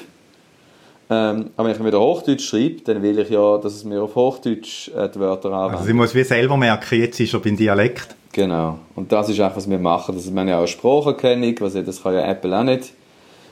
Ähm, 1.10 1.52
aber 1.56 1.70
wenn 1.70 1.76
ich 1.76 1.86
wieder 1.86 2.00
Hochdeutsch 2.00 2.50
schreibe, 2.50 2.82
dann 2.86 3.02
will 3.04 3.20
ich 3.20 3.30
ja, 3.30 3.58
dass 3.58 3.74
es 3.74 3.84
mir 3.84 4.02
auf 4.02 4.16
Hochdeutsch 4.16 4.90
äh, 4.90 5.10
die 5.10 5.20
Wörter 5.20 5.52
anwendet. 5.52 5.74
Also 5.76 5.86
sie 5.86 5.94
muss 5.94 6.16
wie 6.16 6.24
selber 6.24 6.58
merken, 6.58 7.00
jetzt 7.00 7.20
ist 7.20 7.34
er 7.34 7.40
beim 7.40 7.56
Dialekt. 7.56 8.16
Genau. 8.32 8.80
Und 8.96 9.12
das 9.12 9.30
ist 9.30 9.40
auch, 9.40 9.56
was 9.56 9.70
wir 9.70 9.78
machen. 9.78 10.16
Das 10.16 10.26
ist, 10.26 10.34
ja 10.34 10.60
auch 10.60 10.68
Spracherkennung, 10.68 11.56
was 11.60 11.74
das 11.74 12.02
kann 12.02 12.16
ja 12.16 12.26
Apple 12.26 12.58
auch 12.58 12.64
nicht. 12.64 12.94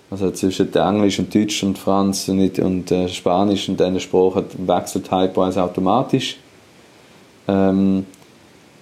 Also 0.10 0.32
zwischen 0.32 0.74
Englisch 0.74 1.20
und 1.20 1.34
Deutsch 1.34 1.64
und 1.64 1.78
Franz 1.78 2.28
und, 2.28 2.60
und 2.60 2.92
äh, 2.92 3.08
Spanisch 3.08 3.70
und 3.70 3.80
diesen 3.80 4.00
Sprachen 4.00 4.46
wechselt 4.58 5.08
Type 5.08 5.40
automatisch. 5.40 6.38
Ähm, 7.48 8.06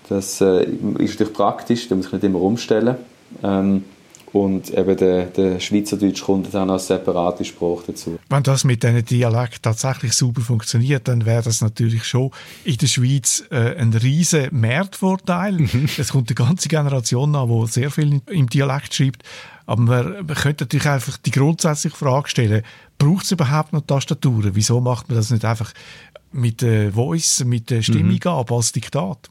das 0.09 0.41
äh, 0.41 0.63
ist 0.63 0.81
natürlich 1.19 1.33
praktisch, 1.33 1.87
da 1.87 1.95
muss 1.95 2.07
ich 2.07 2.11
nicht 2.13 2.23
immer 2.23 2.41
umstellen. 2.41 2.95
Ähm, 3.43 3.83
und 4.31 4.69
eben 4.71 4.95
der, 4.95 5.25
der 5.25 5.59
Schweizerdeutsch 5.59 6.21
kommt 6.21 6.53
dann 6.53 6.69
als 6.69 6.87
separate 6.87 7.43
Sprache 7.43 7.83
dazu. 7.87 8.19
Wenn 8.29 8.43
das 8.43 8.63
mit 8.63 8.83
diesen 8.83 9.03
Dialekt 9.03 9.63
tatsächlich 9.63 10.13
super 10.13 10.41
funktioniert, 10.41 11.07
dann 11.07 11.25
wäre 11.25 11.41
das 11.41 11.61
natürlich 11.61 12.05
schon 12.05 12.31
in 12.63 12.77
der 12.77 12.87
Schweiz 12.87 13.43
äh, 13.49 13.75
ein 13.75 13.91
riesen 13.93 14.49
Mehrvorteil. 14.51 15.53
Mhm. 15.53 15.89
es 15.97 16.11
kommt 16.11 16.29
eine 16.29 16.35
ganze 16.35 16.69
Generation 16.69 17.35
an, 17.35 17.49
die 17.49 17.67
sehr 17.67 17.89
viel 17.89 18.21
im 18.27 18.47
Dialekt 18.47 18.93
schreibt. 18.93 19.23
Aber 19.65 19.81
man, 19.81 20.25
man 20.25 20.35
könnte 20.35 20.65
natürlich 20.65 20.87
einfach 20.87 21.17
die 21.17 21.31
grundsätzliche 21.31 21.95
Frage 21.95 22.29
stellen, 22.29 22.63
braucht 22.97 23.25
es 23.25 23.31
überhaupt 23.31 23.73
noch 23.73 23.81
Tastaturen? 23.81 24.51
Wieso 24.53 24.79
macht 24.79 25.09
man 25.09 25.17
das 25.17 25.31
nicht 25.31 25.45
einfach 25.45 25.73
mit 26.31 26.61
der 26.61 26.93
Voice, 26.93 27.43
mit 27.45 27.71
der 27.71 27.81
Stimmeingabe 27.81 28.53
mhm. 28.53 28.57
als 28.57 28.71
Diktat? 28.71 29.29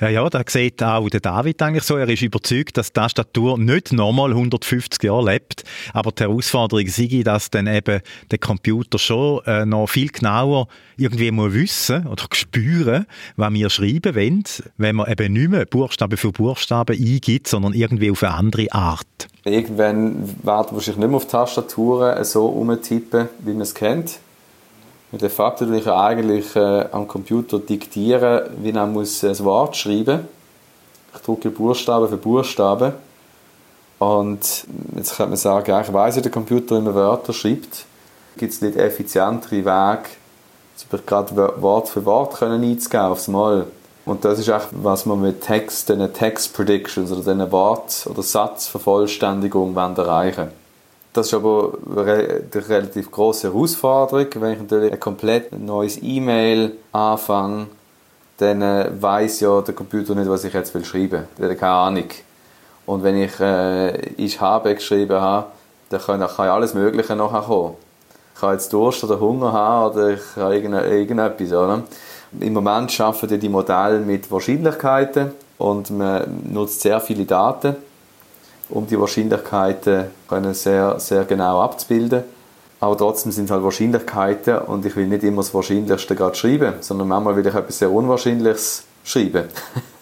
Ja, 0.00 0.08
ja, 0.08 0.28
da 0.28 0.42
sieht 0.46 0.82
auch 0.82 1.08
der 1.08 1.20
David 1.20 1.62
eigentlich 1.62 1.84
so. 1.84 1.96
Er 1.96 2.08
ist 2.08 2.22
überzeugt, 2.22 2.76
dass 2.76 2.92
die 2.92 3.00
Tastatur 3.00 3.58
nicht 3.58 3.92
nochmal 3.92 4.30
150 4.30 5.02
Jahre 5.02 5.32
lebt. 5.32 5.64
Aber 5.92 6.12
die 6.12 6.24
Herausforderung 6.24 6.86
sei, 6.88 7.22
dass 7.24 7.50
dann 7.50 7.66
eben 7.66 8.00
der 8.30 8.38
Computer 8.38 8.98
schon 8.98 9.42
äh, 9.46 9.64
noch 9.64 9.86
viel 9.86 10.08
genauer 10.08 10.68
irgendwie 10.98 11.30
muss 11.30 11.54
wissen 11.54 12.06
oder 12.06 12.24
spüren, 12.32 13.06
was 13.36 13.52
wir 13.52 13.70
schreiben 13.70 14.14
wollen, 14.14 14.44
wenn 14.76 14.96
man 14.96 15.10
eben 15.10 15.32
nicht 15.32 15.50
mehr 15.50 15.64
Buchstabe 15.66 16.16
für 16.16 16.32
Buchstabe 16.32 16.92
eingibt, 16.94 17.48
sondern 17.48 17.72
irgendwie 17.72 18.10
auf 18.10 18.22
eine 18.22 18.34
andere 18.34 18.72
Art. 18.72 19.28
Irgendwann 19.44 20.28
werden 20.42 20.72
wahrscheinlich 20.72 20.96
nicht 20.96 21.08
mehr 21.08 21.16
auf 21.16 21.28
Tastaturen 21.28 22.22
so 22.24 22.46
umtippen, 22.46 23.28
wie 23.40 23.52
man 23.52 23.62
es 23.62 23.74
kennt 23.74 24.18
de 25.12 25.28
facto 25.28 25.64
tue 25.64 25.78
ich 25.78 25.88
eigentlich 25.88 26.54
äh, 26.56 26.86
am 26.90 27.06
Computer 27.06 27.58
diktieren, 27.58 28.50
wie 28.62 28.72
man 28.72 28.92
muss 28.92 29.24
ein 29.24 29.38
Wort 29.40 29.76
schreiben. 29.76 30.28
Ich 31.14 31.20
drücke 31.22 31.50
Buchstabe 31.50 32.08
für 32.08 32.16
Buchstabe. 32.16 32.94
Und 33.98 34.66
jetzt 34.94 35.16
könnte 35.16 35.30
man 35.30 35.36
sagen, 35.36 35.80
ich 35.80 35.92
weiß, 35.92 36.16
wie 36.16 36.22
der 36.22 36.30
Computer 36.30 36.76
immer 36.76 36.94
Wörter 36.94 37.32
schreibt. 37.32 37.86
Gibt 38.36 38.52
es 38.52 38.60
nicht 38.60 38.76
effizientere 38.76 39.64
Wege, 39.64 40.08
gerade 41.06 41.62
Wort 41.62 41.88
für 41.88 42.04
Wort 42.04 42.34
können 42.36 42.62
einzugeben 42.62 43.06
aufs 43.06 43.28
Mal. 43.28 43.66
Und 44.04 44.24
das 44.24 44.38
ist 44.38 44.50
auch, 44.50 44.66
was 44.72 45.06
man 45.06 45.20
mit 45.20 45.48
den 45.48 46.12
Text 46.12 46.54
Predictions 46.54 47.10
oder 47.10 47.20
diesen 47.20 47.50
Wort- 47.50 48.06
oder 48.06 48.22
Satzvervollständigung 48.22 49.74
erreichen 49.74 50.36
wollen. 50.36 50.65
Das 51.16 51.28
ist 51.28 51.34
aber 51.34 51.72
eine 51.96 52.68
relativ 52.68 53.10
große 53.10 53.48
Herausforderung. 53.48 54.26
Wenn 54.34 54.52
ich 54.52 54.58
natürlich 54.58 54.92
ein 54.92 55.00
komplett 55.00 55.50
neues 55.58 55.98
E-Mail 56.02 56.72
anfange, 56.92 57.68
dann 58.36 58.60
äh, 58.60 58.90
weiß 59.00 59.40
ja 59.40 59.62
der 59.62 59.74
Computer 59.74 60.14
nicht, 60.14 60.28
was 60.28 60.44
ich 60.44 60.52
jetzt 60.52 60.74
will 60.74 60.84
schreiben. 60.84 61.24
Der 61.38 61.48
hat 61.48 61.58
keine 61.58 61.72
Ahnung. 61.72 62.08
Und 62.84 63.02
wenn 63.02 63.16
ich 63.16 63.40
äh, 63.40 63.96
«Ich 64.18 64.38
habe» 64.42 64.74
geschrieben 64.74 65.18
habe, 65.18 65.46
dann 65.88 66.02
kann, 66.02 66.20
dann 66.20 66.28
kann 66.28 66.48
alles 66.50 66.74
Mögliche 66.74 67.16
nachher 67.16 67.40
kommen. 67.40 67.76
Ich 68.34 68.40
kann 68.42 68.52
jetzt 68.52 68.70
Durst 68.74 69.02
oder 69.02 69.18
Hunger 69.18 69.54
haben 69.54 69.94
oder 69.94 70.10
ich 70.10 70.20
habe 70.36 70.54
irgendetwas. 70.54 71.50
Oder? 71.50 71.82
Im 72.38 72.52
Moment 72.52 73.00
arbeiten 73.00 73.40
die 73.40 73.48
Modelle 73.48 74.00
mit 74.00 74.30
Wahrscheinlichkeiten 74.30 75.32
und 75.56 75.88
man 75.88 76.42
nutzt 76.52 76.82
sehr 76.82 77.00
viele 77.00 77.24
Daten, 77.24 77.76
um 78.68 78.86
die 78.86 78.98
Wahrscheinlichkeiten 78.98 80.06
können 80.28 80.54
sehr, 80.54 80.98
sehr 80.98 81.24
genau 81.24 81.60
abzubilden. 81.60 82.24
Aber 82.80 82.96
trotzdem 82.96 83.32
sind 83.32 83.46
es 83.46 83.50
halt 83.50 83.62
Wahrscheinlichkeiten 83.62 84.58
und 84.58 84.84
ich 84.84 84.94
will 84.96 85.06
nicht 85.06 85.24
immer 85.24 85.38
das 85.42 85.54
Wahrscheinlichste 85.54 86.14
gerade 86.14 86.34
schreiben, 86.34 86.74
sondern 86.80 87.08
manchmal 87.08 87.36
will 87.36 87.46
ich 87.46 87.54
etwas 87.54 87.78
sehr 87.78 87.90
Unwahrscheinliches 87.90 88.84
schreiben. 89.02 89.44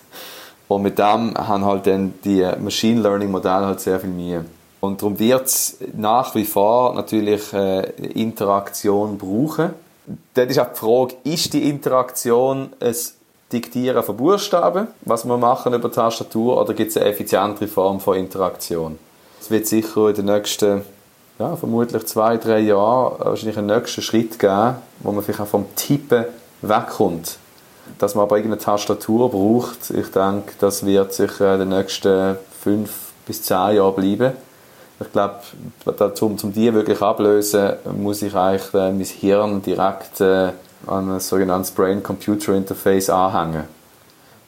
und 0.68 0.82
mit 0.82 0.98
dem 0.98 1.34
haben 1.36 1.64
halt 1.64 1.86
dann 1.86 2.14
die 2.24 2.46
Machine 2.60 3.00
Learning 3.00 3.30
Modelle 3.30 3.66
halt 3.66 3.80
sehr 3.80 4.00
viel 4.00 4.10
Mühe. 4.10 4.44
Und 4.80 5.00
darum 5.00 5.18
wird 5.18 5.46
es 5.46 5.78
nach 5.94 6.34
wie 6.34 6.44
vor 6.44 6.94
natürlich 6.94 7.52
äh, 7.52 7.90
Interaktion 8.20 9.16
brauchen. 9.16 9.70
Dort 10.34 10.50
ist 10.50 10.58
auch 10.58 10.72
die 10.72 10.78
Frage, 10.78 11.14
ist 11.24 11.54
die 11.54 11.70
Interaktion 11.70 12.70
ein 12.80 12.94
Diktieren 13.54 14.02
von 14.02 14.16
Buchstaben, 14.16 14.88
was 15.02 15.24
wir 15.24 15.36
machen 15.36 15.74
über 15.74 15.90
Tastatur, 15.90 16.60
oder 16.60 16.74
gibt 16.74 16.90
es 16.90 16.96
eine 16.96 17.06
effizientere 17.06 17.68
Form 17.68 18.00
von 18.00 18.16
Interaktion? 18.16 18.98
Es 19.40 19.48
wird 19.48 19.68
sicher 19.68 20.08
in 20.08 20.16
den 20.16 20.24
nächsten, 20.24 20.82
ja, 21.38 21.54
vermutlich 21.54 22.04
zwei, 22.06 22.36
drei 22.36 22.58
Jahren 22.58 23.18
wahrscheinlich 23.20 23.56
einen 23.56 23.68
nächsten 23.68 24.02
Schritt 24.02 24.40
geben, 24.40 24.74
wo 24.98 25.12
man 25.12 25.22
vielleicht 25.22 25.40
auch 25.40 25.46
vom 25.46 25.66
Tippen 25.76 26.24
wegkommt. 26.62 27.38
Dass 27.98 28.16
man 28.16 28.24
aber 28.24 28.38
irgendeine 28.38 28.60
Tastatur 28.60 29.30
braucht, 29.30 29.90
ich 29.90 30.10
denke, 30.10 30.54
das 30.58 30.84
wird 30.84 31.12
sicher 31.14 31.54
in 31.54 31.60
den 31.60 31.68
nächsten 31.68 32.36
fünf 32.60 32.90
bis 33.24 33.42
zehn 33.42 33.76
Jahren 33.76 33.94
bleiben. 33.94 34.32
Ich 35.00 35.12
glaube, 35.12 35.40
um, 36.20 36.36
um 36.42 36.52
die 36.52 36.74
wirklich 36.74 37.00
ablösen, 37.00 37.74
muss 37.96 38.22
ich 38.22 38.34
eigentlich 38.34 38.74
äh, 38.74 38.90
mein 38.90 39.04
Hirn 39.04 39.62
direkt 39.62 40.20
äh, 40.20 40.50
an 40.86 41.10
ein 41.10 41.20
sogenanntes 41.20 41.70
Brain-Computer-Interface 41.72 43.10
anhängen. 43.10 43.64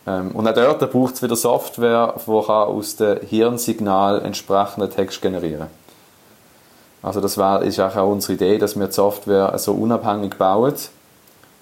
Ähm, 0.07 0.31
und 0.33 0.49
auch 0.49 0.55
dort 0.55 0.93
braucht 0.93 1.15
es 1.15 1.23
wieder 1.23 1.37
Software, 1.37 2.15
die 2.27 2.31
aus 2.31 2.97
dem 2.97 3.21
Hirnsignal 3.21 4.23
entsprechenden 4.23 4.91
Text 4.91 5.21
generieren 5.21 5.67
Also 7.03 7.21
das 7.21 7.37
war, 7.37 7.63
ist 7.63 7.79
auch 7.81 7.97
unsere 8.07 8.33
Idee, 8.35 8.57
dass 8.59 8.79
wir 8.79 8.87
die 8.87 8.93
Software 8.93 9.59
so 9.59 9.73
unabhängig 9.73 10.39
bauen, 10.39 10.75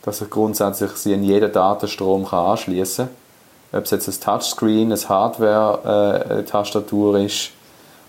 dass 0.02 0.20
ich 0.20 0.28
grundsätzlich 0.30 0.90
sie 0.92 1.14
in 1.14 1.24
jeden 1.24 1.52
Datenstrom 1.52 2.26
kann 2.26 2.46
anschließen 2.46 3.06
kann. 3.06 3.78
Ob 3.78 3.84
es 3.84 3.90
jetzt 3.90 4.08
ein 4.08 4.20
Touchscreen, 4.20 4.92
eine 4.92 5.08
Hardware-Tastatur 5.08 7.16
äh, 7.16 7.26
ist 7.26 7.50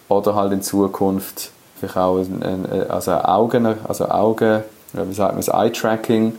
oder 0.10 0.36
halt 0.36 0.52
in 0.52 0.62
Zukunft 0.62 1.50
vielleicht 1.80 1.98
auch 1.98 2.18
ein, 2.18 2.44
ein, 2.44 2.90
also 2.90 3.14
Augen, 3.14 3.66
also 3.88 4.10
Augen, 4.10 4.64
wie 4.94 5.14
sagt 5.14 5.34
man, 5.34 5.44
das 5.44 5.48
Eye-Tracking 5.48 6.38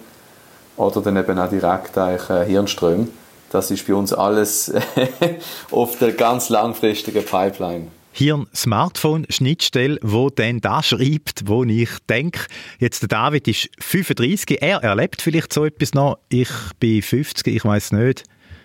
oder 0.76 1.00
dann 1.00 1.16
eben 1.16 1.38
auch 1.38 1.48
direkt 1.48 1.96
eigentlich 1.96 2.30
äh, 2.30 2.44
Hirnströme. 2.46 3.08
Das 3.50 3.70
ist 3.70 3.86
bei 3.86 3.94
uns 3.94 4.12
alles 4.12 4.72
auf 5.70 5.98
der 5.98 6.12
ganz 6.12 6.48
langfristigen 6.48 7.24
Pipeline. 7.24 7.88
Hirn 8.12 8.46
Smartphone 8.54 9.26
Schnittstelle, 9.28 9.98
wo 10.02 10.30
dann 10.30 10.62
da 10.62 10.82
schreibt, 10.82 11.46
wo 11.46 11.64
ich 11.64 11.90
denke, 12.08 12.46
jetzt 12.78 13.02
der 13.02 13.08
David 13.08 13.46
ist 13.46 13.68
35, 13.78 14.62
er 14.62 14.82
erlebt 14.82 15.20
vielleicht 15.20 15.52
so 15.52 15.66
etwas 15.66 15.92
noch. 15.92 16.18
Ich 16.30 16.48
bin 16.80 17.02
50, 17.02 17.54
ich 17.54 17.64
weiß 17.64 17.92
nicht. 17.92 18.24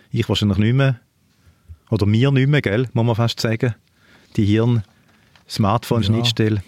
Ich 0.10 0.30
wahrscheinlich 0.30 0.58
nicht 0.58 0.74
mehr. 0.74 1.02
Oder 1.90 2.06
mir 2.06 2.32
nicht 2.32 2.48
mehr, 2.48 2.62
gell, 2.62 2.88
muss 2.94 3.06
man 3.06 3.16
fast 3.16 3.42
sagen. 3.42 3.76
Die 4.38 4.46
Hirn 4.46 4.84
Smartphone 5.50 6.04
Schnittstelle. 6.04 6.56
Ja. 6.56 6.62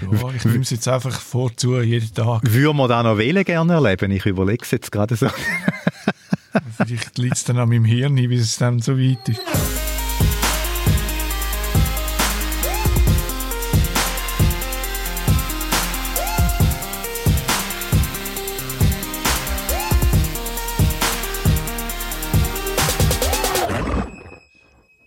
Ja, 0.00 0.30
ich 0.34 0.44
nehme 0.44 0.60
es 0.60 0.70
jetzt 0.70 0.88
einfach 0.88 1.20
vorzu, 1.20 1.80
jeden 1.80 2.12
Tag. 2.14 2.42
Würde 2.44 2.74
man 2.74 2.88
da 2.88 3.02
noch 3.02 3.18
wählen 3.18 3.44
gerne 3.44 3.74
erleben? 3.74 4.10
Ich 4.12 4.24
überlege 4.26 4.64
es 4.64 4.70
jetzt 4.70 4.90
gerade 4.90 5.16
so. 5.16 5.28
Vielleicht 6.78 7.18
liegt 7.18 7.36
es 7.36 7.44
dann 7.44 7.58
an 7.58 7.68
meinem 7.68 7.84
Hirn, 7.84 8.14
bis 8.14 8.40
es 8.40 8.56
dann 8.56 8.80
so 8.80 8.98
weit 8.98 9.28
ist. 9.28 9.40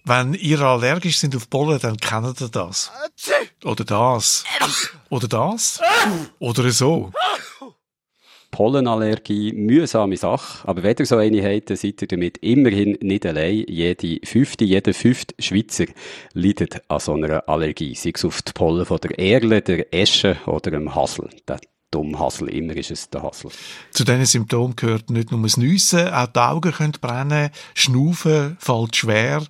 Wenn 0.06 0.34
ihr 0.34 0.60
allergisch 0.60 1.17
sind 1.17 1.36
auf 1.36 1.49
Pollen, 1.49 1.79
dann 1.79 1.97
kennt 1.97 2.41
ihr 2.41 2.49
das. 2.49 2.91
Oder 3.63 3.86
das. 3.86 4.43
Oder 5.10 5.28
das. 5.28 5.80
Oder 6.39 6.71
so. 6.71 7.12
Pollenallergie, 8.52 9.52
mühsame 9.54 10.15
Sache. 10.15 10.67
Aber 10.67 10.84
wenn 10.84 10.95
ihr 10.99 11.06
so 11.06 11.17
eine 11.17 11.43
habt, 11.43 11.69
seid 11.69 12.02
ihr 12.02 12.08
damit 12.08 12.38
immerhin 12.39 12.97
nicht 13.02 13.26
allein. 13.26 13.65
Jede 13.67 14.19
fünfte, 14.26 14.63
jeder 14.63 14.93
fünfte 14.93 15.34
Schweizer 15.39 15.86
leidet 16.34 16.82
an 16.88 16.99
so 16.99 17.13
einer 17.13 17.47
Allergie. 17.49 17.95
Sei 17.95 18.12
es 18.13 18.23
auf 18.23 18.43
die 18.43 18.52
Pollen 18.52 18.86
von 18.86 18.99
der 18.99 19.17
Erle, 19.17 19.62
der 19.62 19.91
Esche 19.91 20.38
oder 20.45 20.69
dem 20.69 20.93
Hassel. 20.93 21.30
Der 21.47 21.60
dumme 21.89 22.19
Hassel, 22.19 22.49
immer 22.49 22.76
ist 22.76 22.91
es 22.91 23.10
der 23.10 23.23
Hassel. 23.23 23.49
Zu 23.91 24.04
diesen 24.04 24.26
Symptomen 24.26 24.76
gehört 24.76 25.10
nicht 25.10 25.32
nur 25.32 25.41
das 25.41 25.58
Nüssen, 25.58 26.10
auch 26.10 26.28
die 26.28 26.39
Augen 26.39 26.71
können 26.71 26.93
brennen, 26.99 27.49
Schnaufen 27.73 28.58
fällt 28.60 28.95
schwer, 28.95 29.43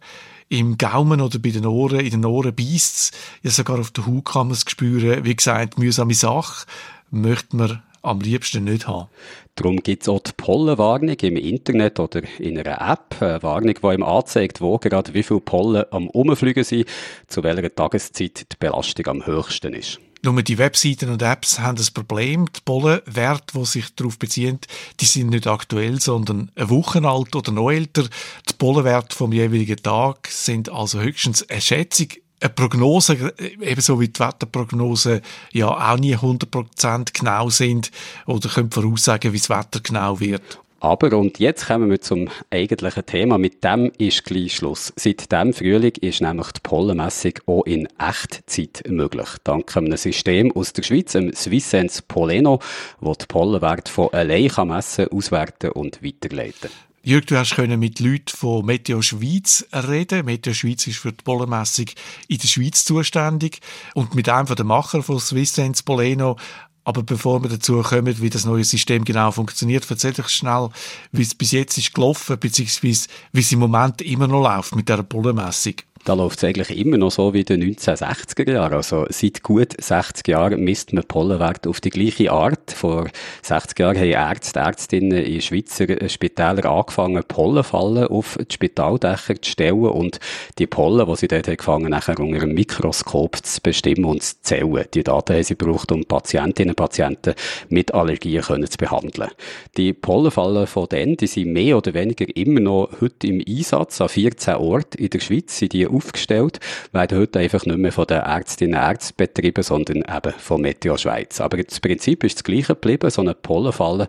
im 0.49 0.77
Gaumen 0.77 1.21
oder 1.21 1.39
bei 1.39 1.49
den 1.49 1.65
Ohren, 1.65 1.99
in 1.99 2.12
den 2.12 2.25
Ohren 2.25 2.56
beißt 2.56 3.15
Ja, 3.43 3.51
sogar 3.51 3.79
auf 3.79 3.91
der 3.91 4.06
Haut 4.06 4.25
kann 4.25 4.47
man 4.47 4.53
es 4.53 4.65
spüren. 4.67 5.25
Wie 5.25 5.36
gesagt, 5.36 5.77
mühsame 5.77 6.13
Sache 6.13 6.65
möchte 7.12 7.56
man 7.56 7.82
am 8.01 8.19
liebsten 8.19 8.65
nicht 8.65 8.88
haben. 8.88 9.08
Darum 9.56 9.77
gibt 9.77 10.03
es 10.03 10.10
auch 10.10 10.19
die 10.19 10.32
Pollenwarnung 10.36 11.15
im 11.21 11.38
Internet 11.38 11.99
oder 11.99 12.21
in 12.39 12.60
einer 12.60 12.91
App. 12.91 13.21
Eine 13.21 13.41
Warnung, 13.43 13.75
die 13.82 13.93
ihm 13.93 14.03
anzeigt, 14.03 14.62
wo 14.62 14.77
gerade 14.77 15.13
wie 15.13 15.23
viele 15.23 15.39
Pollen 15.39 15.86
am 15.91 16.10
Umfliegen 16.10 16.63
sind, 16.63 16.88
zu 17.27 17.43
welcher 17.43 17.73
Tageszeit 17.73 18.51
die 18.51 18.58
Belastung 18.60 19.08
am 19.08 19.25
höchsten 19.25 19.73
ist. 19.73 19.99
Nur 20.26 20.42
die 20.42 20.58
Webseiten 20.58 21.10
und 21.10 21.22
Apps 21.22 21.60
haben 21.60 21.76
das 21.76 21.92
Problem. 21.92 22.48
Die 22.56 22.62
Pollenwerte, 22.64 23.60
die 23.60 23.66
sich 23.66 23.94
darauf 23.94 24.18
beziehen, 24.18 24.58
die 25.02 25.06
sind 25.06 25.32
nicht 25.32 25.48
aktuell, 25.48 26.00
sondern 26.00 26.50
eine 26.56 26.70
Woche 26.70 27.04
alt 27.04 27.36
oder 27.36 27.52
noch 27.52 27.70
älter. 27.70 28.04
Die 28.04 28.54
Pollenwerte 28.58 29.18
vom 29.18 29.34
jeweiligen 29.34 29.76
Tag 29.76 30.30
sind 30.30 30.70
also 30.70 31.02
höchstens 31.02 31.50
eine 31.50 31.60
Schätzung, 31.60 32.08
eine 32.40 32.50
Prognose, 32.52 33.34
ebenso 33.60 34.00
wie 34.00 34.08
die 34.08 34.20
Wetterprognose 34.20 35.22
ja 35.52 35.68
auch 35.68 36.00
nie 36.00 36.16
100% 36.16 37.10
genau 37.12 37.50
sind 37.50 37.92
oder 38.26 38.48
können 38.48 38.72
voraussagen, 38.72 39.34
wie 39.34 39.38
das 39.38 39.50
Wetter 39.50 39.82
genau 39.82 40.22
wird. 40.22 40.62
Aber, 40.84 41.17
und 41.17 41.39
jetzt 41.39 41.67
kommen 41.67 41.89
wir 41.89 42.02
zum 42.02 42.28
eigentlichen 42.50 43.06
Thema. 43.06 43.38
Mit 43.38 43.63
dem 43.63 43.89
ist 44.00 44.26
gleich 44.26 44.56
Schluss. 44.56 44.91
Seit 44.98 45.32
dem 45.32 45.54
Frühling 45.54 45.93
ist 46.02 46.19
nämlich 46.19 46.52
die 46.52 46.60
Pollenmessung 46.62 47.36
auch 47.46 47.63
in 47.63 47.88
Echtzeit 47.98 48.84
möglich. 48.89 49.30
Dank 49.46 49.78
einem 49.78 49.96
System 49.96 50.52
aus 50.52 50.74
der 50.74 50.84
Schweiz, 50.84 51.13
dem 51.13 51.34
Swisssense 51.34 52.02
Poleno, 52.06 52.60
das 53.00 53.17
die 53.19 53.26
Pollenwerte 53.28 53.89
von 53.89 54.10
allein 54.12 54.52
messen, 54.67 55.08
auswerten 55.08 55.72
und 55.72 56.04
weiterleiten 56.04 56.69
Jürg, 57.06 57.28
du 57.28 57.38
hast 57.38 57.58
mit 57.58 58.00
Leuten 58.02 58.36
von 58.36 58.65
Meteo 58.65 59.02
Schweiz 59.02 59.65
reden. 59.74 60.26
Meteo 60.26 60.54
Schweiz 60.54 60.86
ist 60.88 61.00
für 61.00 61.12
die 61.13 61.24
Pollenmessung 61.24 61.86
in 62.28 62.38
der 62.38 62.48
Schweiz 62.48 62.84
zuständig. 62.84 63.60
Und 63.93 64.15
mit 64.15 64.28
einem 64.28 64.54
der 64.54 64.65
Macher 64.65 65.02
von 65.02 65.19
Swisssense 65.19 65.84
Poleno 65.84 66.38
aber 66.84 67.04
bevor 67.04 67.41
wir 67.43 67.50
dazu 67.50 67.82
kommen, 67.82 68.22
wie 68.22 68.30
das 68.30 68.46
neue 68.46 68.63
System 68.63 69.06
genau 69.06 69.32
funktioniert, 69.32 69.86
erzähl 69.89 70.13
doch 70.13 70.30
schnell, 70.30 70.69
wie 71.12 71.22
es 71.22 71.36
bis 71.36 71.52
jetzt 71.52 71.78
ist 71.78 71.93
gelaufen, 71.93 72.38
beziehungsweise 72.39 73.08
wie 73.32 73.39
es 73.39 73.52
im 73.52 73.60
Moment 73.60 74.02
immer 74.02 74.28
noch 74.28 74.43
läuft 74.43 74.76
mit 74.76 74.89
der 74.89 75.04
Bullenmessung. 75.04 75.76
Da 76.06 76.16
läuft 76.16 76.39
es 76.39 76.44
eigentlich 76.44 76.78
immer 76.78 76.98
noch 76.98 77.12
so 77.12 77.34
wie 77.34 77.39
in 77.39 77.46
den 77.46 77.76
1960er 77.76 78.52
Jahren. 78.52 78.74
Also 78.74 79.06
seit 79.10 79.42
gut 79.42 79.74
60 79.80 80.28
Jahren 80.28 80.62
misst 80.62 80.92
man 80.92 81.06
Pollenwert 81.06 81.66
auf 81.66 81.80
die 81.80 81.92
gleiche 81.92 82.30
Art. 82.30 82.72
Vor 82.72 83.08
60 83.42 83.80
Jahren 83.80 83.96
haben 83.96 84.10
Ärzte, 84.10 84.60
Ärztinnen 84.60 85.24
in 85.24 85.39
Schweizer 85.39 85.88
Spitälern 86.10 86.66
angefangen, 86.66 87.24
Pollenfallen 87.26 88.08
auf 88.08 88.38
die 88.38 88.54
Spitaldächer 88.54 89.42
zu 89.42 89.52
stellen 89.52 89.86
und 89.86 90.20
die 90.60 90.68
Pollen, 90.68 91.08
die 91.08 91.16
sie 91.16 91.30
dort 91.30 91.46
gefangen 91.46 91.92
nachher 91.92 92.20
unter 92.20 92.42
einem 92.42 92.54
Mikroskop 92.54 93.38
zu 93.38 93.62
bestimmen 93.62 94.04
und 94.04 94.24
zu 94.24 94.36
zählen. 94.42 94.86
Die 94.94 95.04
Daten 95.04 95.36
haben 95.36 95.44
sie 95.44 95.56
gebraucht, 95.56 95.94
um 95.94 96.04
Patientinnen 96.04 96.72
und 96.72 96.76
Patienten 96.76 97.34
mit 97.70 97.94
Allergien 97.94 98.44
können 98.44 98.70
zu 98.70 98.78
behandeln. 98.78 99.30
Die 99.78 99.94
Pollenfallen 99.94 100.68
von 100.68 100.89
denen, 100.89 101.16
die 101.16 101.28
sind 101.28 101.54
mehr 101.54 101.78
oder 101.78 101.94
weniger 101.94 102.26
immer 102.36 102.60
noch 102.60 102.89
heute 103.00 103.28
im 103.28 103.42
Einsatz 103.48 104.02
an 104.02 104.10
14 104.10 104.56
Orten 104.56 105.02
in 105.02 105.10
der 105.10 105.22
Schweiz, 105.22 105.58
sind 105.58 105.72
die 105.72 105.92
aufgestellt, 105.93 106.60
werden 106.91 107.19
heute 107.19 107.39
einfach 107.39 107.65
nicht 107.65 107.77
mehr 107.77 107.91
von 107.91 108.08
den 108.08 108.19
Ärztinnen 108.19 108.79
und 108.79 108.86
Ärzten 108.86 109.15
betrieben, 109.17 109.63
sondern 109.63 109.97
eben 109.97 110.34
von 110.38 110.62
Meteo 110.62 110.97
Schweiz. 110.97 111.41
Aber 111.41 111.58
das 111.58 111.79
Prinzip 111.79 112.23
ist 112.23 112.38
das 112.38 112.43
gleiche 112.43 112.73
geblieben, 112.73 113.10
so 113.10 113.21
eine 113.21 113.34
Pollenfalle, 113.34 114.08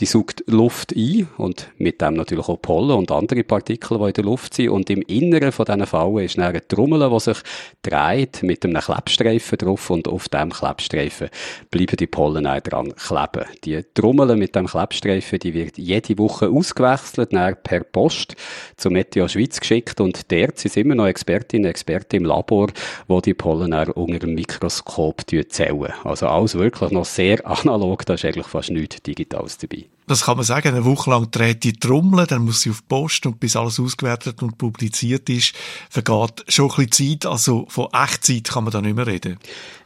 die 0.00 0.06
saugt 0.06 0.44
Luft 0.46 0.94
ein 0.94 1.28
und 1.38 1.70
mit 1.78 2.00
dem 2.00 2.14
natürlich 2.14 2.48
auch 2.48 2.60
Pollen 2.60 2.90
und 2.90 3.10
andere 3.10 3.44
Partikel, 3.44 3.98
die 3.98 4.04
in 4.04 4.12
der 4.12 4.24
Luft 4.24 4.54
sind. 4.54 4.68
Und 4.68 4.90
im 4.90 5.02
Inneren 5.02 5.52
von 5.52 5.64
diesen 5.64 5.86
Fallen 5.86 6.18
ist 6.18 6.38
eine 6.38 6.66
Trommel, 6.66 7.08
die 7.10 7.20
sich 7.20 7.38
dreht 7.82 8.42
mit 8.42 8.64
einem 8.64 8.80
Klebstreifen 8.80 9.58
drauf 9.58 9.90
und 9.90 10.08
auf 10.08 10.28
dem 10.28 10.50
Klebstreifen 10.50 11.28
bleiben 11.70 11.96
die 11.96 12.06
Pollen 12.06 12.44
dann 12.44 12.60
dran 12.62 12.94
kleben. 12.94 13.48
Die 13.64 13.82
Trommel 13.94 14.36
mit 14.36 14.54
dem 14.54 14.66
Klebstreifen, 14.66 15.38
die 15.38 15.54
wird 15.54 15.78
jede 15.78 16.18
Woche 16.18 16.48
ausgewechselt, 16.48 17.30
per 17.62 17.84
Post 17.84 18.36
zur 18.76 18.92
Meteo 18.92 19.28
Schweiz 19.28 19.58
geschickt 19.60 20.00
und 20.00 20.30
dort 20.30 20.58
sind 20.58 20.76
immer 20.76 20.94
noch 20.94 21.06
Expertinnen 21.06 21.66
und 21.66 21.70
Experten 21.70 22.16
im 22.16 22.24
Labor, 22.24 22.68
die 23.08 23.22
die 23.22 23.34
Pollen 23.34 23.70
dann 23.70 23.90
unter 23.90 24.18
dem 24.18 24.34
Mikroskop 24.34 25.22
zählen. 25.48 25.92
Also 26.04 26.28
alles 26.28 26.54
wirklich 26.54 26.90
noch 26.90 27.04
sehr 27.04 27.46
analog, 27.46 28.04
da 28.06 28.14
ist 28.14 28.24
eigentlich 28.24 28.46
fast 28.46 28.70
nichts 28.70 29.02
Digitales 29.02 29.58
dabei. 29.58 29.85
Das 30.08 30.24
kann 30.24 30.36
man 30.36 30.46
sagen, 30.46 30.68
eine 30.68 30.84
Woche 30.84 31.10
lang 31.10 31.30
dreht 31.32 31.64
die 31.64 31.72
Trommel, 31.72 32.26
dann 32.26 32.44
muss 32.44 32.60
sie 32.60 32.70
auf 32.70 32.80
die 32.80 32.86
Post 32.88 33.26
und 33.26 33.40
bis 33.40 33.56
alles 33.56 33.80
ausgewertet 33.80 34.40
und 34.40 34.56
publiziert 34.56 35.28
ist, 35.28 35.54
vergeht 35.90 36.44
schon 36.46 36.70
ein 36.70 36.86
bisschen 36.86 37.20
Zeit, 37.20 37.26
also 37.26 37.66
von 37.68 37.88
Echtzeit 37.92 38.44
kann 38.44 38.64
man 38.64 38.72
da 38.72 38.80
nicht 38.80 38.94
mehr 38.94 39.06
reden. 39.06 39.38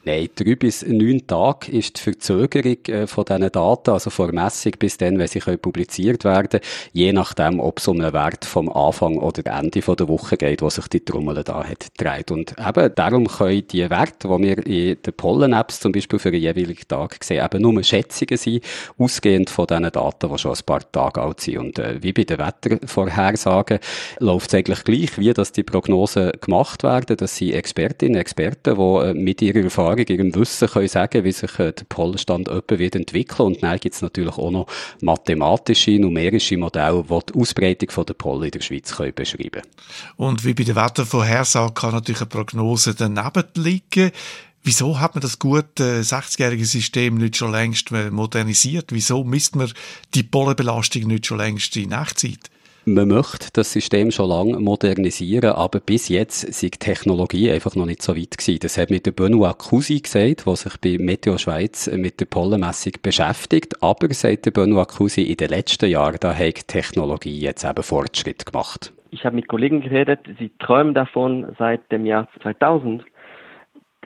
Nein, 0.03 0.31
drei 0.35 0.55
bis 0.55 0.83
neun 0.87 1.27
Tage 1.27 1.73
ist 1.73 1.99
die 1.99 2.01
Verzögerung 2.01 2.79
äh, 2.87 3.07
von 3.07 3.27
diesen 3.27 3.53
Daten, 3.53 3.91
also 3.91 4.09
vor 4.09 4.33
Messung 4.33 4.73
bis 4.79 4.97
dann, 4.97 5.19
wenn 5.19 5.29
sie 5.29 5.41
können 5.41 5.59
publiziert 5.59 6.25
werden, 6.25 6.61
je 6.95 7.13
nachdem, 7.13 7.61
ob 7.61 7.81
es 7.81 7.87
um 7.87 8.01
einen 8.01 8.15
Wert 8.15 8.47
vom 8.47 8.71
Anfang 8.71 9.19
oder 9.19 9.59
Ende 9.59 9.83
von 9.83 9.97
der 9.97 10.09
Woche 10.09 10.39
geht, 10.39 10.63
wo 10.63 10.71
sich 10.71 10.89
die 10.89 11.05
Trommel 11.05 11.45
da 11.45 11.65
hat 11.65 11.89
dreht. 11.99 12.31
Und 12.31 12.55
eben 12.59 12.95
darum 12.95 13.29
können 13.29 13.69
die 13.69 13.91
Werte, 13.91 14.29
die 14.29 14.43
wir 14.43 14.67
in 14.67 15.03
den 15.03 15.15
Pollen-Apps 15.15 15.81
zum 15.81 15.93
Beispiel 15.93 16.19
für 16.19 16.31
einen 16.31 16.41
jeweiligen 16.41 16.89
Tag 16.89 17.23
sehen, 17.23 17.45
eben 17.45 17.61
nur 17.61 17.83
Schätzungen 17.85 18.39
sein, 18.39 18.61
ausgehend 18.97 19.51
von 19.51 19.67
diesen 19.67 19.93
Daten, 19.93 20.33
die 20.33 20.39
schon 20.39 20.53
ein 20.53 20.65
paar 20.65 20.93
Tage 20.93 21.21
alt 21.21 21.43
sind. 21.43 21.59
Und 21.59 21.79
äh, 21.79 22.03
wie 22.03 22.15
bei 22.15 22.25
den 22.25 22.39
Wettervorhersagen 22.39 23.81
läuft 24.19 24.49
es 24.49 24.55
eigentlich 24.55 24.85
gleich, 24.85 25.19
wie 25.19 25.35
dass 25.35 25.53
die 25.53 25.63
Prognosen 25.63 26.33
gemacht 26.41 26.85
werden. 26.85 27.19
Das 27.19 27.37
sind 27.37 27.53
Expertinnen 27.53 28.19
Experten, 28.19 28.77
die 28.77 29.11
äh, 29.11 29.13
mit 29.13 29.43
ihrer 29.43 29.63
Erfahrung 29.63 29.90
Ihrem 29.99 30.35
Wissen 30.35 30.69
können 30.69 30.89
sagen, 30.89 31.25
wie 31.25 31.33
sich 31.33 31.59
äh, 31.59 31.73
der 31.73 31.85
Pollenstand 31.89 32.49
etwa 32.49 32.79
wird 32.79 32.97
entwickeln. 32.97 33.47
Und 33.47 33.63
dann 33.63 33.79
gibt 33.79 33.95
es 33.95 34.03
natürlich 34.03 34.37
auch 34.37 34.51
noch 34.51 34.67
mathematische, 35.01 35.99
numerische 35.99 36.57
Modelle, 36.57 37.05
die 37.09 37.33
die 37.33 37.41
Ausbreitung 37.41 37.91
von 37.91 38.07
der 38.07 38.15
Pollen 38.15 38.45
in 38.45 38.51
der 38.51 38.61
Schweiz 38.61 38.95
können 38.95 39.15
beschreiben 39.15 39.63
Und 40.17 40.45
wie 40.45 40.55
bei 40.55 40.65
der 40.65 40.77
Wettervorhersage 40.77 41.75
kann 41.75 41.93
natürlich 41.93 42.21
eine 42.21 42.29
Prognose 42.29 42.95
daneben 42.95 43.45
liegen. 43.55 44.13
Wieso 44.63 45.01
hat 45.01 45.15
man 45.15 45.23
das 45.23 45.39
gute 45.39 46.03
60-jährige 46.03 46.67
System 46.67 47.17
nicht 47.17 47.37
schon 47.37 47.53
längst 47.53 47.91
modernisiert? 47.91 48.93
Wieso 48.93 49.25
misst 49.25 49.57
man 49.57 49.73
die 50.15 50.23
Pollenbelastung 50.23 51.05
nicht 51.05 51.27
schon 51.27 51.39
längst 51.39 51.77
in 51.77 51.93
Echtzeit? 51.93 52.51
Man 52.87 53.09
möchte 53.09 53.49
das 53.53 53.75
System 53.75 54.11
schon 54.11 54.31
lange 54.31 54.59
modernisieren, 54.59 55.53
aber 55.53 55.81
bis 55.81 56.09
jetzt 56.09 56.45
ist 56.45 56.63
die 56.63 56.71
Technologie 56.71 57.51
einfach 57.51 57.77
noch 57.77 57.85
nicht 57.85 58.01
so 58.01 58.17
weit 58.17 58.39
gewesen. 58.39 58.61
Das 58.63 58.79
hat 58.79 58.89
mit 58.89 59.05
der 59.05 59.13
Benoit 59.13 59.59
Cousi 59.59 60.01
gesagt, 60.01 60.47
der 60.47 60.57
sich 60.57 60.81
bei 60.81 60.97
Meteo 60.99 61.37
Schweiz 61.37 61.91
mit 61.95 62.21
der 62.21 62.25
Pollenmessung 62.25 62.95
beschäftigt. 63.03 63.83
Aber, 63.83 64.09
sagt 64.15 64.47
der 64.47 64.53
Benoit 64.53 64.89
Cousi, 64.89 65.25
in 65.25 65.37
den 65.37 65.51
letzten 65.51 65.91
Jahren, 65.91 66.17
da 66.21 66.33
hat 66.33 66.57
die 66.57 66.67
Technologie 66.67 67.39
jetzt 67.39 67.65
eben 67.65 67.83
Fortschritt 67.83 68.47
gemacht. 68.47 68.95
Ich 69.11 69.27
habe 69.27 69.37
mit 69.37 69.49
Kollegen 69.49 69.83
geredet, 69.83 70.21
sie 70.39 70.51
träumen 70.59 70.95
davon 70.95 71.55
seit 71.59 71.93
dem 71.93 72.07
Jahr 72.07 72.29
2000. 72.43 73.05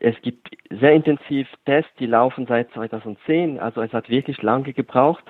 Es 0.01 0.17
gibt 0.23 0.49
sehr 0.81 0.93
intensiv 0.93 1.47
Tests, 1.65 1.93
die 2.01 2.07
laufen 2.07 2.47
seit 2.49 2.73
2010, 2.73 3.61
also 3.61 3.83
es 3.83 3.93
hat 3.93 4.09
wirklich 4.09 4.43
lange 4.43 4.73
gebraucht, 4.73 5.25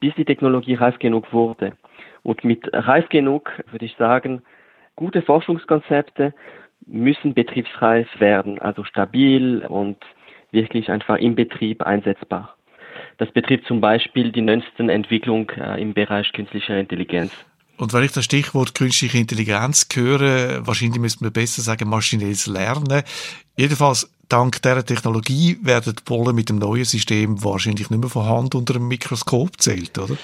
bis 0.00 0.14
die 0.14 0.24
Technologie 0.24 0.74
reif 0.74 0.98
genug 0.98 1.30
wurde. 1.34 1.72
Und 2.26 2.42
mit 2.42 2.68
reif 2.72 3.08
genug, 3.08 3.52
würde 3.70 3.84
ich 3.84 3.94
sagen, 3.98 4.42
gute 4.96 5.22
Forschungskonzepte 5.22 6.34
müssen 6.84 7.34
betriebsreif 7.34 8.08
werden, 8.18 8.58
also 8.58 8.82
stabil 8.82 9.64
und 9.64 9.96
wirklich 10.50 10.90
einfach 10.90 11.18
im 11.18 11.36
Betrieb 11.36 11.82
einsetzbar. 11.82 12.56
Das 13.18 13.30
betrifft 13.30 13.66
zum 13.68 13.80
Beispiel 13.80 14.32
die 14.32 14.40
neuesten 14.40 14.88
Entwicklungen 14.88 15.48
äh, 15.50 15.80
im 15.80 15.94
Bereich 15.94 16.32
künstlicher 16.32 16.76
Intelligenz. 16.76 17.30
Und 17.76 17.92
wenn 17.92 18.02
ich 18.02 18.10
das 18.10 18.24
Stichwort 18.24 18.74
künstliche 18.74 19.18
Intelligenz 19.18 19.86
höre, 19.94 20.66
wahrscheinlich 20.66 20.98
müsste 20.98 21.22
man 21.22 21.32
besser 21.32 21.62
sagen 21.62 21.88
maschinelles 21.88 22.48
Lernen. 22.48 23.04
Jedenfalls, 23.56 24.10
dank 24.28 24.60
dieser 24.62 24.84
Technologie 24.84 25.58
werden 25.62 25.94
die 25.96 26.02
Pollen 26.02 26.34
mit 26.34 26.48
dem 26.48 26.58
neuen 26.58 26.84
System 26.84 27.44
wahrscheinlich 27.44 27.88
nicht 27.88 28.00
mehr 28.00 28.10
von 28.10 28.26
Hand 28.26 28.56
unter 28.56 28.74
einem 28.74 28.88
Mikroskop 28.88 29.60
zählt, 29.60 29.96
oder? 29.96 30.16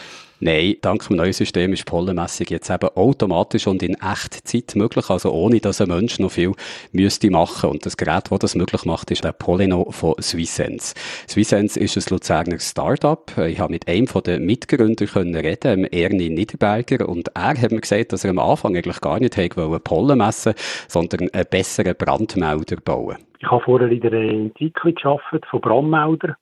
Nein, 0.45 0.75
dank 0.83 1.07
dem 1.07 1.19
neuen 1.19 1.33
System 1.33 1.73
ist 1.73 1.87
Pollenmessung 1.87 2.49
jetzt 2.51 2.69
eben 2.69 2.89
automatisch 2.97 3.69
und 3.69 3.81
in 3.81 3.95
Echtzeit 3.95 4.75
möglich, 4.75 5.09
also 5.09 5.31
ohne 5.31 5.61
dass 5.61 5.81
ein 5.81 5.87
Mensch 5.87 6.19
noch 6.19 6.33
viel 6.33 6.51
müsste 6.91 7.31
machen. 7.31 7.71
Und 7.71 7.87
das 7.87 7.97
Gerät, 7.97 8.25
das 8.29 8.39
das 8.41 8.57
möglich 8.57 8.85
macht, 8.85 9.13
ist 9.13 9.23
der 9.23 9.31
Polino 9.31 9.93
von 9.93 10.17
Swissense. 10.21 10.97
Swissense 11.29 11.79
ist 11.79 11.97
ein 11.97 12.13
Luzerner 12.13 12.59
Start-up. 12.59 13.39
Ich 13.39 13.61
habe 13.61 13.73
mit 13.73 13.87
einem 13.87 14.09
von 14.09 14.25
den 14.25 14.45
Mitgründern 14.45 15.07
können 15.07 15.37
reden, 15.37 15.85
Ernie 15.85 16.29
Niederberger, 16.29 17.09
und 17.09 17.29
er 17.37 17.57
hat 17.63 17.71
mir 17.71 17.81
gesagt, 17.81 18.13
dass 18.13 18.25
er 18.25 18.31
am 18.31 18.41
Anfang 18.41 18.77
eigentlich 18.77 19.01
gar 19.01 19.21
nicht 19.21 19.39
wollte 19.39 19.79
Pollen 19.79 20.19
messen, 20.19 20.55
sondern 20.89 21.29
einen 21.33 21.47
besseren 21.49 21.95
Brandmelder 21.95 22.79
bauen. 22.85 23.19
Ich 23.39 23.49
habe 23.49 23.63
vorher 23.63 23.93
in 23.93 24.01
der 24.01 24.13
Entwicklung 24.13 24.97
gearbeitet 24.97 25.47
von 25.49 25.61
Brandmeldern. 25.61 26.35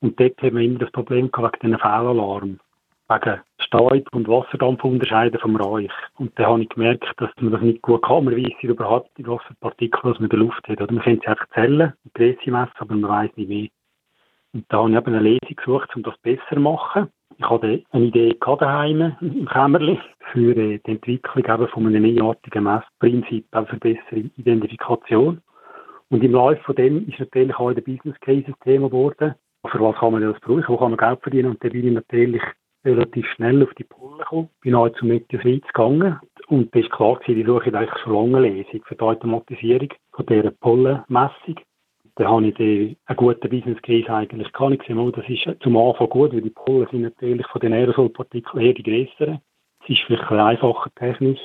Und 0.00 0.20
dort 0.20 0.36
haben 0.42 0.56
wir 0.56 0.62
immer 0.62 0.80
das 0.80 0.92
Problem 0.92 1.32
gehabt 1.32 1.56
wegen 1.62 1.72
diesen 1.72 1.80
Fehlalarm 1.80 2.60
wegen 3.08 3.40
Staub 3.60 4.12
und 4.12 4.28
Wasserdampf 4.28 4.84
unterscheiden 4.84 5.40
vom 5.40 5.56
Reich. 5.56 5.90
Und 6.18 6.38
dann 6.38 6.46
habe 6.46 6.62
ich 6.62 6.68
gemerkt, 6.68 7.06
dass 7.16 7.30
man 7.40 7.52
das 7.52 7.62
nicht 7.62 7.82
gut 7.82 8.02
kann. 8.02 8.24
Man 8.24 8.36
weiss 8.36 8.52
überhaupt 8.62 9.18
nicht, 9.18 9.28
was 9.28 9.42
für 9.42 9.54
man 9.60 9.72
in 9.78 10.28
der 10.28 10.38
Luft 10.38 10.68
hat. 10.68 10.80
Oder 10.80 10.92
man 10.92 11.02
kennt 11.02 11.22
sie 11.22 11.28
einfach 11.28 11.48
zählen, 11.54 11.92
und 12.04 12.14
Größe 12.14 12.50
messen, 12.50 12.72
aber 12.78 12.94
man 12.94 13.10
weiß 13.10 13.30
nicht 13.36 13.48
mehr. 13.48 13.68
Und 14.52 14.64
da 14.68 14.78
habe 14.78 14.90
ich 14.90 14.96
eben 14.96 15.14
eine 15.14 15.20
Lösung 15.20 15.56
gesucht, 15.56 15.96
um 15.96 16.02
das 16.02 16.16
besser 16.18 16.42
zu 16.50 16.60
machen. 16.60 17.08
Ich 17.36 17.48
hatte 17.48 17.82
eine 17.92 18.04
Idee 18.04 18.36
daheim 18.40 19.16
im 19.20 19.46
Kämmerli 19.46 20.00
für 20.32 20.54
die 20.54 20.80
Entwicklung 20.84 21.44
eben 21.44 21.68
von 21.68 21.86
einem 21.86 22.02
neuartigen 22.02 22.64
Messprinzip, 22.64 23.46
für 23.52 23.76
bessere 23.76 24.30
Identifikation. 24.36 25.40
Und 26.10 26.24
im 26.24 26.32
Laufe 26.32 26.60
von 26.64 26.74
dem 26.74 27.06
ist 27.08 27.20
natürlich 27.20 27.54
auch 27.56 27.68
in 27.68 27.74
der 27.76 27.82
Business 27.82 28.18
Case 28.20 28.46
ein 28.46 28.54
Thema 28.64 28.88
geworden. 28.88 29.34
Für 29.66 29.80
was 29.80 29.96
kann 29.96 30.12
man 30.12 30.22
das 30.22 30.40
brauchen? 30.40 30.64
Wo 30.66 30.76
kann 30.78 30.90
man 30.90 30.98
Geld 30.98 31.20
verdienen? 31.20 31.50
Und 31.50 31.62
da 31.62 31.68
bin 31.68 31.86
ich 31.86 31.92
natürlich 31.92 32.42
relativ 32.84 33.26
schnell 33.34 33.62
auf 33.62 33.74
die 33.74 33.84
Pulle 33.84 34.18
gekommen, 34.18 34.48
bin 34.60 34.72
nahezu 34.72 35.04
mit 35.04 35.30
der 35.32 35.40
Schweiz 35.40 35.66
gegangen 35.66 36.18
und 36.48 36.74
da 36.74 36.78
ist 36.78 36.90
klar 36.90 37.16
gewesen, 37.16 37.36
die 37.36 37.44
suche 37.44 37.74
eigentlich 37.76 38.02
schon 38.02 38.14
lange 38.14 38.48
Lesung 38.48 38.82
für 38.84 38.94
die 38.94 39.00
Automatisierung 39.00 39.88
von 40.12 40.26
dieser 40.26 40.50
Pollenmessung. 40.50 41.60
Da 42.14 42.28
habe 42.28 42.48
ich 42.48 42.58
einen 42.58 43.16
guten 43.16 43.48
Business 43.48 43.80
Case 43.82 44.12
eigentlich 44.12 44.52
gar 44.52 44.70
nicht 44.70 44.84
gesehen. 44.84 45.12
Das 45.12 45.28
ist 45.28 45.62
zum 45.62 45.76
Anfang 45.76 46.08
gut, 46.08 46.32
weil 46.32 46.40
die 46.40 46.50
Pollen 46.50 46.88
sind 46.90 47.02
natürlich 47.02 47.46
von 47.46 47.60
den 47.60 47.72
Aerosolpartikeln 47.72 48.64
eher 48.64 48.74
die 48.74 48.82
größeren. 48.82 49.38
Es 49.84 49.90
ist 49.90 50.02
vielleicht 50.06 50.30
ein 50.30 50.40
einfacher 50.40 50.90
technisch. 50.96 51.40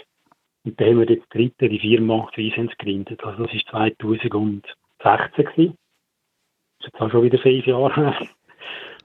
Und 0.66 0.80
dann 0.80 0.90
haben 0.90 1.00
wir 1.02 1.10
jetzt 1.10 1.32
dritte, 1.32 1.70
die 1.70 1.80
Firma 1.80 2.28
Swisens 2.34 2.72
gegründet. 2.78 3.24
Also 3.24 3.44
das 3.44 3.54
war 3.54 3.92
2016 3.92 5.46
gewesen. 5.46 5.78
Das 6.80 6.88
ist 6.88 6.94
jetzt 6.94 7.02
auch 7.02 7.12
schon 7.12 7.24
wieder 7.24 7.38
fünf 7.38 7.68
Jahre 7.68 7.96
her 7.96 8.16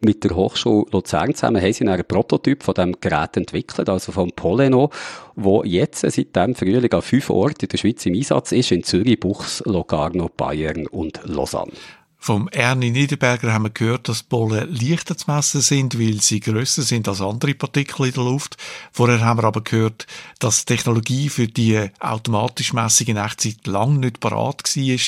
mit 0.01 0.25
der 0.25 0.35
Hochschule 0.35 0.87
Luzern 0.93 1.35
zusammen 1.35 1.63
haben 1.63 1.73
sie 1.73 1.87
einen 1.87 2.05
Prototyp 2.05 2.63
von 2.63 2.75
diesem 2.75 3.01
Gerät 3.01 3.37
entwickelt, 3.37 3.89
also 3.89 4.13
vom 4.13 4.31
Poleno, 4.33 4.91
wo 5.35 5.65
jetzt 5.65 6.01
seit 6.01 6.37
dem 6.37 6.55
Frühling 6.55 6.93
an 6.93 7.03
fünf 7.03 7.31
Orten 7.31 7.65
in 7.65 7.69
der 7.69 7.79
Schweiz 7.79 8.07
im 8.07 8.15
Einsatz 8.15 8.53
ist, 8.53 8.73
in 8.73 8.83
Zürich, 8.83 9.21
Buchs, 9.21 9.63
Locarno, 9.67 10.31
Bayern 10.37 10.87
und 10.87 11.21
Lausanne. 11.25 11.73
Vom 12.21 12.49
Ernie 12.49 12.91
Niederberger 12.91 13.53
haben 13.53 13.67
wir 13.67 13.71
gehört, 13.71 14.09
dass 14.09 14.25
Pollen 14.25 14.75
leichter 14.75 15.17
zu 15.17 15.31
messen 15.31 15.61
sind, 15.61 15.99
weil 16.01 16.21
sie 16.21 16.41
grösser 16.41 16.83
sind 16.83 17.07
als 17.07 17.21
andere 17.21 17.55
Partikel 17.55 18.07
in 18.07 18.13
der 18.13 18.25
Luft. 18.25 18.57
Vorher 18.93 19.21
haben 19.21 19.39
wir 19.39 19.45
aber 19.45 19.63
gehört, 19.63 20.07
dass 20.41 20.65
die 20.65 20.75
Technologie 20.75 21.29
für 21.29 21.47
die 21.47 21.91
automatische 22.01 22.75
Messung 22.75 23.07
in 23.07 23.17
Echtzeit 23.19 23.67
lang 23.69 24.01
nicht 24.01 24.19
parat 24.19 24.65
war. 24.65 24.99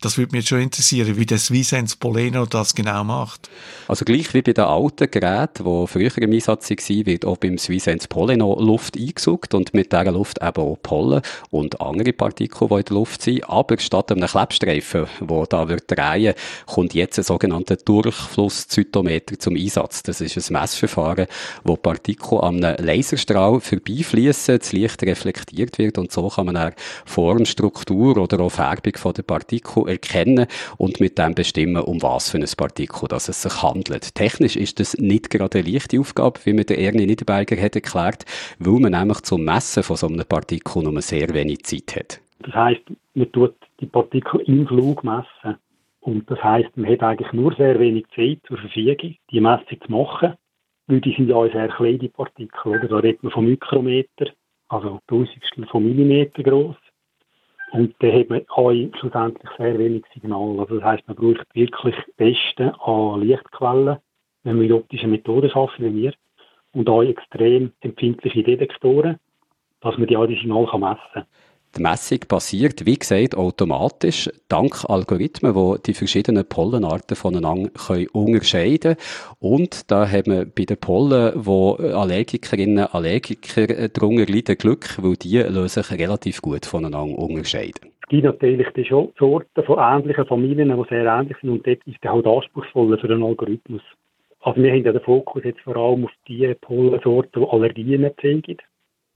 Das 0.00 0.16
würde 0.16 0.36
mich 0.36 0.46
schon 0.46 0.60
interessieren, 0.60 1.16
wie 1.16 1.26
der 1.26 1.38
Swissense 1.38 1.96
Poleno 1.98 2.46
das 2.46 2.76
genau 2.76 3.02
macht. 3.02 3.50
Also 3.88 4.04
gleich 4.04 4.32
wie 4.32 4.42
bei 4.42 4.52
den 4.52 4.64
alten 4.64 5.10
Geräten, 5.10 5.64
die 5.64 5.86
früher 5.88 6.18
im 6.18 6.32
Einsatz 6.32 6.70
waren, 6.70 7.06
wird 7.06 7.24
auch 7.24 7.36
beim 7.36 7.58
Swissense 7.58 8.06
Poleno 8.06 8.56
Luft 8.60 8.96
eingesucht 8.96 9.54
und 9.54 9.74
mit 9.74 9.90
dieser 9.90 10.12
Luft 10.12 10.38
eben 10.40 10.62
auch 10.62 10.78
Pollen 10.80 11.20
und 11.50 11.80
andere 11.80 12.12
Partikel, 12.12 12.68
die 12.68 12.74
in 12.74 12.84
der 12.84 12.94
Luft 12.94 13.22
sind. 13.22 13.50
Aber 13.50 13.76
statt 13.80 14.12
einem 14.12 14.28
Klebstreifen, 14.28 15.06
der 15.20 15.46
da 15.48 15.68
wird 15.68 15.90
drehen, 15.90 16.34
kommt 16.66 16.94
jetzt 16.94 17.18
ein 17.18 17.24
sogenannter 17.24 17.74
Durchflusszytometer 17.74 19.36
zum 19.40 19.56
Einsatz. 19.56 20.04
Das 20.04 20.20
ist 20.20 20.36
ein 20.36 20.60
Messverfahren, 20.60 21.26
wo 21.64 21.74
Partikel 21.74 22.38
an 22.38 22.62
einem 22.62 22.86
Laserstrahl 22.86 23.60
vorbeifließen, 23.60 24.60
das 24.60 24.70
Licht 24.72 25.02
reflektiert 25.02 25.78
wird 25.78 25.98
und 25.98 26.12
so 26.12 26.28
kann 26.28 26.46
man 26.46 26.54
dann 26.54 26.74
Form, 27.04 27.44
Struktur 27.46 28.16
oder 28.16 28.38
auch 28.38 28.50
Färbung 28.50 28.92
der 29.12 29.22
Partikel 29.22 29.87
erkennen 29.88 30.46
und 30.76 31.00
mit 31.00 31.18
dem 31.18 31.34
bestimmen, 31.34 31.82
um 31.82 32.02
was 32.02 32.30
für 32.30 32.38
ein 32.38 32.46
Partikel 32.56 33.08
das 33.08 33.28
es 33.28 33.42
sich 33.42 33.62
handelt. 33.62 34.14
Technisch 34.14 34.56
ist 34.56 34.80
das 34.80 34.96
nicht 34.98 35.30
gerade 35.30 35.58
eine 35.58 35.70
leichte 35.70 35.98
Aufgabe, 35.98 36.40
wie 36.44 36.52
mir 36.52 36.64
der 36.64 36.78
Ernie 36.78 37.06
Niederberger 37.06 37.60
hat 37.60 37.74
erklärt, 37.74 38.24
weil 38.58 38.80
man 38.80 38.92
nämlich 38.92 39.20
zum 39.22 39.44
Messen 39.44 39.82
von 39.82 39.96
so 39.96 40.06
einem 40.06 40.24
Partikel 40.26 40.82
nur 40.82 41.00
sehr 41.02 41.32
wenig 41.34 41.64
Zeit 41.64 41.96
hat. 41.96 42.20
Das 42.40 42.54
heißt, 42.54 42.82
man 43.14 43.32
tut 43.32 43.54
die 43.80 43.86
Partikel 43.86 44.40
im 44.42 44.66
Flug 44.66 45.02
messen. 45.04 45.56
Und 46.00 46.30
das 46.30 46.42
heißt, 46.42 46.76
man 46.76 46.90
hat 46.90 47.02
eigentlich 47.02 47.32
nur 47.32 47.54
sehr 47.54 47.78
wenig 47.78 48.06
Zeit 48.14 48.38
zur 48.46 48.58
Verfügung, 48.58 49.16
die 49.30 49.40
Messung 49.40 49.80
zu 49.84 49.92
machen, 49.92 50.34
weil 50.86 51.00
die 51.00 51.14
sind 51.14 51.28
ja 51.28 51.48
sehr 51.50 51.68
kleine 51.68 52.08
Partikel. 52.08 52.72
Oder? 52.72 52.88
Da 52.88 52.96
redet 52.96 53.22
man 53.22 53.32
von 53.32 53.44
Mikrometer, 53.44 54.26
also 54.68 55.00
Tausendstel 55.06 55.66
von 55.66 55.84
Millimeter 55.84 56.42
groß. 56.42 56.76
Und 57.72 57.94
da 57.98 58.08
hat 58.08 58.30
man 58.30 58.42
auch 58.48 58.72
schlussendlich 58.98 59.50
sehr 59.58 59.78
wenig 59.78 60.04
Signal. 60.14 60.58
Also 60.58 60.76
das 60.76 60.84
heisst, 60.84 61.06
man 61.06 61.16
braucht 61.16 61.46
wirklich 61.54 61.94
Beste 62.16 62.74
an 62.80 63.20
Lichtquellen, 63.20 63.98
wenn 64.44 64.56
man 64.56 64.66
mit 64.66 64.72
optischen 64.72 65.10
Methoden 65.10 65.50
arbeitet, 65.50 65.80
wie 65.80 66.02
wir. 66.02 66.14
Und 66.72 66.88
auch 66.88 67.02
extrem 67.02 67.72
empfindliche 67.80 68.42
Detektoren, 68.42 69.18
dass 69.80 69.98
man 69.98 70.06
die 70.06 70.16
auch 70.16 70.26
die 70.26 70.36
Signal 70.36 70.64
messen 70.78 70.98
kann. 71.12 71.24
Die 71.78 71.84
Messung 71.84 72.18
passiert, 72.26 72.86
wie 72.86 72.98
gesagt, 72.98 73.36
automatisch, 73.36 74.28
dank 74.48 74.84
Algorithmen, 74.88 75.54
die 75.54 75.82
die 75.86 75.94
verschiedenen 75.94 76.44
Pollenarten 76.44 77.16
voneinander 77.16 77.70
unterscheiden 78.12 78.96
können. 78.96 79.36
Und 79.38 79.88
da 79.88 80.10
haben 80.10 80.32
wir 80.32 80.44
bei 80.44 80.64
den 80.64 80.76
Pollen, 80.78 81.34
wo 81.36 81.74
Allergikerinnen 81.74 82.86
und 82.86 82.94
Allergiker 82.94 83.88
darunter 83.90 84.26
leiden, 84.26 84.58
Glück, 84.58 84.98
weil 85.00 85.14
die 85.14 85.38
lösen 85.38 85.84
sich 85.84 86.00
relativ 86.00 86.42
gut 86.42 86.66
voneinander 86.66 87.16
unterscheiden. 87.16 87.92
Es 88.02 88.08
gibt 88.08 88.24
natürlich 88.24 88.88
schon 88.88 89.12
Sorten 89.16 89.62
von 89.62 89.78
ähnlichen 89.78 90.26
Familien, 90.26 90.76
die 90.76 90.88
sehr 90.88 91.06
ähnlich 91.06 91.36
sind 91.40 91.50
und 91.50 91.64
dort 91.64 91.86
ist 91.86 92.02
der 92.02 92.12
halt 92.12 92.26
anspruchsvoller 92.26 92.98
für 92.98 93.08
einen 93.08 93.22
Algorithmus. 93.22 93.82
Also 94.40 94.60
wir 94.60 94.72
haben 94.72 94.84
ja 94.84 94.92
den 94.92 95.02
Fokus 95.02 95.44
jetzt 95.44 95.60
vor 95.60 95.76
allem 95.76 96.06
auf 96.06 96.10
die 96.26 96.52
Pollensorten, 96.60 97.42
die 97.42 97.48
Allergien 97.48 98.02
erzeugen. 98.02 98.56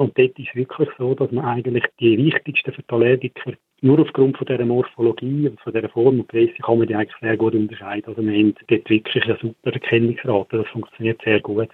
Und 0.02 0.18
dort 0.18 0.36
ist 0.36 0.54
wirklich 0.56 0.88
so, 0.98 1.14
dass 1.14 1.30
man 1.30 1.44
eigentlich 1.44 1.84
die 2.00 2.18
wichtigsten 2.18 2.72
für 2.72 2.82
die 2.82 2.92
Allergiker 2.92 3.52
nur 3.82 4.00
aufgrund 4.00 4.36
von 4.36 4.46
dieser 4.46 4.64
Morphologie 4.64 5.48
und 5.48 5.60
von 5.60 5.72
dieser 5.72 5.88
Form 5.88 6.20
und 6.20 6.28
Größe 6.28 6.54
kann 6.62 6.78
man 6.78 6.88
die 6.88 6.94
eigentlich 6.94 7.16
sehr 7.20 7.36
gut 7.36 7.54
unterscheiden. 7.54 8.08
Also 8.08 8.20
wir 8.22 8.32
haben 8.32 8.54
dort 8.66 8.90
wirklich 8.90 9.24
eine 9.24 9.38
super 9.40 9.72
Erkennungsrate. 9.72 10.58
Das 10.58 10.68
funktioniert 10.68 11.20
sehr 11.22 11.40
gut. 11.40 11.68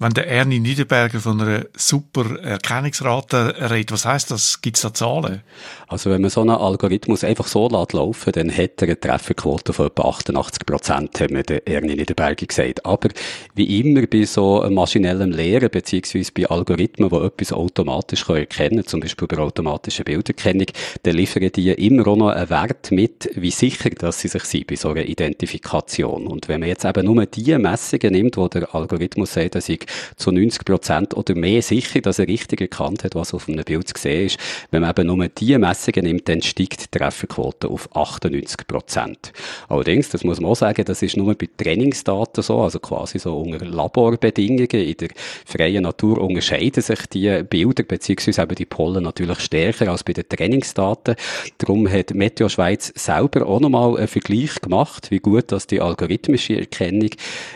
Wenn 0.00 0.12
der 0.12 0.28
Ernie 0.28 0.60
Niederberger 0.60 1.18
von 1.18 1.40
einer 1.40 1.64
super 1.76 2.38
Erkennungsrate 2.38 3.68
redet, 3.68 3.90
was 3.90 4.04
heißt 4.04 4.30
das? 4.30 4.60
Gibt 4.60 4.76
es 4.76 4.84
da 4.84 4.94
Zahlen? 4.94 5.42
Also 5.88 6.08
wenn 6.08 6.20
man 6.20 6.30
so 6.30 6.42
einen 6.42 6.50
Algorithmus 6.50 7.24
einfach 7.24 7.48
so 7.48 7.68
lässt 7.68 7.94
laufen, 7.94 8.30
dann 8.32 8.56
hat 8.56 8.80
er 8.80 8.84
eine 8.84 9.00
Trefferquote 9.00 9.72
von 9.72 9.88
etwa 9.88 10.02
88 10.02 10.64
Prozent, 10.66 11.18
hat 11.18 11.32
mir 11.32 11.42
der 11.42 11.66
Ernie 11.66 11.96
Niederberger 11.96 12.46
gesagt. 12.46 12.86
Aber 12.86 13.08
wie 13.56 13.80
immer 13.80 14.06
bei 14.06 14.24
so 14.24 14.64
maschinellem 14.70 15.32
Lehren, 15.32 15.68
beziehungsweise 15.68 16.30
bei 16.30 16.46
Algorithmen, 16.46 17.10
die 17.10 17.16
etwas 17.16 17.52
automatisch 17.52 18.28
erkennen 18.28 18.68
können, 18.68 18.86
zum 18.86 19.00
Beispiel 19.00 19.26
bei 19.26 19.38
automatischer 19.38 20.04
Bilderkennung, 20.04 20.66
dann 21.02 21.16
liefern 21.16 21.50
die 21.50 21.72
immer 21.72 22.06
auch 22.06 22.16
noch 22.16 22.28
einen 22.28 22.50
Wert 22.50 22.92
mit, 22.92 23.30
wie 23.34 23.50
sicher 23.50 23.90
dass 23.90 24.20
sie 24.20 24.28
sich 24.28 24.44
sind 24.44 24.68
bei 24.68 24.76
so 24.76 24.90
einer 24.90 25.06
Identifikation. 25.06 26.28
Und 26.28 26.46
wenn 26.46 26.60
man 26.60 26.68
jetzt 26.68 26.84
eben 26.84 27.04
nur 27.04 27.26
die 27.26 27.58
Messungen 27.58 28.12
nimmt, 28.12 28.36
wo 28.36 28.46
der 28.46 28.72
Algorithmus 28.72 29.32
sagt, 29.32 29.56
dass 29.56 29.68
ich 29.68 29.87
zu 30.16 30.30
90 30.30 30.64
Prozent 30.64 31.16
oder 31.16 31.34
mehr 31.34 31.62
sicher, 31.62 32.00
dass 32.00 32.18
er 32.18 32.28
richtig 32.28 32.60
erkannt 32.60 33.04
hat, 33.04 33.14
was 33.14 33.34
auf 33.34 33.48
einem 33.48 33.64
Bild 33.64 33.88
zu 33.88 33.94
sehen 34.00 34.26
ist. 34.26 34.38
Wenn 34.70 34.82
man 34.82 34.90
eben 34.90 35.06
nur 35.06 35.28
diese 35.28 35.58
Messungen 35.58 36.04
nimmt, 36.04 36.28
dann 36.28 36.42
steigt 36.42 36.82
die 36.92 36.98
Trefferquote 36.98 37.68
auf 37.68 37.88
98 37.94 38.66
Prozent. 38.66 39.32
Allerdings, 39.68 40.08
das 40.10 40.24
muss 40.24 40.40
man 40.40 40.50
auch 40.50 40.56
sagen, 40.56 40.84
das 40.84 41.02
ist 41.02 41.16
nur 41.16 41.34
bei 41.34 41.48
Trainingsdaten 41.56 42.42
so, 42.42 42.60
also 42.60 42.78
quasi 42.78 43.18
so 43.18 43.38
unter 43.38 43.64
Laborbedingungen. 43.64 44.68
In 44.68 44.96
der 44.96 45.08
freien 45.44 45.82
Natur 45.82 46.18
unterscheiden 46.18 46.82
sich 46.82 47.06
die 47.06 47.42
Bilder 47.42 47.82
beziehungsweise 47.82 48.42
eben 48.42 48.54
die 48.54 48.66
Pollen 48.66 49.04
natürlich 49.04 49.40
stärker 49.40 49.90
als 49.90 50.04
bei 50.04 50.12
den 50.12 50.28
Trainingsdaten. 50.28 51.16
Darum 51.58 51.90
hat 51.90 52.14
Meteo 52.14 52.48
Schweiz 52.48 52.92
selber 52.94 53.46
auch 53.46 53.60
nochmal 53.60 53.96
einen 53.96 54.08
Vergleich 54.08 54.60
gemacht, 54.60 55.10
wie 55.10 55.18
gut 55.18 55.52
dass 55.52 55.66
die 55.66 55.80
algorithmische 55.80 56.58
Erkennung 56.58 57.10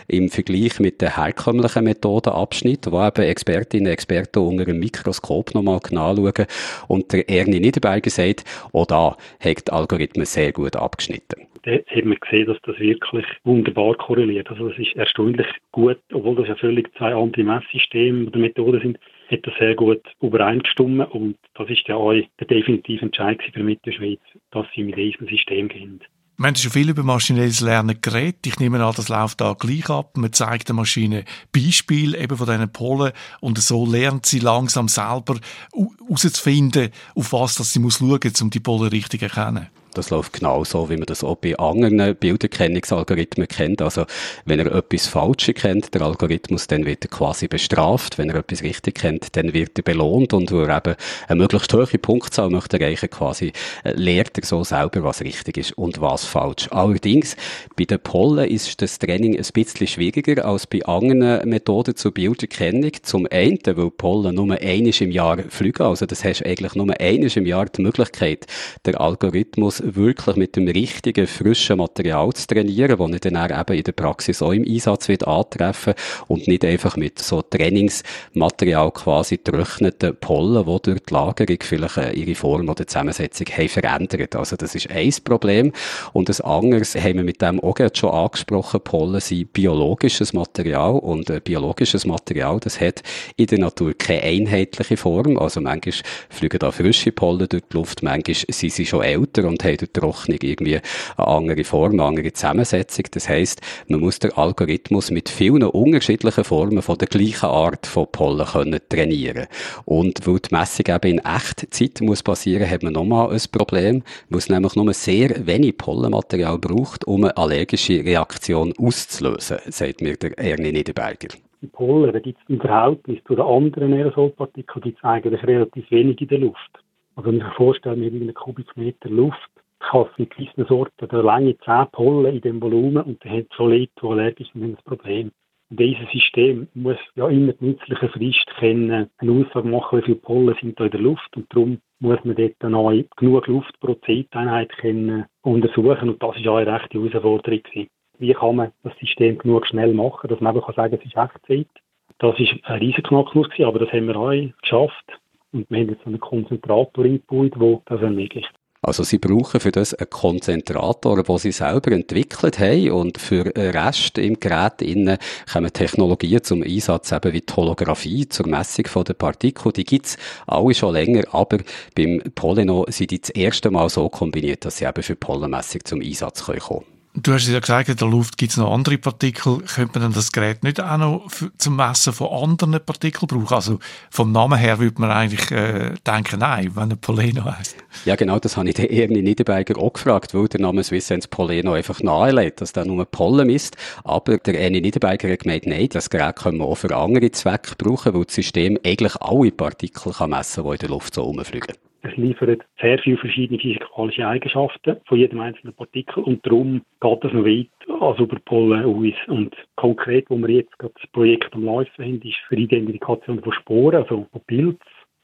im 0.07 0.29
Vergleich 0.29 0.79
mit 0.79 1.01
den 1.01 1.15
herkömmlichen 1.15 1.83
Methoden 1.83 2.22
Methodenabschnitt, 2.23 2.91
wo 2.91 3.05
eben 3.05 3.23
Expertinnen 3.23 3.87
und 3.87 3.93
Experten 3.93 4.39
unter 4.39 4.63
einem 4.63 4.79
Mikroskop 4.79 5.53
nochmal 5.53 5.79
genau 5.79 6.15
schauen. 6.15 6.47
Und 6.87 7.11
der 7.13 7.29
Ernie 7.29 7.59
Niederberger 7.59 8.09
sagt, 8.09 8.43
auch 8.73 8.85
da 8.85 9.17
hat 9.39 9.67
der 9.67 9.73
Algorithmus 9.73 10.33
sehr 10.33 10.51
gut 10.51 10.75
abgeschnitten. 10.75 11.47
Da 11.63 11.71
hat 11.71 12.05
man 12.05 12.17
gesehen, 12.19 12.47
dass 12.47 12.57
das 12.63 12.77
wirklich 12.79 13.25
wunderbar 13.45 13.95
korreliert. 13.95 14.49
Also 14.49 14.67
das 14.67 14.77
ist 14.77 14.95
erstaunlich 14.95 15.47
gut, 15.71 15.97
obwohl 16.11 16.35
das 16.35 16.49
ja 16.49 16.55
völlig 16.55 16.93
zwei 16.97 17.13
andere 17.13 17.43
Messsysteme 17.43 18.27
oder 18.27 18.39
Methoden 18.39 18.81
sind, 18.81 18.99
hat 19.31 19.47
das 19.47 19.53
sehr 19.57 19.73
gut 19.73 20.01
übereingestimmt 20.21 21.09
und 21.11 21.37
das 21.55 21.69
ist 21.69 21.87
ja 21.87 21.95
auch 21.95 22.11
der 22.11 22.47
definitive 22.47 23.05
Entscheid 23.05 23.39
für 23.41 23.63
die 23.63 23.91
Schweiz, 23.93 24.19
dass 24.51 24.67
sie 24.75 24.83
mit 24.83 24.97
diesem 24.97 25.27
System 25.27 25.69
gehen. 25.69 26.01
Wir 26.35 26.47
haben 26.47 26.55
schon 26.55 26.71
viel 26.71 26.89
über 26.89 27.03
maschinelles 27.03 27.61
Lernen 27.61 28.01
geredet. 28.01 28.47
Ich 28.47 28.57
nehme 28.57 28.83
an, 28.83 28.93
das 28.95 29.07
läuft 29.07 29.39
da 29.39 29.53
gleich 29.53 29.87
ab. 29.89 30.17
Man 30.17 30.33
zeigt 30.33 30.67
der 30.67 30.75
Maschine 30.75 31.25
Beispiele 31.51 32.17
eben 32.17 32.37
von 32.37 32.47
diesen 32.47 32.71
Polen 32.71 33.13
und 33.39 33.59
so 33.59 33.85
lernt 33.85 34.25
sie 34.25 34.39
langsam 34.39 34.87
selber 34.87 35.37
herauszufinden, 35.71 36.89
auf 37.13 37.33
was 37.33 37.55
das 37.55 37.71
sie 37.71 37.79
muss 37.79 37.99
schauen 37.99 38.19
muss, 38.23 38.41
um 38.41 38.49
die 38.49 38.59
Polen 38.59 38.89
richtig 38.89 39.19
zu 39.19 39.25
erkennen. 39.27 39.67
Das 39.93 40.09
läuft 40.09 40.33
genauso, 40.33 40.89
wie 40.89 40.97
man 40.97 41.05
das 41.05 41.23
auch 41.23 41.35
bei 41.35 41.55
anderen 41.57 42.15
Bilderkennungsalgorithmen 42.15 43.47
kennt. 43.47 43.81
Also, 43.81 44.05
wenn 44.45 44.59
er 44.59 44.73
etwas 44.73 45.07
falsch 45.07 45.51
kennt, 45.55 45.93
der 45.93 46.01
Algorithmus, 46.01 46.67
dann 46.67 46.85
wird 46.85 47.05
er 47.05 47.09
quasi 47.09 47.47
bestraft. 47.47 48.17
Wenn 48.17 48.29
er 48.29 48.37
etwas 48.37 48.63
richtig 48.63 48.95
kennt, 48.95 49.35
dann 49.35 49.53
wird 49.53 49.77
er 49.77 49.83
belohnt. 49.83 50.33
Und 50.33 50.51
wo 50.51 50.61
er 50.61 50.77
eben 50.77 50.95
eine 51.27 51.39
möglichst 51.39 51.73
hohe 51.73 51.85
Punktzahl 51.85 52.49
möchte 52.49 52.79
erreichen, 52.79 53.09
quasi, 53.09 53.53
äh, 53.83 53.91
lehrt 53.93 54.37
er 54.37 54.45
so 54.45 54.63
selber, 54.63 55.03
was 55.03 55.21
richtig 55.21 55.57
ist 55.57 55.77
und 55.77 56.01
was 56.01 56.25
falsch. 56.25 56.67
Allerdings, 56.71 57.35
bei 57.75 57.85
den 57.85 57.99
Pollen 57.99 58.49
ist 58.49 58.81
das 58.81 58.97
Training 58.99 59.37
ein 59.37 59.45
bisschen 59.53 59.87
schwieriger 59.87 60.45
als 60.45 60.65
bei 60.65 60.83
anderen 60.85 61.47
Methoden 61.47 61.95
zur 61.95 62.13
Bilderkennung. 62.13 62.91
Zum 63.03 63.27
einen, 63.31 63.59
weil 63.65 63.91
Pollen 63.91 64.35
nur 64.35 64.51
einiges 64.53 65.01
im 65.01 65.11
Jahr 65.11 65.37
fliegen. 65.49 65.83
Also, 65.83 66.05
das 66.05 66.23
hast 66.23 66.45
eigentlich 66.45 66.75
nur 66.75 66.99
einiges 66.99 67.35
im 67.35 67.45
Jahr 67.45 67.65
die 67.65 67.81
Möglichkeit, 67.81 68.47
der 68.85 68.99
Algorithmus 68.99 69.82
wirklich 69.83 70.35
mit 70.35 70.55
dem 70.55 70.67
richtigen, 70.67 71.27
frischen 71.27 71.77
Material 71.77 72.31
zu 72.33 72.47
trainieren, 72.47 72.97
das 72.97 73.11
ich 73.11 73.19
dann 73.21 73.51
eben 73.51 73.77
in 73.77 73.83
der 73.83 73.91
Praxis 73.91 74.41
auch 74.41 74.51
im 74.51 74.63
Einsatz 74.63 75.07
wird 75.07 75.27
antreffen 75.27 75.93
und 76.27 76.47
nicht 76.47 76.65
einfach 76.65 76.95
mit 76.97 77.19
so 77.19 77.41
Trainingsmaterial 77.41 78.91
quasi 78.91 79.37
getrockneten 79.37 80.15
Pollen, 80.15 80.65
die 80.65 80.81
durch 80.81 80.99
die 80.99 81.13
Lagerung 81.13 81.57
vielleicht 81.61 81.97
äh, 81.97 82.11
ihre 82.13 82.35
Form 82.35 82.69
oder 82.69 82.87
Zusammensetzung 82.87 83.47
haben 83.47 83.69
verändert. 83.69 84.35
Also 84.35 84.55
das 84.55 84.75
ist 84.75 84.89
ein 84.89 85.13
Problem. 85.23 85.71
Und 86.13 86.29
das 86.29 86.41
anderes 86.41 86.95
haben 86.95 87.15
wir 87.15 87.23
mit 87.23 87.41
dem 87.41 87.59
auch 87.59 87.75
schon 87.93 88.11
angesprochen, 88.11 88.81
Pollen 88.81 89.19
sind 89.19 89.53
biologisches 89.53 90.33
Material 90.33 90.95
und 90.95 91.29
äh, 91.29 91.39
biologisches 91.39 92.05
Material, 92.05 92.59
das 92.59 92.79
hat 92.79 93.03
in 93.35 93.47
der 93.47 93.59
Natur 93.59 93.93
keine 93.97 94.23
einheitliche 94.23 94.97
Form. 94.97 95.37
Also 95.37 95.61
manchmal 95.61 95.95
fliegen 96.29 96.59
da 96.59 96.71
frische 96.71 97.11
Pollen 97.11 97.47
durch 97.49 97.63
die 97.71 97.77
Luft, 97.77 98.03
manchmal 98.03 98.35
sind 98.49 98.71
sie 98.71 98.85
schon 98.85 99.03
älter 99.03 99.45
und 99.45 99.63
haben 99.63 99.72
in 99.73 99.77
der 99.77 99.93
Trocknung 99.93 100.39
irgendwie 100.41 100.79
eine 101.17 101.27
andere 101.27 101.63
Form, 101.63 101.93
eine 101.93 102.03
andere 102.03 102.33
Zusammensetzung. 102.33 103.05
Das 103.11 103.27
heisst, 103.27 103.61
man 103.87 103.99
muss 103.99 104.19
den 104.19 104.33
Algorithmus 104.33 105.11
mit 105.11 105.29
vielen 105.29 105.63
unterschiedlichen 105.63 106.43
Formen 106.43 106.81
von 106.81 106.97
der 106.97 107.07
gleichen 107.07 107.47
Art 107.47 107.85
von 107.85 108.07
Pollen 108.11 108.45
können 108.45 108.79
trainieren. 108.89 109.47
Und 109.85 110.25
weil 110.25 110.39
die 110.39 110.55
Messung 110.55 110.85
eben 110.87 111.17
in 111.17 111.25
Echtzeit 111.25 112.01
muss 112.01 112.23
passieren, 112.23 112.69
hat 112.69 112.83
man 112.83 112.93
nochmal 112.93 113.31
ein 113.31 113.41
Problem, 113.51 114.03
weil 114.29 114.39
es 114.39 114.49
nämlich 114.49 114.75
nur 114.75 114.93
sehr 114.93 115.45
wenig 115.45 115.77
Pollenmaterial 115.77 116.57
braucht, 116.57 117.05
um 117.05 117.23
eine 117.23 117.37
allergische 117.37 118.03
Reaktion 118.03 118.73
auszulösen, 118.77 119.57
sagt 119.65 120.01
mir 120.01 120.15
der 120.15 120.37
Ernie 120.37 120.71
Niederberger. 120.71 121.29
Die 121.61 121.67
Pollen, 121.67 122.11
da 122.11 122.19
gibt 122.19 122.39
es 122.41 122.49
im 122.49 122.59
Verhältnis 122.59 123.23
zu 123.25 123.35
den 123.35 123.45
anderen 123.45 123.93
Aerosolpartikeln 123.93 124.95
eigentlich 125.01 125.43
relativ 125.43 125.89
wenig 125.91 126.19
in 126.19 126.27
der 126.27 126.39
Luft. 126.39 126.83
Also 127.15 127.29
wenn 127.29 127.37
ich 127.37 127.43
mir 127.43 127.51
vorstelle, 127.51 127.95
wir 128.01 128.07
haben 128.07 128.21
einen 128.21 128.33
Kubikmeter 128.33 129.09
Luft 129.09 129.49
Habe 129.93 130.09
in 130.17 130.27
gewissen 130.27 130.65
Sorten 130.65 131.07
der 131.07 131.21
Länge 131.21 131.55
10 131.59 131.85
Pollen 131.91 132.33
in 132.33 132.41
dem 132.41 132.59
Volumen 132.59 133.03
und 133.03 133.23
dann 133.23 133.31
haben 133.31 133.47
so 133.55 133.67
Leute, 133.67 133.91
die 134.01 134.07
allergisch 134.07 134.51
sind, 134.51 134.63
ein 134.63 134.77
Problem. 134.85 135.31
Und 135.69 135.79
dieses 135.79 136.09
System 136.11 136.67
muss 136.73 136.97
ja 137.15 137.27
immer 137.27 137.53
die 137.53 137.65
nützliche 137.65 138.09
Frist 138.09 138.47
kennen, 138.57 139.09
eine 139.17 139.31
Aussage 139.31 139.67
machen, 139.67 139.99
wie 139.99 140.05
viele 140.05 140.17
Pollen 140.17 140.55
sind 140.59 140.79
da 140.79 140.85
in 140.85 140.91
der 140.91 140.99
Luft 140.99 141.37
und 141.37 141.45
darum 141.53 141.77
muss 141.99 142.17
man 142.23 142.35
dort 142.35 142.55
dann 142.57 142.73
auch 142.73 142.91
genug 143.17 143.45
Luft 143.45 143.79
pro 143.81 143.93
Zeiteinheit 144.05 144.71
können 144.77 145.25
untersuchen 145.43 146.09
und 146.09 146.23
das 146.23 146.37
ist 146.37 146.47
auch 146.47 146.57
eine 146.57 146.73
rechte 146.73 146.97
Herausforderung 146.97 147.61
gewesen. 147.61 147.89
Wie 148.17 148.33
kann 148.33 148.55
man 148.55 148.71
das 148.81 148.97
System 148.97 149.37
genug 149.37 149.67
schnell 149.67 149.93
machen, 149.93 150.27
dass 150.27 150.39
man 150.39 150.55
sagen 150.55 150.75
kann, 150.75 150.93
es 150.93 151.05
ist 151.05 151.15
Echtzeit. 151.15 151.69
Das 152.17 152.39
ist 152.39 152.53
ein 152.63 152.79
riesiger 152.79 153.09
Knacknuss 153.09 153.47
aber 153.59 153.77
das 153.77 153.91
haben 153.91 154.07
wir 154.07 154.15
auch 154.15 154.61
geschafft. 154.61 155.19
Und 155.51 155.69
wir 155.69 155.81
haben 155.81 155.89
jetzt 155.89 156.07
einen 156.07 156.19
Konzentrator 156.19 157.05
eingebaut, 157.05 157.53
der 157.59 157.81
das 157.85 158.01
ermöglicht. 158.01 158.51
Also 158.83 159.03
sie 159.03 159.17
brauchen 159.17 159.61
für 159.61 159.71
das 159.71 159.93
einen 159.93 160.09
Konzentrator, 160.09 161.23
den 161.23 161.37
sie 161.37 161.53
selber 161.53 161.93
entwickelt 161.93 162.59
haben 162.59 162.91
und 162.91 163.17
für 163.17 163.45
den 163.45 163.71
Rest 163.71 164.17
im 164.17 164.39
Gerät 164.39 164.81
innen 164.81 165.17
kommen 165.51 165.71
Technologien 165.71 166.43
zum 166.43 166.63
Einsatz, 166.63 167.13
eben 167.13 167.31
wie 167.31 167.41
die 167.41 167.53
Holographie 167.53 168.27
zur 168.27 168.47
Messung 168.47 168.85
der 169.05 169.13
Partikel. 169.13 169.71
Die 169.71 169.85
gibt's 169.85 170.17
alle 170.45 170.73
schon 170.73 170.93
länger, 170.93 171.23
aber 171.31 171.59
beim 171.95 172.21
Polino 172.35 172.85
sind 172.89 173.11
die 173.11 173.21
das 173.21 173.29
erste 173.29 173.71
Mal 173.71 173.87
so 173.89 174.09
kombiniert, 174.09 174.65
dass 174.65 174.77
sie 174.77 174.85
eben 174.85 175.01
für 175.01 175.15
Pollenmessung 175.15 175.85
zum 175.85 176.01
Einsatz 176.01 176.43
kommen 176.43 176.59
können. 176.59 176.92
Du 177.15 177.31
hast 177.31 177.47
ja 177.47 177.59
gesagt, 177.59 177.89
in 177.89 177.95
der 177.95 178.07
Luft 178.07 178.39
gibt 178.39 178.53
es 178.53 178.57
noch 178.57 178.73
andere 178.73 178.97
Partikel. 178.97 179.59
Könnte 179.59 179.99
man 179.99 180.13
das 180.13 180.31
Gerät 180.31 180.63
nicht 180.63 180.81
auch 180.81 180.97
noch 180.97 181.27
zum 181.59 181.75
Messen 181.75 182.11
von 182.11 182.29
anderen 182.29 182.83
Partikeln 182.83 183.27
brauchen? 183.27 183.53
Also 183.53 183.79
vom 184.09 184.31
Namen 184.31 184.57
her 184.57 184.79
würde 184.79 184.99
man 184.99 185.11
eigentlich 185.11 185.51
äh, 185.51 185.93
denken, 186.07 186.39
nein, 186.39 186.71
wenn 186.73 186.89
er 186.89 186.95
Poleno 186.95 187.45
heisst. 187.45 187.75
Ja 188.05 188.15
genau, 188.15 188.39
das 188.39 188.57
habe 188.57 188.67
ich 188.69 188.75
den 188.75 188.89
Ernie 188.89 189.21
Niederberger 189.21 189.77
auch 189.77 189.93
gefragt, 189.93 190.33
weil 190.33 190.47
der 190.47 190.61
Name 190.61 190.83
Swissens 190.83 191.27
Poleno 191.27 191.73
einfach 191.73 192.01
nahelegt, 192.01 192.61
dass 192.61 192.73
der 192.73 192.85
nur 192.85 193.05
Pollen 193.05 193.45
misst. 193.45 193.77
Aber 194.03 194.39
der 194.39 194.59
Ernie 194.59 194.81
Niederberger 194.81 195.31
hat 195.31 195.41
gemeint, 195.41 195.67
nein, 195.67 195.89
das 195.91 196.09
Gerät 196.09 196.37
können 196.37 196.57
wir 196.57 196.65
auch 196.65 196.75
für 196.75 196.95
andere 196.97 197.29
Zwecke 197.29 197.75
brauchen, 197.77 198.15
weil 198.15 198.25
das 198.25 198.33
System 198.33 198.79
eigentlich 198.83 199.15
alle 199.17 199.51
Partikel 199.51 200.13
kann 200.13 200.31
messen 200.31 200.63
kann, 200.63 200.71
die 200.71 200.75
in 200.77 200.79
der 200.79 200.89
Luft 200.89 201.13
so 201.13 201.21
rumfliegen. 201.21 201.75
Es 202.05 202.17
liefert 202.17 202.65
sehr 202.81 202.99
viele 202.99 203.15
verschiedene 203.15 203.59
physikalische 203.59 204.27
Eigenschaften 204.27 204.97
von 205.05 205.17
jedem 205.17 205.39
einzelnen 205.39 205.73
Partikel 205.73 206.21
und 206.23 206.45
darum 206.45 206.81
geht 206.99 207.23
es 207.23 207.31
noch 207.31 207.45
weit 207.45 208.01
als 208.01 208.19
über 208.19 208.37
Pollen 208.43 208.83
aus. 208.83 209.27
Und 209.27 209.55
konkret, 209.77 210.29
wo 210.29 210.37
wir 210.37 210.49
jetzt 210.49 210.77
gerade 210.79 210.93
das 211.01 211.09
Projekt 211.11 211.53
am 211.53 211.63
Laufen 211.63 212.03
haben, 212.03 212.21
ist 212.21 212.35
für 212.49 212.57
die 212.57 212.63
Identifikation 212.63 213.41
von 213.41 213.53
Sporen, 213.53 214.03
also 214.03 214.27
von 214.29 214.41
Pilz. 214.47 214.81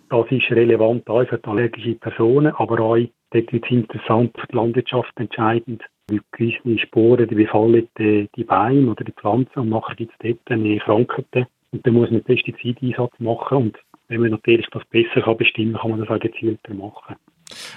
Das 0.10 0.26
ist 0.32 0.50
relevant 0.52 1.08
auch 1.10 1.28
für 1.28 1.40
allergische 1.44 1.96
Personen, 1.96 2.54
aber 2.56 2.80
auch 2.80 2.98
dort 3.32 3.54
wird 3.54 3.66
es 3.66 3.72
interessant 3.72 4.34
für 4.40 4.48
die 4.48 4.56
Landwirtschaft 4.56 5.12
entscheidend, 5.20 5.84
weil 6.10 6.22
gewisse 6.32 6.80
Sporen, 6.80 7.28
die 7.28 7.36
befallen 7.36 7.90
die, 7.98 8.30
die 8.38 8.44
Beine 8.46 8.90
oder 8.90 9.04
die 9.04 9.12
Pflanzen 9.12 9.60
und 9.60 9.70
nachher 9.70 9.96
gibt 9.96 10.14
es 10.14 10.18
dort 10.26 10.50
eine 10.50 10.80
Krankheiten. 10.80 11.46
Und 11.72 11.86
dann 11.86 11.94
muss 11.94 12.10
man 12.10 12.24
Pestizideinsatz 12.24 13.14
machen 13.20 13.58
und 13.58 13.78
wenn 14.10 14.22
man 14.22 14.32
natürlich 14.32 14.68
das 14.72 14.84
besser 14.86 15.22
kann 15.22 15.38
bestimmen 15.38 15.74
kann, 15.74 15.82
kann 15.82 15.92
man 15.92 16.00
das 16.02 16.10
auch 16.10 16.20
gezielter 16.20 16.74
machen. 16.74 17.16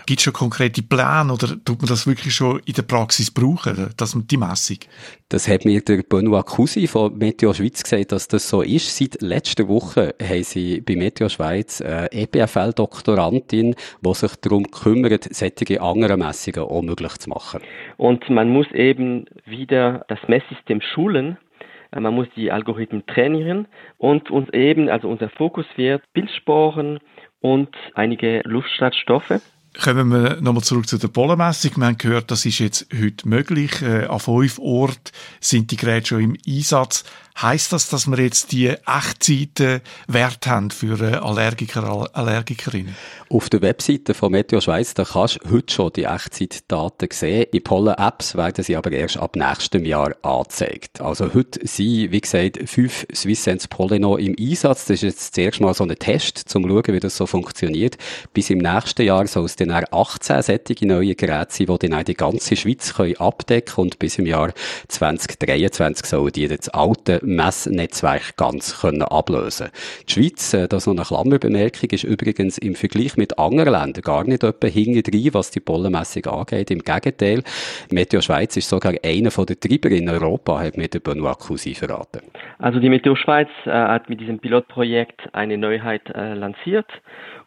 Gibt 0.07 0.20
es 0.20 0.24
schon 0.24 0.33
konkrete 0.35 0.83
Pläne 0.83 1.33
oder 1.33 1.49
tut 1.64 1.80
man 1.80 1.89
das 1.89 2.07
wirklich 2.07 2.35
schon 2.35 2.61
in 2.66 2.74
der 2.74 2.83
Praxis 2.83 3.30
brauchen, 3.30 3.91
dass 3.97 4.14
man 4.14 4.26
die 4.26 4.37
Messung? 4.37 4.78
Das 5.28 5.49
hat 5.49 5.64
mir 5.64 5.80
der 5.80 6.03
Benoit 6.03 6.45
Cousi 6.45 6.87
von 6.87 7.16
Meteo 7.16 7.55
Schweiz 7.55 7.83
gesagt, 7.83 8.12
dass 8.12 8.28
das 8.28 8.49
so 8.49 8.61
ist. 8.61 8.95
Seit 8.97 9.22
letzter 9.22 9.68
Woche 9.68 10.14
haben 10.20 10.43
sie 10.43 10.83
bei 10.83 10.97
Meteo 10.97 11.28
Schweiz 11.28 11.80
eine 11.80 12.12
EPFL-Doktorandin, 12.12 13.74
die 14.03 14.14
sich 14.14 14.37
darum 14.37 14.70
kümmert, 14.70 15.33
solche 15.33 15.80
andere 15.80 16.16
Messungen 16.18 16.68
auch 16.68 16.83
möglich 16.83 17.16
zu 17.18 17.30
machen. 17.30 17.61
Und 17.97 18.28
man 18.28 18.51
muss 18.51 18.70
eben 18.72 19.24
wieder 19.47 20.05
das 20.09 20.18
Messsystem 20.28 20.80
schulen, 20.83 21.39
man 22.01 22.14
muss 22.14 22.28
die 22.36 22.51
Algorithmen 22.51 23.07
trainieren 23.07 23.66
und 23.99 24.30
uns 24.30 24.49
eben, 24.51 24.88
also 24.88 25.09
unser 25.09 25.28
Fokus 25.28 25.66
wird 25.76 26.03
Bildsporen 26.12 27.01
und 27.40 27.76
einige 27.95 28.40
Luftschadstoffe. 28.45 29.40
Kommen 29.81 30.12
wir 30.12 30.39
nochmal 30.43 30.62
zurück 30.62 30.87
zu 30.87 30.99
der 30.99 31.09
Pollenmessung. 31.09 31.73
Wir 31.77 31.87
haben 31.87 31.97
gehört, 31.97 32.31
das 32.31 32.45
ist 32.45 32.59
jetzt 32.59 32.87
heute 32.93 33.27
möglich. 33.27 33.81
Äh, 33.81 34.05
an 34.05 34.20
fünf 34.20 34.59
Orten 34.59 35.11
sind 35.41 35.70
die 35.70 35.77
Geräte 35.77 36.09
schon 36.09 36.20
im 36.20 36.37
Einsatz. 36.47 37.05
Heißt 37.41 37.73
das, 37.73 37.89
dass 37.89 38.07
wir 38.07 38.20
jetzt 38.20 38.53
die 38.53 38.68
Echtzeitenwert 38.68 40.47
haben 40.47 40.70
für 40.70 41.01
äh, 41.01 41.14
Allergiker, 41.14 42.11
Allergikerinnen? 42.12 42.95
Auf 43.31 43.49
der 43.49 43.62
Webseite 43.62 44.12
von 44.12 44.33
Meteo 44.33 44.61
Schweiz, 44.61 44.93
da 44.93 45.05
kannst 45.05 45.41
du 45.43 45.51
heute 45.51 45.73
schon 45.73 45.93
die 45.95 46.05
Echtzeitdaten 46.05 47.09
sehen. 47.11 47.47
In 47.53 47.64
Pollen-Apps 47.64 48.35
werden 48.37 48.62
sie 48.62 48.77
aber 48.77 48.93
erst 48.93 49.16
ab 49.16 49.35
nächstem 49.35 49.87
Jahr 49.87 50.14
angezeigt. 50.20 51.01
Also 51.01 51.33
heute 51.33 51.66
sind, 51.66 52.12
wie 52.12 52.20
gesagt, 52.20 52.59
fünf 52.68 53.07
SwissSense 53.12 53.66
Polino 53.66 54.18
im 54.18 54.37
Einsatz. 54.39 54.85
Das 54.85 54.97
ist 54.97 55.03
jetzt 55.03 55.35
zuerst 55.35 55.61
mal 55.62 55.73
so 55.73 55.85
ein 55.85 55.99
Test, 55.99 56.55
um 56.55 56.64
zu 56.64 56.68
schauen, 56.68 56.95
wie 56.95 57.01
das 57.01 57.16
so 57.16 57.27
funktioniert. 57.27 57.97
Bis 58.35 58.51
im 58.51 58.59
nächsten 58.59 59.03
Jahr 59.03 59.27
soll 59.27 59.47
es 59.47 59.57
dann 59.69 59.85
18 59.91 60.43
sättige 60.43 60.87
neue 60.87 61.15
Geräte 61.15 61.53
sein, 61.53 61.67
die 61.81 61.89
dann 61.89 62.05
die 62.05 62.15
ganze 62.15 62.57
Schweiz 62.57 62.95
können 62.95 63.17
abdecken. 63.17 63.83
Und 63.83 63.99
bis 63.99 64.19
im 64.19 64.27
Jahr 64.27 64.53
2023 64.89 66.07
sollen 66.07 66.33
die 66.33 66.49
das 66.49 66.69
alte 66.69 67.21
Messnetzwerk 67.23 68.37
ganz 68.37 68.81
können 68.81 69.03
ablösen 69.03 69.69
Die 70.09 70.13
Schweiz, 70.13 70.55
äh, 70.55 70.69
das 70.69 70.87
noch 70.87 70.95
eine 70.95 71.05
Klammerbemerkung, 71.05 71.91
ist 71.91 72.05
übrigens 72.05 72.59
im 72.59 72.75
Vergleich 72.75 73.17
mit 73.17 73.39
anderen 73.39 73.73
Ländern 73.73 74.03
gar 74.03 74.25
nicht 74.25 74.43
etwa 74.43 74.67
hinten 74.67 75.03
was 75.33 75.51
die 75.51 75.61
Pollenmessung 75.61 76.27
angeht. 76.27 76.71
Im 76.71 76.81
Gegenteil, 76.81 77.43
Meteo 77.91 78.21
Schweiz 78.21 78.57
ist 78.57 78.69
sogar 78.69 78.95
einer 79.05 79.31
der 79.31 79.61
Treiber 79.61 79.91
in 79.91 80.09
Europa, 80.09 80.61
hat 80.61 80.77
mir 80.77 80.89
der 80.89 81.01
Benoit 81.01 81.39
Cousin 81.39 81.75
verraten. 81.75 82.21
Also 82.59 82.79
die 82.79 82.89
Meteo 82.89 83.15
Schweiz 83.17 83.49
äh, 83.65 83.71
hat 83.71 84.09
mit 84.09 84.21
diesem 84.21 84.39
Pilotprojekt 84.39 85.21
eine 85.33 85.59
Neuheit 85.59 86.09
äh, 86.15 86.35
lanciert 86.35 86.87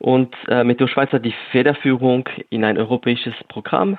und 0.05 0.35
äh, 0.49 0.63
Meteo 0.63 0.85
Schweiz 0.85 1.11
hat 1.13 1.25
die 1.25 1.33
Federführung 1.49 2.29
in 2.51 2.63
ein 2.63 2.77
europäises 2.77 3.33
Programm. 3.47 3.97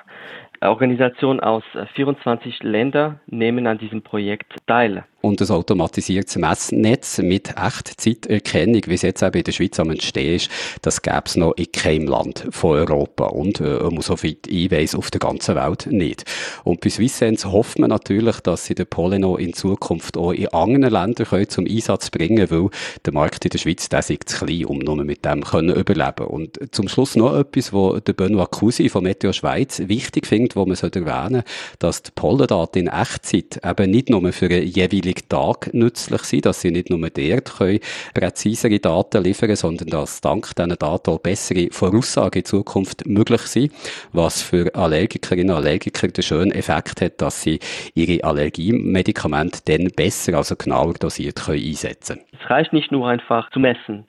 Organisationen 0.61 1.39
aus 1.39 1.63
24 1.95 2.61
äh, 2.61 2.67
Ländern 2.67 3.19
nehmen 3.27 3.67
an 3.67 3.77
diesem 3.77 4.01
Projekt 4.01 4.55
teil. 4.65 5.03
Und 5.19 5.41
ein 5.41 5.49
automatisiertes 5.49 6.37
Messnetz 6.37 7.17
mit 7.17 7.55
Echtzeiterkennung, 7.57 8.83
wie 8.85 8.93
es 8.93 9.01
jetzt 9.01 9.23
auch 9.23 9.33
in 9.33 9.43
der 9.43 9.51
Schweiz 9.51 9.79
am 9.79 9.89
Entstehen 9.89 10.35
ist, 10.35 10.51
das 10.83 11.01
gäbe 11.01 11.23
es 11.25 11.35
noch 11.35 11.53
in 11.57 11.71
keinem 11.71 12.07
Land 12.07 12.47
von 12.51 12.77
Europa. 12.77 13.25
Und 13.25 13.59
äh, 13.59 13.79
so 13.99 14.15
viel 14.15 14.37
ich 14.47 14.71
weiss, 14.71 14.95
auf 14.95 15.09
der 15.11 15.19
ganzen 15.19 15.55
Welt 15.55 15.87
nicht. 15.89 16.23
Und 16.63 16.81
bei 16.81 16.89
Swisssense 16.89 17.51
hofft 17.51 17.79
man 17.79 17.89
natürlich, 17.89 18.39
dass 18.41 18.65
sie 18.65 18.75
den 18.75 18.87
Polino 18.87 19.37
in 19.37 19.53
Zukunft 19.53 20.17
auch 20.17 20.31
in 20.31 20.47
anderen 20.49 20.93
Ländern 20.93 21.27
können 21.27 21.49
zum 21.49 21.65
Einsatz 21.65 22.09
bringen 22.09 22.49
weil 22.49 22.69
der 23.05 23.13
Markt 23.13 23.43
in 23.43 23.49
der 23.49 23.57
Schweiz, 23.57 23.89
der 23.89 24.03
zu 24.03 24.17
klein, 24.17 24.65
um 24.65 24.79
nur 24.79 25.03
mit 25.03 25.25
dem 25.25 25.43
können 25.43 25.75
überleben. 25.75 26.27
Und 26.27 26.59
zum 26.71 26.87
Schluss 26.87 27.15
noch 27.15 27.35
etwas, 27.35 27.73
wo 27.73 27.99
der 27.99 28.13
Benoit 28.13 28.51
Cousi 28.51 28.87
von 28.87 29.03
Meteo 29.03 29.33
Schweiz 29.33 29.81
wichtig 29.87 30.27
findet, 30.27 30.46
wo 30.55 30.65
man 30.65 30.75
sollte 30.75 30.99
erwähnen, 30.99 31.43
dass 31.79 32.03
die 32.03 32.11
Pollendaten 32.13 32.83
in 32.83 32.87
Echtzeit 32.87 33.59
eben 33.63 33.91
nicht 33.91 34.09
nur 34.09 34.31
für 34.31 34.45
eine 34.45 34.61
jeweilige 34.61 35.27
Tag 35.27 35.73
nützlich 35.73 36.21
sein, 36.23 36.41
dass 36.41 36.61
sie 36.61 36.71
nicht 36.71 36.89
nur 36.89 36.99
dort 37.09 37.57
können 37.57 37.79
präzisere 38.13 38.79
Daten 38.79 39.23
liefern, 39.23 39.55
sondern 39.55 39.87
dass 39.89 40.21
dank 40.21 40.55
diesen 40.55 40.77
Daten 40.77 41.11
auch 41.11 41.19
bessere 41.19 41.67
Voraussagen 41.71 42.39
in 42.39 42.45
Zukunft 42.45 43.05
möglich 43.07 43.41
sind, 43.41 43.73
was 44.13 44.41
für 44.41 44.73
Allergikerinnen 44.75 45.51
und 45.51 45.57
Allergiker 45.57 46.07
den 46.07 46.23
schönen 46.23 46.51
Effekt 46.51 47.01
hat, 47.01 47.21
dass 47.21 47.41
sie 47.41 47.59
ihre 47.93 48.23
Allergiemedikamente 48.23 49.59
dann 49.65 49.89
besser, 49.95 50.37
also 50.37 50.55
genauer 50.55 50.93
dosiert 50.93 51.43
können 51.45 51.63
einsetzen 51.63 52.17
können. 52.17 52.27
Es 52.39 52.49
reicht 52.49 52.73
nicht 52.73 52.91
nur 52.91 53.07
einfach 53.07 53.49
zu 53.51 53.59
messen. 53.59 54.05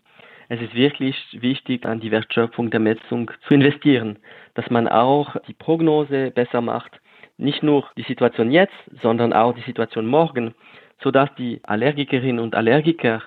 Es 0.48 0.60
ist 0.62 0.74
wirklich 0.74 1.16
wichtig, 1.32 1.84
an 1.84 2.00
die 2.00 2.10
Wertschöpfung 2.10 2.70
der 2.70 2.80
Messung 2.80 3.30
zu 3.46 3.54
investieren, 3.54 4.18
dass 4.58 4.68
man 4.70 4.88
auch 4.88 5.36
die 5.46 5.54
Prognose 5.54 6.30
besser 6.32 6.60
macht. 6.60 7.00
Nicht 7.36 7.62
nur 7.62 7.84
die 7.96 8.02
Situation 8.02 8.50
jetzt, 8.50 8.74
sondern 9.02 9.32
auch 9.32 9.54
die 9.54 9.62
Situation 9.62 10.06
morgen 10.06 10.54
sodass 11.02 11.32
die 11.36 11.60
Allergikerinnen 11.64 12.40
und 12.40 12.54
Allergiker 12.54 13.22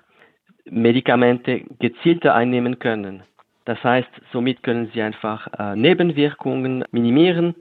Medikamente 0.66 1.62
gezielter 1.80 2.36
einnehmen 2.36 2.80
können. 2.80 3.24
Das 3.66 3.84
heißt, 3.84 4.10
somit 4.32 4.64
können 4.64 4.92
sie 4.94 5.02
einfach 5.02 5.48
äh, 5.58 5.76
Nebenwirkungen 5.76 6.84
minimieren 6.92 7.56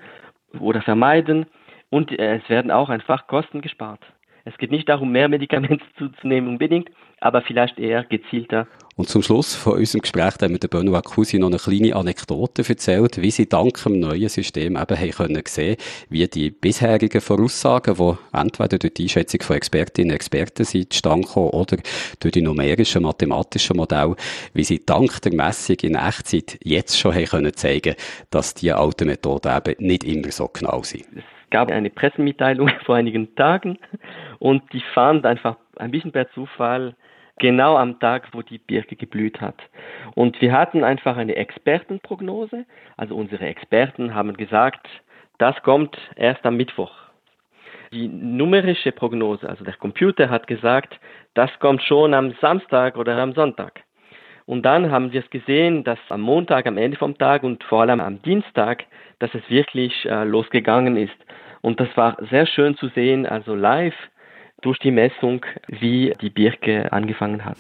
oder 0.59 0.83
vermeiden 0.83 1.47
und 1.91 2.11
äh, 2.19 2.37
es 2.37 2.49
werden 2.49 2.71
auch 2.71 2.89
einfach 2.89 3.27
Kosten 3.27 3.61
gespart. 3.61 4.01
Es 4.45 4.57
geht 4.59 4.71
nicht 4.71 4.89
darum, 4.89 5.13
mehr 5.13 5.29
Medikamente 5.29 5.85
zuzunehmen 5.99 6.51
unbedingt, 6.51 6.91
aber 7.21 7.43
vielleicht 7.43 7.79
eher 7.79 8.05
gezielter 8.05 8.67
Und 9.01 9.09
zum 9.09 9.23
Schluss 9.23 9.55
von 9.55 9.79
unserem 9.79 10.03
Gespräch 10.03 10.35
haben 10.43 10.53
wir 10.53 10.59
der 10.59 10.69
Benoit 10.69 11.03
Cousi 11.03 11.39
noch 11.39 11.47
eine 11.47 11.57
kleine 11.57 11.97
Anekdote 11.97 12.63
erzählt, 12.69 13.23
wie 13.23 13.31
sie 13.31 13.49
dank 13.49 13.83
dem 13.83 13.99
neuen 13.99 14.29
System 14.29 14.77
eben 14.77 14.99
haben 14.99 15.11
können 15.13 15.43
sehen, 15.47 15.79
wie 16.11 16.29
die 16.29 16.51
bisherigen 16.51 17.23
Voraussagen, 17.23 17.95
die 17.95 18.39
entweder 18.39 18.77
durch 18.77 18.93
die 18.93 19.05
Einschätzung 19.05 19.41
von 19.41 19.57
Expertinnen 19.57 20.11
und 20.11 20.17
Experten 20.17 20.65
sind, 20.65 20.93
zustande 20.93 21.27
kommen, 21.27 21.49
oder 21.49 21.79
durch 22.21 22.33
die 22.33 22.43
numerischen, 22.43 23.05
mathematischen 23.05 23.79
Modelle, 23.79 24.17
wie 24.53 24.65
sie 24.65 24.85
dank 24.85 25.23
der 25.23 25.33
Messung 25.33 25.77
in 25.81 25.95
Echtzeit 25.95 26.59
jetzt 26.63 26.99
schon 26.99 27.15
haben 27.15 27.25
können 27.25 27.55
zeigen, 27.55 27.95
dass 28.29 28.53
die 28.53 28.71
alten 28.71 29.07
Methoden 29.07 29.51
eben 29.57 29.83
nicht 29.83 30.05
immer 30.05 30.31
so 30.31 30.47
genau 30.49 30.83
sind. 30.83 31.07
Es 31.17 31.51
gab 31.51 31.71
eine 31.71 31.89
Pressemitteilung 31.89 32.71
vor 32.85 32.97
einigen 32.97 33.35
Tagen 33.35 33.79
und 34.41 34.63
die 34.75 34.83
fand 34.93 35.25
einfach 35.25 35.57
ein 35.77 35.91
bisschen 35.91 36.13
per 36.13 36.31
Zufall 36.33 36.95
genau 37.41 37.77
am 37.77 37.99
Tag, 37.99 38.29
wo 38.33 38.43
die 38.43 38.59
Birke 38.59 38.95
geblüht 38.95 39.41
hat. 39.41 39.57
Und 40.15 40.41
wir 40.41 40.53
hatten 40.53 40.85
einfach 40.85 41.17
eine 41.17 41.35
Expertenprognose. 41.35 42.65
Also 42.97 43.17
unsere 43.17 43.47
Experten 43.47 44.15
haben 44.15 44.37
gesagt, 44.37 44.87
das 45.39 45.61
kommt 45.63 45.99
erst 46.15 46.47
am 46.47 46.57
Mittwoch. 46.57 46.93
Die 47.93 48.07
numerische 48.07 48.93
Prognose, 48.93 49.49
also 49.49 49.65
der 49.65 49.75
Computer 49.75 50.31
hat 50.31 50.47
gesagt, 50.47 51.01
das 51.35 51.51
kommt 51.59 51.83
schon 51.83 52.15
am 52.15 52.33
Samstag 52.41 52.97
oder 52.97 53.19
am 53.19 53.33
Sonntag. 53.33 53.83
Und 54.47 54.63
dann 54.63 54.91
haben 54.91 55.13
wir 55.13 55.21
es 55.21 55.31
gesehen, 55.31 55.83
dass 55.83 55.99
am 56.09 56.21
Montag, 56.21 56.67
am 56.67 56.77
Ende 56.77 56.97
vom 56.97 57.17
Tag 57.19 57.43
und 57.43 57.65
vor 57.65 57.83
allem 57.83 58.01
am 58.01 58.23
Dienstag, 58.23 58.85
dass 59.19 59.35
es 59.35 59.49
wirklich 59.49 60.07
äh, 60.07 60.25
losgegangen 60.25 60.97
ist. 60.97 61.17
Und 61.63 61.81
das 61.81 61.89
war 61.97 62.17
sehr 62.31 62.47
schön 62.47 62.77
zu 62.77 62.89
sehen, 62.89 63.27
also 63.27 63.55
live, 63.55 63.95
durch 64.63 64.79
die 64.79 64.91
Messung, 64.91 65.45
wie 65.69 66.15
die 66.21 66.31
Birke 66.31 66.93
angefangen 66.93 67.45
hat. 67.45 67.59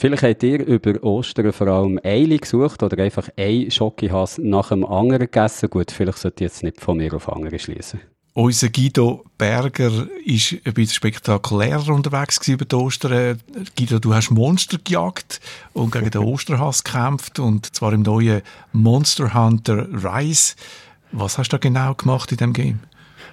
Vielleicht 0.00 0.22
habt 0.22 0.42
ihr 0.44 0.64
über 0.64 1.02
Ostern 1.02 1.52
vor 1.52 1.66
allem 1.66 1.98
Eile 2.04 2.38
gesucht 2.38 2.84
oder 2.84 3.02
einfach 3.02 3.30
ein 3.36 3.68
Schokihass 3.68 4.38
nach 4.38 4.68
dem 4.68 4.86
anderen 4.86 5.24
gegessen. 5.24 5.68
Gut, 5.70 5.90
vielleicht 5.90 6.18
sollte 6.18 6.44
ich 6.44 6.50
jetzt 6.52 6.62
nicht 6.62 6.80
von 6.80 6.98
mir 6.98 7.12
auf 7.14 7.28
andere 7.28 7.58
schließen. 7.58 8.00
Unser 8.38 8.68
Guido 8.68 9.24
Berger 9.36 10.06
ist 10.24 10.54
ein 10.64 10.72
bisschen 10.72 10.94
spektakulärer 10.94 11.88
unterwegs 11.88 12.46
über 12.46 12.64
die 12.64 12.76
Ostern. 12.76 13.40
Guido, 13.76 13.98
du 13.98 14.14
hast 14.14 14.30
Monster 14.30 14.78
gejagt 14.78 15.40
und 15.72 15.90
gegen 15.90 16.08
den 16.08 16.22
Osterhass 16.24 16.84
gekämpft 16.84 17.40
und 17.40 17.74
zwar 17.74 17.92
im 17.92 18.02
neuen 18.02 18.42
Monster 18.72 19.34
Hunter 19.34 19.88
Rise. 19.90 20.54
Was 21.10 21.36
hast 21.36 21.48
du 21.48 21.56
da 21.56 21.58
genau 21.58 21.94
gemacht 21.94 22.30
in 22.30 22.38
dem 22.38 22.52
Game? 22.52 22.78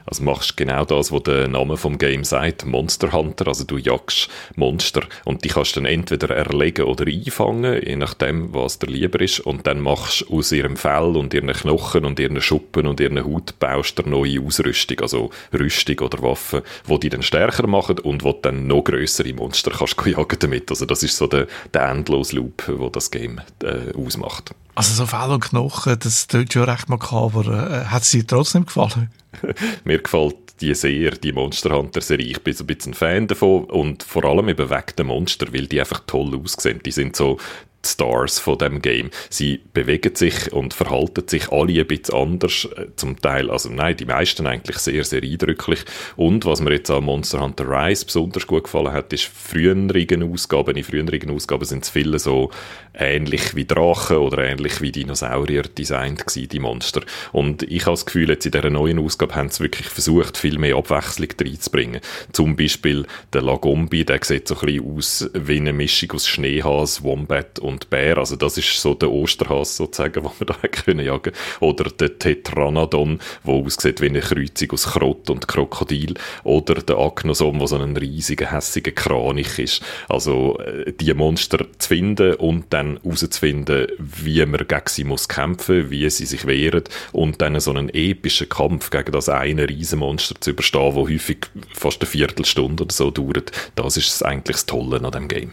Also 0.05 0.23
machst 0.23 0.55
genau 0.55 0.85
das, 0.85 1.11
was 1.11 1.23
der 1.23 1.47
Name 1.47 1.77
vom 1.77 1.97
Game 1.97 2.23
sagt, 2.23 2.65
Monster 2.65 3.11
Hunter, 3.11 3.47
also 3.47 3.63
du 3.63 3.77
jagst 3.77 4.29
Monster 4.55 5.01
und 5.23 5.43
die 5.43 5.49
kannst 5.49 5.77
dann 5.77 5.85
entweder 5.85 6.29
erlegen 6.35 6.85
oder 6.85 7.07
einfangen, 7.07 7.81
je 7.85 7.95
nachdem, 7.95 8.53
was 8.53 8.79
dir 8.79 8.87
lieber 8.87 9.19
ist 9.19 9.39
und 9.39 9.65
dann 9.65 9.81
machst 9.81 10.21
du 10.21 10.37
aus 10.37 10.51
ihrem 10.51 10.77
Fell 10.77 11.15
und 11.15 11.33
ihren 11.33 11.51
Knochen 11.51 12.05
und 12.05 12.19
ihren 12.19 12.39
Schuppen 12.41 12.85
und 12.85 12.99
ihren 12.99 13.23
Haut 13.23 13.57
baust 13.59 13.97
du 13.97 14.03
neue 14.07 14.41
Ausrüstung, 14.41 14.99
also 14.99 15.31
Rüstung 15.53 15.99
oder 15.99 16.21
Waffen, 16.21 16.61
wo 16.85 16.97
die 16.97 17.09
dann 17.09 17.23
stärker 17.23 17.67
machen 17.67 17.99
und 17.99 18.23
wo 18.23 18.33
dann 18.33 18.67
noch 18.67 18.83
größere 18.83 19.33
Monster 19.33 19.71
kannst 19.71 19.97
jagen 20.05 20.37
damit. 20.39 20.69
Also 20.69 20.85
das 20.85 21.03
ist 21.03 21.17
so 21.17 21.27
der, 21.27 21.47
der 21.73 21.89
endlose 21.89 22.35
Loop, 22.35 22.63
wo 22.67 22.89
das 22.89 23.09
Game 23.09 23.41
äh, 23.63 23.93
ausmacht. 23.97 24.53
Also 24.75 24.93
so 24.93 25.05
Fell 25.05 25.31
und 25.31 25.39
Knochen, 25.39 25.97
das 25.97 26.27
tut 26.27 26.51
schon 26.51 26.63
recht 26.63 26.89
makaber. 26.89 27.45
Äh, 27.47 27.85
hat 27.85 28.03
es 28.03 28.11
dir 28.11 28.27
trotzdem 28.27 28.65
gefallen? 28.65 29.09
Mir 29.85 29.99
gefällt 29.99 30.35
die 30.61 30.73
sehr, 30.73 31.11
die 31.11 31.31
Monster 31.31 31.71
Hunter 31.71 32.01
Serie. 32.01 32.27
Ich 32.27 32.43
bin 32.43 32.53
so 32.53 32.63
ein 32.63 32.67
bisschen 32.67 32.93
Fan 32.93 33.27
davon 33.27 33.65
und 33.65 34.03
vor 34.03 34.23
allem 34.25 34.49
eben 34.49 34.69
wegen 34.69 34.95
der 34.97 35.05
Monster, 35.05 35.53
weil 35.53 35.67
die 35.67 35.79
einfach 35.79 36.01
toll 36.07 36.39
aussehen. 36.41 36.81
Die 36.85 36.91
sind 36.91 37.15
so 37.15 37.37
Stars 37.85 38.39
von 38.39 38.57
dem 38.57 38.81
Game. 38.81 39.09
Sie 39.29 39.61
bewegen 39.73 40.15
sich 40.15 40.51
und 40.51 40.73
verhalten 40.73 41.27
sich 41.27 41.51
alle 41.51 41.79
ein 41.79 41.87
bisschen 41.87 42.15
anders, 42.15 42.67
äh, 42.75 42.87
zum 42.95 43.21
Teil, 43.21 43.49
also 43.49 43.69
nein, 43.69 43.97
die 43.97 44.05
meisten 44.05 44.47
eigentlich 44.47 44.77
sehr, 44.77 45.03
sehr 45.03 45.23
eindrücklich. 45.23 45.79
Und 46.15 46.45
was 46.45 46.61
mir 46.61 46.73
jetzt 46.73 46.89
an 46.89 47.05
Monster 47.05 47.41
Hunter 47.41 47.65
Rise 47.69 48.05
besonders 48.05 48.47
gut 48.47 48.65
gefallen 48.65 48.91
hat, 48.91 49.13
ist 49.13 49.25
früheren 49.25 50.31
Ausgaben. 50.31 50.75
In 50.75 50.83
früheren 50.83 51.29
Ausgaben 51.29 51.65
sind 51.65 51.83
es 51.83 51.89
viele 51.89 52.19
so 52.19 52.51
ähnlich 52.93 53.55
wie 53.55 53.65
Drachen 53.65 54.17
oder 54.17 54.43
ähnlich 54.45 54.81
wie 54.81 54.91
Dinosaurier 54.91 55.63
designt 55.63 56.25
gewesen, 56.25 56.49
die 56.49 56.59
Monster. 56.59 57.01
Und 57.31 57.63
ich 57.63 57.85
habe 57.85 57.93
das 57.93 58.05
Gefühl, 58.05 58.29
jetzt 58.29 58.45
in 58.45 58.51
dieser 58.51 58.69
neuen 58.69 58.99
Ausgabe 58.99 59.35
haben 59.35 59.49
sie 59.49 59.63
wirklich 59.63 59.87
versucht, 59.87 60.37
viel 60.37 60.57
mehr 60.57 60.75
Abwechslung 60.75 61.29
reinzubringen. 61.39 62.01
Zum 62.31 62.55
Beispiel 62.55 63.05
der 63.33 63.41
Lagombi, 63.41 64.05
der 64.05 64.19
sieht 64.23 64.47
so 64.47 64.55
ein 64.55 64.65
bisschen 64.65 64.97
aus 64.97 65.29
wie 65.33 65.57
eine 65.57 65.73
Mischung 65.73 66.11
aus 66.11 66.27
Schneehas, 66.27 67.03
Wombat 67.03 67.59
und 67.59 67.74
und 67.75 67.89
Bär, 67.89 68.17
also 68.17 68.37
das 68.37 68.57
ist 68.57 68.81
so 68.81 68.93
der 68.93 69.11
Osterhas 69.11 69.75
sozusagen, 69.75 70.13
den 70.23 70.31
wir 70.39 70.45
da 70.45 70.53
können 70.67 71.05
jagen 71.05 71.33
Oder 71.59 71.85
der 71.85 72.17
Tetranodon, 72.17 73.19
der 73.45 73.53
aussieht 73.53 74.01
wie 74.01 74.07
eine 74.07 74.21
Kreuzung 74.21 74.71
aus 74.71 74.87
Krott 74.87 75.29
und 75.29 75.47
Krokodil. 75.47 76.13
Oder 76.43 76.75
der 76.75 76.97
Agnosom, 76.97 77.59
der 77.59 77.67
so 77.67 77.77
ein 77.77 77.97
riesiger, 77.97 78.51
hässiger 78.51 78.91
Kranich 78.91 79.59
ist. 79.59 79.83
Also 80.07 80.57
äh, 80.59 80.93
die 80.93 81.13
Monster 81.13 81.65
zu 81.77 81.89
finden 81.89 82.35
und 82.35 82.65
dann 82.69 82.99
herauszufinden, 83.03 83.87
wie 83.97 84.45
man 84.45 84.67
gegen 84.67 84.81
sie 84.87 85.03
muss 85.03 85.27
kämpfen, 85.27 85.89
wie 85.89 86.09
sie 86.09 86.25
sich 86.25 86.47
wehren 86.47 86.83
und 87.11 87.41
dann 87.41 87.59
so 87.59 87.71
einen 87.71 87.89
epischen 87.89 88.47
Kampf 88.47 88.89
gegen 88.89 89.11
das 89.11 89.27
eine 89.27 89.67
Riesenmonster 89.67 90.39
zu 90.39 90.51
überstehen, 90.51 90.93
der 90.93 91.03
häufig 91.03 91.47
fast 91.73 92.01
eine 92.01 92.09
Viertelstunde 92.09 92.83
oder 92.83 92.93
so 92.93 93.11
dauert, 93.11 93.51
das 93.75 93.97
ist 93.97 94.23
eigentlich 94.23 94.55
das 94.55 94.65
Tolle 94.65 95.03
an 95.03 95.11
dem 95.11 95.27
Game. 95.27 95.51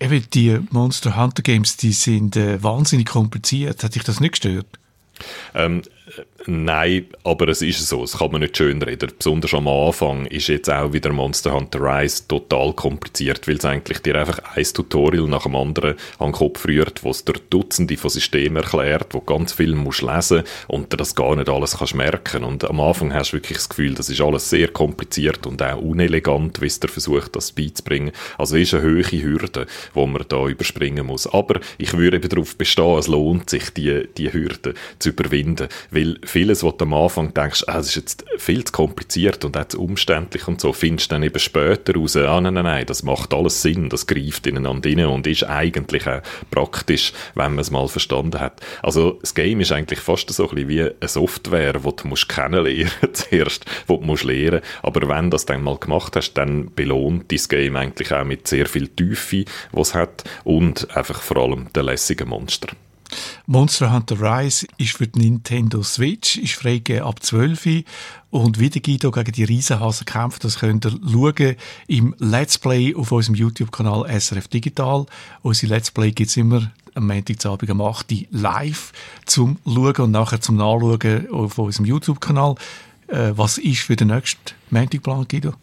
Eben, 0.00 0.26
die 0.34 0.58
Monster 0.70 1.16
Hunter 1.16 1.42
Games, 1.42 1.76
die 1.76 1.92
sind 1.92 2.36
äh, 2.36 2.62
wahnsinnig 2.62 3.06
kompliziert. 3.06 3.82
Hat 3.82 3.94
dich 3.94 4.04
das 4.04 4.20
nicht 4.20 4.32
gestört? 4.32 4.66
Ähm, 5.54 5.82
Nein, 6.48 7.06
aber 7.24 7.48
es 7.48 7.60
ist 7.60 7.88
so, 7.88 8.04
es 8.04 8.18
kann 8.18 8.30
man 8.30 8.40
nicht 8.40 8.56
schön 8.56 8.80
reden. 8.80 9.10
Besonders 9.18 9.52
am 9.52 9.66
Anfang 9.66 10.26
ist 10.26 10.46
jetzt 10.46 10.70
auch 10.70 10.92
wieder 10.92 11.12
Monster 11.12 11.52
Hunter 11.52 11.80
Rise 11.80 12.28
total 12.28 12.72
kompliziert, 12.72 13.48
weil 13.48 13.56
es 13.56 13.64
eigentlich 13.64 13.98
dir 13.98 14.14
einfach 14.14 14.38
ein 14.54 14.62
Tutorial 14.62 15.26
nach 15.26 15.42
dem 15.42 15.56
anderen 15.56 15.96
an 16.20 16.28
den 16.28 16.32
Kopf 16.32 16.64
rührt, 16.68 17.02
wo 17.02 17.10
es 17.10 17.24
dir 17.24 17.34
Dutzende 17.50 17.96
von 17.96 18.10
Systemen 18.10 18.62
erklärt, 18.62 19.12
wo 19.12 19.20
ganz 19.20 19.54
viel 19.54 19.74
musst 19.74 20.02
lesen 20.02 20.44
und 20.68 20.92
dir 20.92 20.96
das 20.96 21.16
gar 21.16 21.34
nicht 21.34 21.48
alles 21.48 21.78
kannst 21.78 21.96
merken. 21.96 22.44
Und 22.44 22.64
am 22.64 22.80
Anfang 22.80 23.12
hast 23.12 23.32
du 23.32 23.38
wirklich 23.38 23.58
das 23.58 23.68
Gefühl, 23.68 23.94
das 23.94 24.08
ist 24.08 24.20
alles 24.20 24.48
sehr 24.48 24.68
kompliziert 24.68 25.48
und 25.48 25.60
auch 25.62 25.78
unelegant, 25.78 26.60
wie 26.60 26.66
es 26.66 26.78
dir 26.78 26.88
versucht, 26.88 27.34
das 27.34 27.50
beizubringen. 27.50 28.12
Also 28.38 28.54
es 28.56 28.72
ist 28.72 28.74
eine 28.74 28.84
hohe 28.84 29.02
Hürde, 29.02 29.66
die 29.96 30.06
man 30.06 30.24
da 30.28 30.46
überspringen 30.46 31.06
muss. 31.06 31.26
Aber 31.26 31.58
ich 31.76 31.92
würde 31.96 32.18
eben 32.18 32.28
darauf 32.28 32.56
bestehen, 32.56 32.98
es 32.98 33.08
lohnt 33.08 33.50
sich, 33.50 33.70
die, 33.70 34.08
die 34.16 34.32
Hürde 34.32 34.74
zu 35.00 35.08
überwinden, 35.08 35.66
weil 35.90 36.20
vieles, 36.36 36.62
was 36.62 36.76
du 36.76 36.84
am 36.84 36.92
Anfang 36.92 37.32
denkst, 37.32 37.64
ah, 37.66 37.78
das 37.78 37.88
ist 37.88 37.96
jetzt 37.96 38.24
viel 38.36 38.62
zu 38.62 38.70
kompliziert 38.70 39.42
und 39.46 39.56
auch 39.56 39.68
zu 39.68 39.82
umständlich 39.82 40.46
und 40.46 40.60
so, 40.60 40.74
findest 40.74 41.10
du 41.10 41.14
dann 41.14 41.22
eben 41.22 41.38
später 41.38 41.94
raus, 41.94 42.14
ah, 42.14 42.38
nein, 42.42 42.52
nein, 42.52 42.64
nein, 42.64 42.84
das 42.84 43.02
macht 43.02 43.32
alles 43.32 43.62
Sinn, 43.62 43.88
das 43.88 44.06
greift 44.06 44.46
ineinander 44.46 44.90
rein 44.90 45.06
und 45.06 45.26
ist 45.26 45.44
eigentlich 45.44 46.06
auch 46.06 46.20
praktisch, 46.50 47.14
wenn 47.34 47.52
man 47.52 47.60
es 47.60 47.70
mal 47.70 47.88
verstanden 47.88 48.38
hat. 48.38 48.60
Also 48.82 49.12
das 49.12 49.34
Game 49.34 49.60
ist 49.62 49.72
eigentlich 49.72 50.00
fast 50.00 50.28
so 50.28 50.46
ein 50.50 50.54
bisschen 50.54 50.68
wie 50.68 50.82
eine 50.82 51.08
Software, 51.08 51.72
die 51.72 51.96
du 51.96 52.06
musst 52.08 52.28
kennenlernen 52.28 52.92
zuerst, 53.14 53.64
die 53.88 53.94
du 53.94 54.00
musst 54.02 54.24
lernen, 54.24 54.60
aber 54.82 55.08
wenn 55.08 55.24
du 55.24 55.36
das 55.36 55.46
dann 55.46 55.62
mal 55.62 55.78
gemacht 55.78 56.16
hast, 56.16 56.34
dann 56.34 56.70
belohnt 56.74 57.32
dein 57.32 57.40
Game 57.48 57.76
eigentlich 57.76 58.12
auch 58.12 58.24
mit 58.24 58.46
sehr 58.46 58.66
viel 58.66 58.88
Tiefe, 58.88 59.46
was 59.72 59.88
es 59.88 59.94
hat 59.94 60.24
und 60.44 60.94
einfach 60.94 61.22
vor 61.22 61.38
allem 61.38 61.72
der 61.72 61.84
lässigen 61.84 62.28
Monster. 62.28 62.68
Monster 63.46 63.92
Hunter 63.92 64.20
Rise 64.20 64.66
ist 64.78 64.92
für 64.92 65.06
die 65.06 65.18
Nintendo 65.20 65.82
Switch, 65.82 66.36
ist 66.38 66.54
freigegeben 66.54 67.04
ab 67.04 67.22
12 67.22 67.84
und 68.30 68.58
wie 68.58 68.70
der 68.70 68.82
Guido 68.82 69.10
gegen 69.10 69.32
die 69.32 69.44
Riesenhasen 69.44 70.04
kämpft, 70.04 70.44
das 70.44 70.58
könnt 70.58 70.84
ihr 70.84 70.98
schauen 71.10 71.56
im 71.86 72.14
Let's 72.18 72.58
Play 72.58 72.94
auf 72.94 73.12
unserem 73.12 73.34
YouTube-Kanal 73.34 74.04
SRF 74.20 74.48
Digital. 74.48 75.06
Unsere 75.42 75.74
Let's 75.74 75.90
Play 75.90 76.12
gibt 76.12 76.30
es 76.30 76.36
immer 76.36 76.70
am 76.94 77.06
Montagabend 77.06 77.70
um 77.70 77.80
8 77.80 78.12
Uhr 78.12 78.18
live 78.30 78.92
zum 79.26 79.58
Schauen 79.64 79.96
und 79.96 80.10
nachher 80.10 80.40
zum 80.40 80.56
Nachschauen 80.56 81.30
auf 81.30 81.58
unserem 81.58 81.86
YouTube-Kanal. 81.86 82.56
Äh, 83.08 83.32
was 83.36 83.58
ist 83.58 83.80
für 83.80 83.96
den 83.96 84.08
nächsten 84.08 84.54
Montagplan, 84.70 85.26
Guido? 85.28 85.54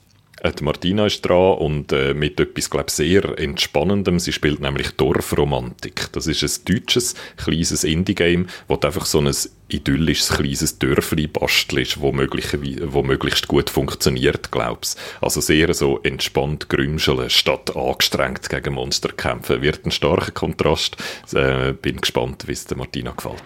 Äh, 0.44 0.52
die 0.52 0.64
Martina 0.64 1.08
ist 1.08 1.22
dran 1.22 1.58
und 1.58 1.92
äh, 1.92 2.14
mit 2.14 2.40
etwas, 2.40 2.70
glaube 2.70 2.86
ich, 2.90 2.94
sehr 2.94 3.38
Entspannendem. 3.40 4.20
Sie 4.20 4.32
spielt 4.32 4.60
nämlich 4.60 4.92
Dorfromantik. 4.92 6.12
Das 6.12 6.28
ist 6.28 6.44
ein 6.44 6.66
deutsches, 6.66 7.16
kleines 7.38 7.84
Indie-Game, 7.84 8.48
du 8.68 8.76
einfach 8.76 9.06
so 9.06 9.20
ein 9.20 9.32
idyllisches, 9.70 10.30
kleines 10.30 10.78
Dörfli 10.78 11.28
bastelst, 11.28 12.00
wo, 12.00 12.14
wo 12.14 13.04
möglichst 13.04 13.48
gut 13.48 13.70
funktioniert, 13.70 14.52
glaubst 14.52 15.00
Also 15.22 15.42
sehr 15.42 15.74
so 15.74 16.00
entspannt 16.04 16.70
grümscheln, 16.70 17.30
statt 17.30 17.76
angestrengt 17.76 18.50
gegen 18.50 18.74
Monster 18.74 19.10
kämpfen. 19.10 19.62
Wird 19.62 19.86
ein 19.86 19.92
starker 19.92 20.32
Kontrast. 20.32 20.98
Äh, 21.34 21.74
bin 21.74 22.02
gespannt, 22.02 22.48
wie 22.48 22.52
es 22.52 22.66
der 22.66 22.78
Martina 22.78 23.12
gefällt. 23.12 23.42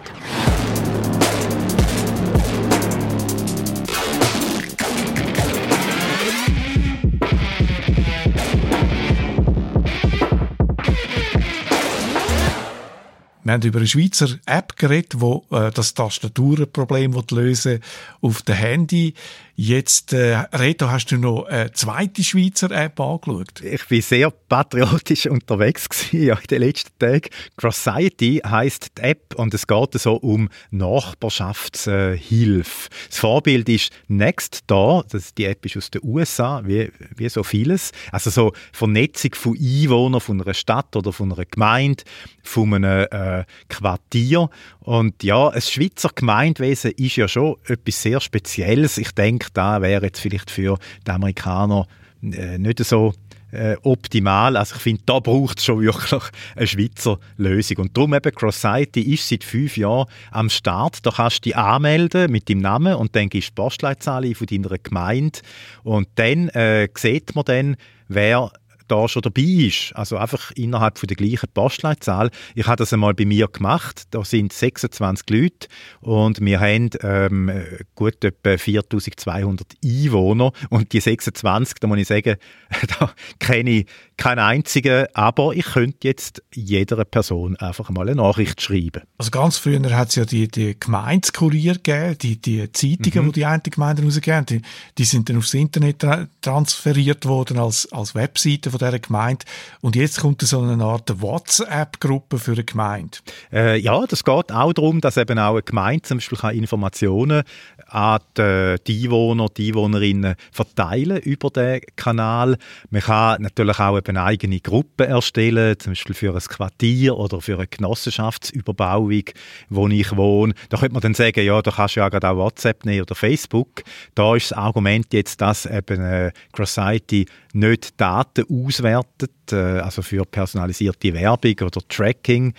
Wir 13.48 13.54
haben 13.54 13.62
über 13.62 13.78
eine 13.78 13.88
Schweizer 13.88 14.28
App 14.44 14.76
geredet, 14.76 15.22
wo 15.22 15.46
äh, 15.50 15.70
das 15.70 15.94
Tastaturenproblem 15.94 17.18
lösen 17.30 17.80
auf 18.20 18.42
dem 18.42 18.56
Handy. 18.56 19.14
Jetzt, 19.60 20.12
äh, 20.12 20.36
Reto, 20.52 20.88
hast 20.88 21.06
du 21.06 21.16
noch 21.16 21.46
eine 21.46 21.72
zweite 21.72 22.22
Schweizer 22.22 22.70
App 22.70 23.00
angeschaut? 23.00 23.60
Ich 23.60 23.90
war 23.90 24.00
sehr 24.00 24.30
patriotisch 24.30 25.26
unterwegs 25.26 25.88
ja, 26.12 26.36
in 26.36 26.46
den 26.48 26.60
letzten 26.60 26.96
Tagen. 26.96 27.28
Crosciety 27.56 28.40
heisst 28.46 28.96
die 28.96 29.02
App 29.02 29.34
und 29.34 29.52
es 29.54 29.66
geht 29.66 29.94
so 29.94 30.14
um 30.14 30.48
Nachbarschaftshilfe. 30.70 32.88
Das 33.08 33.18
Vorbild 33.18 33.68
ist 33.68 33.90
Nextdoor, 34.06 35.04
das, 35.10 35.34
die 35.34 35.46
App 35.46 35.66
ist 35.66 35.76
aus 35.76 35.90
den 35.90 36.02
USA, 36.04 36.62
wie, 36.64 36.92
wie 37.16 37.28
so 37.28 37.42
vieles. 37.42 37.90
Also 38.12 38.30
so 38.30 38.52
Vernetzung 38.70 39.34
von 39.34 39.58
Einwohnern 39.58 40.20
von 40.20 40.40
einer 40.40 40.54
Stadt 40.54 40.94
oder 40.94 41.12
von 41.12 41.32
einer 41.32 41.44
Gemeinde, 41.44 42.04
von 42.44 42.74
einem 42.74 43.08
äh, 43.10 43.44
Quartier. 43.68 44.50
Und 44.78 45.24
ja, 45.24 45.48
ein 45.48 45.60
Schweizer 45.60 46.10
Gemeindewesen 46.14 46.92
ist 46.92 47.16
ja 47.16 47.26
schon 47.26 47.56
etwas 47.66 48.00
sehr 48.00 48.20
Spezielles. 48.20 48.98
Ich 48.98 49.10
denke, 49.10 49.47
da 49.54 49.82
wäre 49.82 50.06
jetzt 50.06 50.20
vielleicht 50.20 50.50
für 50.50 50.78
die 51.06 51.10
Amerikaner 51.10 51.86
äh, 52.22 52.58
nicht 52.58 52.84
so 52.84 53.12
äh, 53.50 53.76
optimal. 53.82 54.56
Also 54.56 54.76
ich 54.76 54.82
finde, 54.82 55.02
da 55.06 55.20
braucht 55.20 55.58
es 55.58 55.64
schon 55.64 55.80
wirklich 55.80 56.22
eine 56.56 56.66
Schweizer 56.66 57.18
Lösung. 57.36 57.78
Und 57.78 57.96
darum 57.96 58.14
eben 58.14 58.34
Crossity 58.34 59.00
ist 59.00 59.28
seit 59.28 59.44
fünf 59.44 59.76
Jahren 59.76 60.06
am 60.30 60.50
Start. 60.50 61.04
Da 61.06 61.10
kannst 61.10 61.38
du 61.38 61.50
dich 61.50 61.56
anmelden 61.56 62.30
mit 62.30 62.48
deinem 62.48 62.60
Namen 62.60 62.94
und 62.94 63.16
dann 63.16 63.28
gibst 63.28 63.50
du 63.50 63.52
die 63.52 63.62
Postleitzahl 63.62 64.34
von 64.34 64.46
deiner 64.46 64.78
Gemeinde. 64.78 65.40
Und 65.82 66.08
dann 66.16 66.48
äh, 66.50 66.88
sieht 66.96 67.34
man 67.34 67.44
dann, 67.44 67.76
wer 68.08 68.50
da 68.88 69.08
schon 69.08 69.22
dabei 69.22 69.42
ist, 69.42 69.92
also 69.94 70.16
einfach 70.16 70.50
innerhalb 70.52 70.98
von 70.98 71.06
der 71.06 71.16
gleichen 71.16 71.48
Postleitzahl. 71.52 72.30
Ich 72.54 72.66
habe 72.66 72.76
das 72.76 72.92
einmal 72.92 73.14
bei 73.14 73.24
mir 73.24 73.48
gemacht, 73.48 74.02
da 74.10 74.24
sind 74.24 74.52
26 74.52 75.30
Leute 75.30 75.68
und 76.00 76.40
wir 76.40 76.60
haben 76.60 76.90
ähm, 77.02 77.50
gut 77.94 78.24
etwa 78.24 78.58
4200 78.58 79.66
Einwohner 79.84 80.52
und 80.70 80.92
die 80.92 81.00
26, 81.00 81.78
da 81.80 81.86
muss 81.86 81.98
ich 81.98 82.08
sagen, 82.08 82.36
da 82.98 83.12
kenne 83.38 83.70
ich 83.70 83.86
keinen 84.16 84.40
einzigen, 84.40 85.06
aber 85.14 85.54
ich 85.54 85.64
könnte 85.64 86.08
jetzt 86.08 86.42
jeder 86.52 87.04
Person 87.04 87.56
einfach 87.56 87.88
mal 87.90 88.08
eine 88.08 88.16
Nachricht 88.16 88.60
schreiben. 88.60 89.02
Also 89.16 89.30
ganz 89.30 89.56
früher 89.56 89.80
hat 89.96 90.08
es 90.08 90.16
ja 90.16 90.24
die, 90.24 90.48
die 90.48 90.78
Gemeindeskurier 90.78 91.74
gegeben, 91.74 92.18
die, 92.18 92.40
die 92.40 92.72
Zeitungen, 92.72 93.28
mhm. 93.28 93.32
die 93.32 93.38
die 93.38 93.46
eine 93.46 93.62
Gemeinde 93.62 94.02
rausgegeben 94.02 94.46
die, 94.46 94.62
die 94.98 95.04
sind 95.04 95.28
dann 95.28 95.36
aufs 95.36 95.54
Internet 95.54 96.04
transferiert 96.40 97.24
worden 97.26 97.58
als, 97.58 97.90
als 97.92 98.14
Webseite 98.14 98.72
von 98.78 98.88
dieser 98.88 98.98
Gemeinde 98.98 99.44
und 99.80 99.96
jetzt 99.96 100.20
kommt 100.20 100.40
so 100.42 100.60
eine 100.60 100.82
Art 100.82 101.20
WhatsApp-Gruppe 101.20 102.38
für 102.38 102.52
eine 102.52 102.64
Gemeinde. 102.64 103.18
Äh, 103.52 103.78
ja, 103.78 104.06
das 104.06 104.24
geht 104.24 104.52
auch 104.52 104.72
darum, 104.72 105.00
dass 105.00 105.16
eben 105.16 105.38
auch 105.38 105.52
eine 105.52 105.62
Gemeinde 105.62 106.02
zum 106.02 106.18
Beispiel 106.18 106.50
Informationen 106.50 107.42
an 107.86 108.20
die, 108.36 108.76
die 108.86 109.04
Einwohner, 109.04 109.48
die 109.48 109.68
Einwohnerinnen 109.68 110.34
verteilen 110.52 111.18
über 111.18 111.50
den 111.50 111.80
Kanal. 111.96 112.56
Man 112.90 113.02
kann 113.02 113.42
natürlich 113.42 113.78
auch 113.78 114.00
eine 114.04 114.22
eigene 114.22 114.60
Gruppe 114.60 115.06
erstellen, 115.06 115.78
zum 115.78 115.92
Beispiel 115.92 116.14
für 116.14 116.34
ein 116.34 116.40
Quartier 116.40 117.16
oder 117.16 117.40
für 117.40 117.56
eine 117.56 117.66
Genossenschaftsüberbauung, 117.66 119.24
wo 119.70 119.88
ich 119.88 120.16
wohne. 120.16 120.54
Da 120.68 120.78
könnte 120.78 120.92
man 120.92 121.02
dann 121.02 121.14
sagen, 121.14 121.44
ja, 121.44 121.60
da 121.62 121.70
kannst 121.70 121.96
du 121.96 122.00
ja 122.00 122.08
gerade 122.08 122.28
auch 122.28 122.36
WhatsApp 122.36 122.84
nehmen 122.84 123.02
oder 123.02 123.14
Facebook. 123.14 123.82
Da 124.14 124.36
ist 124.36 124.50
das 124.50 124.58
Argument 124.58 125.12
jetzt, 125.12 125.40
dass 125.40 125.66
eben 125.66 126.02
äh, 126.02 126.32
Crossity 126.52 127.26
nicht 127.52 128.00
Daten 128.00 128.44
auswertet, 128.68 129.32
äh, 129.52 129.56
also 129.80 130.02
für 130.02 130.24
personalisierte 130.24 131.12
Werbung 131.14 131.54
oder 131.62 131.80
Tracking 131.88 132.54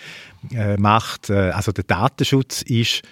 äh, 0.52 0.76
macht. 0.76 1.30
Äh, 1.30 1.50
also 1.50 1.72
der 1.72 1.84
Datenschutz 1.84 2.62
ist 2.62 3.02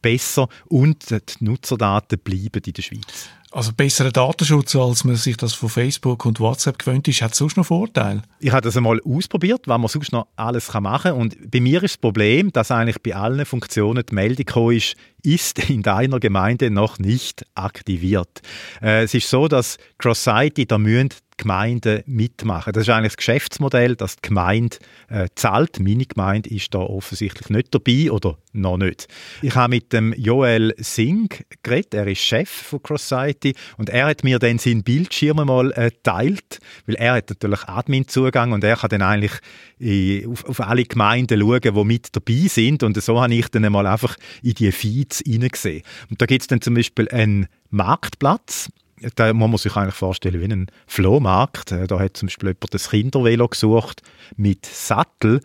besser 0.00 0.48
und 0.66 1.10
die 1.10 1.44
Nutzerdaten 1.44 2.18
bleiben 2.18 2.62
in 2.66 2.72
der 2.72 2.82
Schweiz. 2.82 3.30
Also 3.52 3.72
besseren 3.74 4.12
Datenschutz, 4.12 4.74
als 4.76 5.04
man 5.04 5.16
sich 5.16 5.36
das 5.36 5.52
von 5.52 5.68
Facebook 5.68 6.24
und 6.24 6.40
WhatsApp 6.40 6.78
gewöhnt 6.78 7.06
ist, 7.06 7.20
hat 7.20 7.34
sonst 7.34 7.58
noch 7.58 7.66
Vorteile? 7.66 8.22
Ich 8.40 8.50
habe 8.50 8.62
das 8.62 8.78
einmal 8.78 8.98
ausprobiert, 9.04 9.68
was 9.68 9.78
man 9.78 9.88
sonst 9.88 10.10
noch 10.10 10.26
alles 10.36 10.72
machen 10.72 11.10
kann. 11.10 11.20
Und 11.20 11.50
bei 11.50 11.60
mir 11.60 11.82
ist 11.82 11.96
das 11.96 11.98
Problem, 11.98 12.50
dass 12.50 12.70
eigentlich 12.70 13.02
bei 13.02 13.14
allen 13.14 13.44
Funktionen 13.44 14.04
die 14.08 14.14
Meldung 14.14 14.72
ist, 14.72 14.96
ist 15.22 15.58
in 15.68 15.82
deiner 15.82 16.18
Gemeinde 16.18 16.70
noch 16.70 16.98
nicht 16.98 17.44
aktiviert. 17.54 18.40
Äh, 18.80 19.02
es 19.02 19.12
ist 19.12 19.28
so, 19.28 19.48
dass 19.48 19.76
Cross-Site, 19.98 20.64
da 20.64 20.78
müssen 20.78 21.10
Gemeinden 21.42 22.02
mitmachen. 22.06 22.72
Das 22.72 22.82
ist 22.82 22.88
eigentlich 22.88 23.12
das 23.12 23.16
Geschäftsmodell, 23.16 23.96
dass 23.96 24.16
die 24.16 24.28
Gemeinde 24.28 24.76
äh, 25.08 25.26
zahlt. 25.34 25.80
Meine 25.80 26.06
Gemeinde 26.06 26.50
ist 26.50 26.72
da 26.72 26.78
offensichtlich 26.78 27.50
nicht 27.50 27.74
dabei 27.74 28.12
oder 28.12 28.38
noch 28.52 28.76
nicht. 28.76 29.08
Ich 29.40 29.54
habe 29.54 29.74
mit 29.74 29.92
dem 29.92 30.12
Joel 30.12 30.74
Singh 30.78 31.44
geredet, 31.62 31.94
er 31.94 32.06
ist 32.06 32.20
Chef 32.20 32.48
von 32.48 32.82
CrossSociety 32.82 33.54
und 33.76 33.88
er 33.88 34.06
hat 34.06 34.24
mir 34.24 34.38
dann 34.38 34.58
seinen 34.58 34.84
Bildschirm 34.84 35.44
mal 35.44 35.72
äh, 35.72 35.90
geteilt, 35.90 36.60
weil 36.86 36.94
er 36.96 37.14
hat 37.14 37.30
natürlich 37.30 37.64
Admin-Zugang 37.64 38.52
und 38.52 38.62
er 38.62 38.76
kann 38.76 38.90
dann 38.90 39.02
eigentlich 39.02 39.32
äh, 39.80 40.26
auf, 40.26 40.44
auf, 40.44 40.60
alle 40.60 40.84
Gemeinden 40.84 41.40
schauen, 41.40 41.60
die 41.60 41.84
mit 41.84 42.14
dabei 42.14 42.46
sind 42.48 42.82
und 42.82 43.02
so 43.02 43.20
habe 43.20 43.34
ich 43.34 43.48
dann 43.48 43.70
mal 43.72 43.86
einfach 43.86 44.16
in 44.42 44.54
die 44.54 44.70
Feeds 44.70 45.22
hineingesehen. 45.26 45.82
Und 46.08 46.20
da 46.22 46.26
gibt 46.26 46.42
es 46.42 46.46
dann 46.46 46.60
zum 46.60 46.74
Beispiel 46.74 47.08
einen 47.08 47.48
Marktplatz, 47.70 48.68
da 49.14 49.32
muss 49.32 49.48
man 49.48 49.58
sich 49.58 49.76
eigentlich 49.76 49.94
vorstellen 49.94 50.40
wie 50.40 50.52
ein 50.52 50.66
Flohmarkt. 50.86 51.72
Äh, 51.72 51.86
da 51.86 51.98
hat 51.98 52.16
zum 52.16 52.26
Beispiel 52.26 52.50
jemand 52.50 52.74
das 52.74 52.90
Kindervelo 52.90 53.48
gesucht 53.48 54.02
mit 54.36 54.66
Sattel. 54.66 55.40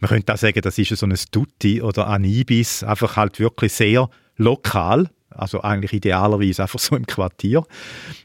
Man 0.00 0.08
könnte 0.08 0.32
auch 0.32 0.38
sagen, 0.38 0.60
das 0.62 0.78
ist 0.78 0.96
so 0.96 1.06
ein 1.06 1.14
Tutti 1.30 1.82
oder 1.82 2.08
ein 2.08 2.24
Ibis, 2.24 2.82
einfach 2.82 3.16
halt 3.16 3.38
wirklich 3.38 3.72
sehr 3.72 4.08
lokal, 4.36 5.10
also 5.30 5.60
eigentlich 5.62 5.92
idealerweise 5.92 6.62
einfach 6.62 6.78
so 6.78 6.96
im 6.96 7.06
Quartier. 7.06 7.64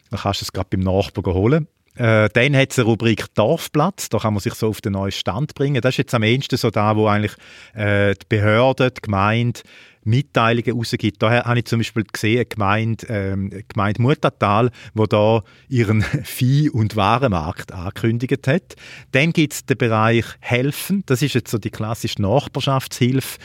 Da 0.09 0.17
kannst 0.17 0.41
du 0.41 0.45
es 0.45 0.53
gerade 0.53 0.69
beim 0.69 0.81
Nachbarn 0.81 1.33
holen. 1.33 1.67
Äh, 1.95 2.29
dann 2.33 2.55
hat 2.57 2.71
es 2.71 2.79
eine 2.79 2.87
Rubrik 2.87 3.33
Dorfplatz, 3.35 4.09
da 4.09 4.19
kann 4.19 4.33
man 4.33 4.41
sich 4.41 4.53
so 4.53 4.67
auf 4.67 4.81
den 4.81 4.93
neuen 4.93 5.13
Stand 5.13 5.55
bringen. 5.55 5.81
Das 5.81 5.93
ist 5.93 5.97
jetzt 5.97 6.13
am 6.13 6.23
ehesten 6.23 6.57
so 6.57 6.69
da, 6.69 6.95
wo 6.97 7.07
eigentlich 7.07 7.33
äh, 7.73 8.13
die 8.15 8.25
Behörde, 8.27 8.91
die 8.91 9.01
Gemeinde 9.01 9.61
Mitteilungen 10.05 10.77
rausgibt. 10.77 11.21
Da 11.21 11.43
habe 11.43 11.59
ich 11.59 11.65
zum 11.65 11.79
Beispiel 11.79 12.03
gesehen, 12.03 12.37
eine 12.37 12.45
Gemeinde, 12.45 13.07
ähm, 13.09 13.49
Gemeinde 13.67 14.01
Muttertal, 14.01 14.71
wo 14.93 15.05
da 15.05 15.43
ihren 15.67 16.01
Vieh- 16.23 16.69
und 16.69 16.95
Warenmarkt 16.95 17.73
angekündigt 17.73 18.47
hat. 18.47 18.75
Dann 19.11 19.33
gibt 19.33 19.53
es 19.53 19.65
den 19.65 19.77
Bereich 19.77 20.25
Helfen. 20.39 21.03
Das 21.05 21.21
ist 21.21 21.33
jetzt 21.33 21.51
so 21.51 21.57
die 21.57 21.71
klassische 21.71 22.21
Nachbarschaftshilfe. 22.21 23.39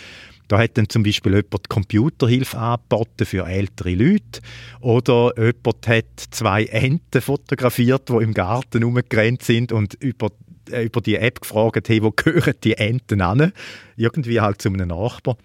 Da 0.48 0.58
hat 0.58 0.76
dann 0.76 0.88
zum 0.88 1.04
Beispiel 1.04 1.32
jemand 1.32 1.68
Computerhilfe 1.68 2.58
angeboten 2.58 3.24
für 3.24 3.46
ältere 3.46 3.94
Leute. 3.94 4.40
Oder 4.80 5.32
jemand 5.36 5.86
hat 5.86 6.06
zwei 6.32 6.64
Enten 6.64 7.20
fotografiert, 7.20 8.08
die 8.08 8.14
im 8.14 8.34
Garten 8.34 8.82
rumgerannt 8.82 9.42
sind 9.42 9.70
und 9.70 9.94
über 9.94 10.30
äh, 10.72 10.84
über 10.84 11.00
die 11.00 11.16
App 11.16 11.40
gefragt, 11.40 11.88
hey, 11.88 12.02
wo 12.02 12.10
gehören 12.10 12.54
die 12.64 12.76
Enten 12.76 13.20
an? 13.20 13.52
Irgendwie 13.96 14.40
halt 14.40 14.60
zu 14.60 14.68
einem 14.68 14.88
Nachbar. 14.88 15.36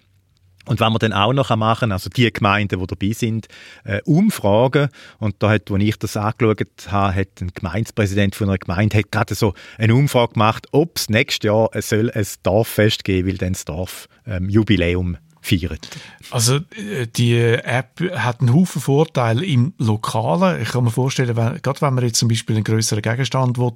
Und 0.66 0.80
wenn 0.80 0.92
wir 0.92 0.98
dann 0.98 1.12
auch 1.12 1.32
noch 1.32 1.54
machen, 1.56 1.92
also 1.92 2.10
die 2.10 2.32
Gemeinden, 2.32 2.80
die 2.80 2.86
dabei 2.86 3.12
sind, 3.12 3.46
äh, 3.84 4.00
Umfragen, 4.04 4.88
und 5.18 5.36
da 5.38 5.50
hat, 5.50 5.70
als 5.70 5.82
ich 5.82 5.96
das 5.96 6.16
angeschaut 6.16 6.60
habe, 6.88 7.14
hat 7.14 7.40
ein 7.40 7.52
Gemeindepräsident 7.54 8.34
von 8.34 8.48
einer 8.48 8.58
Gemeinde 8.58 8.98
hat 8.98 9.12
gerade 9.12 9.34
so 9.34 9.54
eine 9.78 9.94
Umfrage 9.94 10.34
gemacht, 10.34 10.66
ob 10.72 10.96
es 10.96 11.08
nächstes 11.08 11.46
Jahr 11.46 11.70
soll 11.80 12.10
ein 12.10 12.26
Dorffest 12.42 13.04
geben 13.04 13.26
weil 13.26 13.38
dann 13.38 13.52
das 13.52 13.64
Dorf 13.64 14.08
ähm, 14.26 14.48
Jubiläum 14.48 15.16
feiert. 15.40 15.88
Also 16.30 16.56
äh, 16.56 17.06
die 17.06 17.38
App 17.38 18.00
hat 18.14 18.40
einen 18.40 18.54
Haufen 18.54 18.80
Vorteile 18.80 19.44
im 19.44 19.74
Lokalen. 19.78 20.62
Ich 20.62 20.70
kann 20.70 20.84
mir 20.84 20.90
vorstellen, 20.90 21.36
wenn, 21.36 21.60
gerade 21.62 21.80
wenn 21.80 21.94
man 21.94 22.04
jetzt 22.04 22.18
zum 22.18 22.28
Beispiel 22.28 22.56
einen 22.56 22.64
größeren 22.64 23.02
Gegenstand 23.02 23.58
will, 23.58 23.72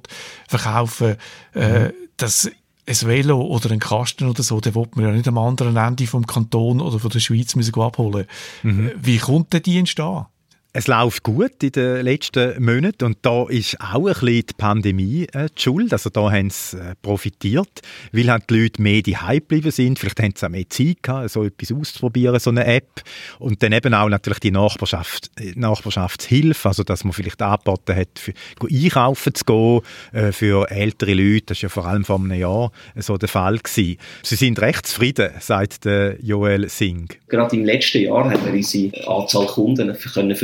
verkaufen 0.47 1.15
äh, 1.55 1.87
mhm. 1.87 1.93
das 2.17 2.51
ein 2.87 3.07
Velo 3.07 3.41
oder 3.41 3.71
ein 3.71 3.79
Kasten 3.79 4.27
oder 4.27 4.43
so, 4.43 4.59
den 4.59 4.75
will 4.75 4.87
man 4.95 5.05
ja 5.05 5.11
nicht 5.11 5.27
am 5.27 5.37
anderen 5.37 5.77
Ende 5.77 6.07
vom 6.07 6.25
Kanton 6.25 6.81
oder 6.81 6.99
von 6.99 7.11
der 7.11 7.19
Schweiz 7.19 7.55
müssen 7.55 7.79
abholen. 7.79 8.25
Mhm. 8.63 8.91
Wie 9.01 9.17
kommt 9.17 9.53
der 9.53 9.59
Dienst 9.59 9.99
an? 9.99 10.25
Es 10.73 10.87
läuft 10.87 11.23
gut 11.23 11.61
in 11.63 11.71
den 11.73 12.01
letzten 12.03 12.63
Monaten 12.63 13.03
und 13.03 13.17
da 13.23 13.45
ist 13.49 13.77
auch 13.81 14.07
ein 14.07 14.13
bisschen 14.13 14.25
die 14.27 14.53
Pandemie 14.57 15.27
äh, 15.33 15.47
die 15.57 15.61
Schuld. 15.61 15.91
Also 15.91 16.09
da 16.09 16.31
haben 16.31 16.49
sie 16.49 16.77
äh, 16.77 16.95
profitiert, 17.01 17.81
weil 18.13 18.31
halt 18.31 18.49
die 18.49 18.61
Leute 18.61 18.81
mehr 18.81 19.01
die 19.01 19.17
geblieben 19.29 19.71
sind. 19.71 19.99
Vielleicht 19.99 20.21
haben 20.21 20.33
sie 20.33 20.45
auch 20.45 20.49
mehr 20.49 20.69
Zeit 20.69 21.03
gehabt, 21.03 21.29
so 21.29 21.43
etwas 21.43 21.73
auszuprobieren, 21.73 22.39
so 22.39 22.51
eine 22.51 22.65
App. 22.65 23.01
Und 23.39 23.61
dann 23.63 23.73
eben 23.73 23.93
auch 23.93 24.07
natürlich 24.07 24.39
die 24.39 24.51
Nachbarschaft, 24.51 25.29
äh, 25.37 25.51
Nachbarschaftshilfe, 25.55 26.69
also 26.69 26.83
dass 26.83 27.03
man 27.03 27.11
vielleicht 27.11 27.41
angeboten 27.41 27.93
hat, 27.93 28.17
für 28.17 28.33
einkaufen 28.61 29.35
zu 29.35 29.43
gehen 29.43 29.81
äh, 30.13 30.31
für 30.31 30.71
ältere 30.71 31.15
Leute. 31.15 31.47
Das 31.47 31.57
war 31.57 31.63
ja 31.63 31.69
vor 31.69 31.85
allem 31.85 32.05
vor 32.05 32.17
einem 32.17 32.39
Jahr 32.39 32.71
so 32.95 33.17
der 33.17 33.27
Fall 33.27 33.57
gewesen. 33.57 33.97
Sie 34.23 34.35
sind 34.35 34.61
recht 34.61 34.85
zufrieden, 34.85 35.31
sagt 35.41 35.83
der 35.83 36.15
Joel 36.21 36.69
Singh. 36.69 37.13
Gerade 37.27 37.57
im 37.57 37.65
letzten 37.65 38.03
Jahr 38.03 38.29
haben 38.29 38.45
wir 38.45 38.53
unsere 38.53 39.07
Anzahl 39.07 39.47
Kunden 39.47 39.93
können. 40.13 40.37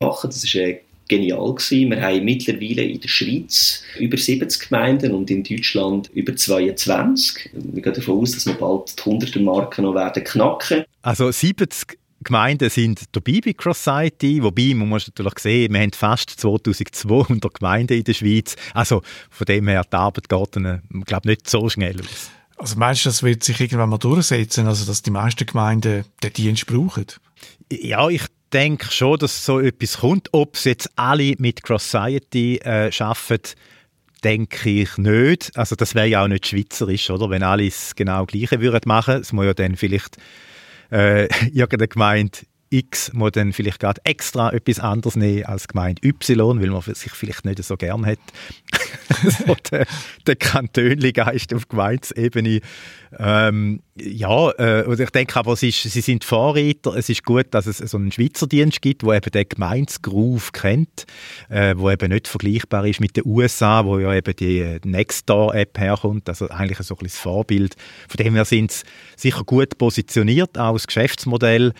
Das 0.00 0.24
ist 0.24 0.54
äh, 0.54 0.80
genial 1.08 1.54
gewesen. 1.54 1.90
Wir 1.90 2.00
haben 2.00 2.24
mittlerweile 2.24 2.82
in 2.82 3.00
der 3.00 3.08
Schweiz 3.08 3.82
über 3.98 4.16
70 4.16 4.68
Gemeinden 4.68 5.12
und 5.12 5.30
in 5.30 5.42
Deutschland 5.42 6.10
über 6.14 6.34
22. 6.34 7.50
Wir 7.52 7.82
gehen 7.82 7.94
davon 7.94 8.20
aus, 8.20 8.32
dass 8.32 8.46
wir 8.46 8.54
bald 8.54 8.98
die 8.98 9.02
100er 9.02 9.40
Marke 9.40 9.82
noch 9.82 9.94
werden 9.94 10.24
knacken. 10.24 10.84
Also 11.02 11.30
70 11.30 11.98
Gemeinden 12.22 12.70
sind 12.70 13.04
dabei 13.12 13.40
bei 13.44 13.52
Cross-Society, 13.52 14.42
wobei, 14.42 14.72
man 14.74 14.88
muss 14.88 15.06
natürlich 15.06 15.38
sehen, 15.38 15.72
wir 15.72 15.80
haben 15.80 15.92
fast 15.92 16.30
2200 16.30 17.52
Gemeinden 17.52 17.98
in 17.98 18.04
der 18.04 18.14
Schweiz, 18.14 18.56
also 18.72 19.02
von 19.28 19.44
dem 19.44 19.68
her, 19.68 19.84
die 19.84 19.96
Arbeit 19.96 20.28
geht 20.28 20.56
dann, 20.56 20.82
glaube 21.04 21.28
nicht 21.28 21.50
so 21.50 21.68
schnell 21.68 22.00
aus. 22.00 22.30
Also 22.56 22.78
meinst 22.78 23.04
du, 23.04 23.08
das 23.10 23.22
wird 23.22 23.42
sich 23.42 23.60
irgendwann 23.60 23.90
mal 23.90 23.98
durchsetzen, 23.98 24.66
also 24.66 24.86
dass 24.86 25.02
die 25.02 25.10
meisten 25.10 25.44
Gemeinden 25.44 26.04
den 26.22 26.32
Dienst 26.32 26.66
brauchen? 26.66 27.06
Ja, 27.70 28.08
ich 28.08 28.22
denke 28.54 28.90
schon, 28.90 29.18
dass 29.18 29.44
so 29.44 29.60
etwas 29.60 29.98
kommt. 29.98 30.28
Ob 30.32 30.54
es 30.54 30.64
jetzt 30.64 30.88
alle 30.96 31.34
mit 31.38 31.62
Cross-Society 31.62 32.60
äh, 32.62 32.90
arbeiten, 32.98 33.54
denke 34.22 34.70
ich 34.70 34.96
nicht. 34.96 35.56
Also 35.56 35.76
das 35.76 35.94
wäre 35.94 36.06
ja 36.06 36.24
auch 36.24 36.28
nicht 36.28 36.46
schweizerisch, 36.46 37.10
oder? 37.10 37.28
Wenn 37.28 37.42
alle 37.42 37.66
es 37.66 37.94
genau 37.94 38.24
gleiche 38.24 38.60
würden 38.60 38.82
machen. 38.86 39.20
Es 39.20 39.32
muss 39.32 39.44
ja 39.44 39.54
dann 39.54 39.76
vielleicht 39.76 40.16
äh, 40.90 41.24
irgendeine 41.52 41.88
Gemeinde 41.88 42.38
X 42.74 43.12
muss 43.12 43.32
dann 43.32 43.52
vielleicht 43.52 43.78
gerade 43.78 44.00
extra 44.04 44.52
etwas 44.52 44.80
anderes 44.80 45.14
nehmen 45.14 45.44
als 45.44 45.68
Gemeinde 45.68 46.02
Y, 46.04 46.60
weil 46.60 46.70
man 46.70 46.82
sich 46.82 47.12
vielleicht 47.12 47.44
nicht 47.44 47.62
so 47.62 47.76
gern 47.76 48.04
hat. 48.04 48.18
so 49.46 49.54
der, 49.70 49.86
der 50.26 50.36
Kantönli-Geist 50.36 51.54
auf 51.54 51.68
Gemeindeebene. 51.68 52.60
Ähm, 53.16 53.80
ja, 53.96 54.50
äh, 54.50 55.02
ich 55.02 55.10
denke 55.10 55.36
aber, 55.36 55.52
ist, 55.52 55.62
sie 55.62 56.00
sind 56.00 56.24
Vorreiter. 56.24 56.96
Es 56.96 57.08
ist 57.08 57.24
gut, 57.24 57.46
dass 57.52 57.66
es 57.66 57.78
so 57.78 57.96
einen 57.96 58.10
Schweizer 58.10 58.48
Dienst 58.48 58.82
gibt, 58.82 59.04
wo 59.04 59.12
eben 59.12 59.30
den 59.30 59.48
Gemeindegroove 59.48 60.50
kennt, 60.50 61.06
äh, 61.50 61.70
eben 61.70 62.12
nicht 62.12 62.26
vergleichbar 62.26 62.86
ist 62.86 63.00
mit 63.00 63.16
den 63.16 63.24
USA, 63.24 63.84
wo 63.84 64.00
ja 64.00 64.12
eben 64.14 64.34
die 64.34 64.80
Nextdoor-App 64.84 65.78
herkommt, 65.78 66.28
also 66.28 66.48
eigentlich 66.48 66.78
so 66.78 66.94
ein 66.94 67.04
bisschen 67.04 67.22
Vorbild. 67.22 67.76
Von 68.08 68.24
dem 68.24 68.34
her 68.34 68.44
sind 68.44 68.72
sie 68.72 68.84
sicher 69.16 69.44
gut 69.44 69.78
positioniert, 69.78 70.58
auch 70.58 70.72
das 70.72 70.88
Geschäftsmodell 70.88 71.72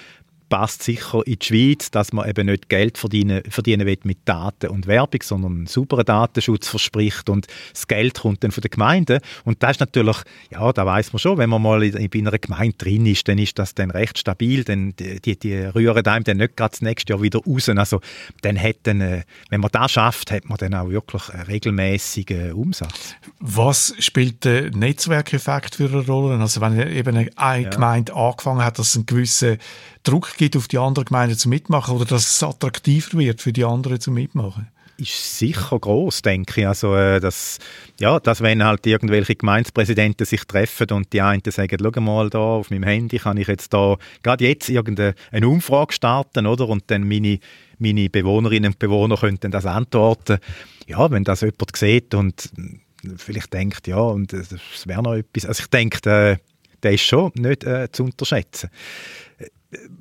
passt 0.54 0.84
sicher 0.84 1.20
in 1.26 1.36
die 1.40 1.44
Schweiz, 1.44 1.90
dass 1.90 2.12
man 2.12 2.28
eben 2.28 2.46
nicht 2.46 2.68
Geld 2.68 2.96
verdienen, 2.96 3.42
verdienen 3.48 3.88
will 3.88 3.98
mit 4.04 4.18
Daten 4.24 4.68
und 4.68 4.86
Werbung, 4.86 5.20
sondern 5.20 5.52
einen 5.52 5.66
sauberen 5.66 6.04
Datenschutz 6.04 6.68
verspricht 6.68 7.28
und 7.28 7.48
das 7.72 7.88
Geld 7.88 8.20
kommt 8.20 8.44
dann 8.44 8.52
von 8.52 8.60
der 8.60 8.70
Gemeinde. 8.70 9.20
Und 9.44 9.64
das 9.64 9.72
ist 9.72 9.80
natürlich, 9.80 10.16
ja, 10.52 10.72
da 10.72 10.86
weiß 10.86 11.12
man 11.12 11.18
schon, 11.18 11.38
wenn 11.38 11.50
man 11.50 11.60
mal 11.60 11.82
in, 11.82 11.96
in 11.96 12.28
einer 12.28 12.38
Gemeinde 12.38 12.76
drin 12.76 13.04
ist, 13.04 13.26
dann 13.26 13.38
ist 13.38 13.58
das 13.58 13.74
dann 13.74 13.90
recht 13.90 14.16
stabil, 14.16 14.62
denn 14.62 14.94
die, 14.96 15.36
die, 15.36 15.56
rühren 15.56 16.06
einem 16.06 16.22
dann 16.22 16.36
nicht 16.36 16.56
gerade 16.56 16.70
das 16.70 16.82
nächste 16.82 17.14
Jahr 17.14 17.20
wieder 17.20 17.40
raus. 17.40 17.68
Also 17.68 18.00
dann 18.42 18.56
hat 18.56 18.76
dann, 18.84 19.00
äh, 19.00 19.24
wenn 19.50 19.60
man 19.60 19.72
das 19.72 19.90
schafft, 19.90 20.30
hat 20.30 20.48
man 20.48 20.58
dann 20.58 20.74
auch 20.74 20.88
wirklich 20.88 21.30
einen 21.30 21.46
regelmäßigen 21.46 22.52
Umsatz. 22.52 23.16
Was 23.40 23.92
spielt 23.98 24.44
der 24.44 24.70
Netzwerkeffekt 24.70 25.74
für 25.74 25.88
eine 25.88 26.06
Rolle? 26.06 26.38
Also 26.38 26.60
wenn 26.60 26.78
eben 26.78 27.16
eine 27.16 27.28
Gemeinde 27.66 28.12
ja. 28.12 28.28
angefangen 28.28 28.64
hat, 28.64 28.78
dass 28.78 28.90
es 28.90 28.94
einen 28.94 29.06
gewissen 29.06 29.58
Druck 30.04 30.36
gibt 30.36 30.56
auf 30.56 30.68
die 30.68 30.78
anderen 30.78 31.06
Gemeinden 31.06 31.36
zu 31.36 31.48
mitmachen 31.48 31.96
oder 31.96 32.04
dass 32.04 32.28
es 32.28 32.42
attraktiver 32.42 33.18
wird 33.18 33.42
für 33.42 33.52
die 33.52 33.64
anderen 33.64 34.00
zu 34.00 34.10
mitmachen? 34.10 34.68
ist 34.96 35.38
sicher 35.38 35.78
groß, 35.78 36.22
denke 36.22 36.60
ich. 36.60 36.66
Also, 36.66 36.94
äh, 36.96 37.20
dass, 37.20 37.58
ja, 37.98 38.20
dass 38.20 38.40
wenn 38.42 38.64
halt 38.64 38.86
irgendwelche 38.86 39.34
Gemeindepräsidenten 39.34 40.26
sich 40.26 40.44
treffen 40.44 40.90
und 40.90 41.12
die 41.12 41.20
einen 41.20 41.42
sagen, 41.46 41.76
schau 41.80 42.00
mal 42.00 42.30
da 42.30 42.38
auf 42.38 42.70
meinem 42.70 42.84
Handy 42.84 43.18
kann 43.18 43.36
ich 43.36 43.48
jetzt 43.48 43.72
da 43.72 43.96
gerade 44.22 44.44
jetzt 44.44 44.68
irgendeine 44.68 45.14
Umfrage 45.42 45.92
starten, 45.92 46.46
oder? 46.46 46.68
Und 46.68 46.84
dann 46.88 47.08
meine, 47.08 47.38
meine 47.78 48.08
Bewohnerinnen 48.08 48.72
und 48.72 48.78
Bewohner 48.78 49.16
könnten 49.16 49.50
das 49.50 49.66
antworten. 49.66 50.38
Ja, 50.86 51.10
wenn 51.10 51.24
das 51.24 51.40
jemand 51.40 51.76
sieht 51.76 52.14
und 52.14 52.50
vielleicht 53.16 53.52
denkt, 53.52 53.86
ja, 53.86 53.98
und 53.98 54.32
das 54.32 54.86
wäre 54.86 55.02
noch 55.02 55.14
etwas. 55.14 55.46
Also 55.46 55.62
ich 55.62 55.70
denke, 55.70 56.00
der, 56.02 56.40
der 56.82 56.92
ist 56.92 57.02
schon 57.02 57.32
nicht 57.34 57.64
äh, 57.64 57.90
zu 57.90 58.04
unterschätzen 58.04 58.70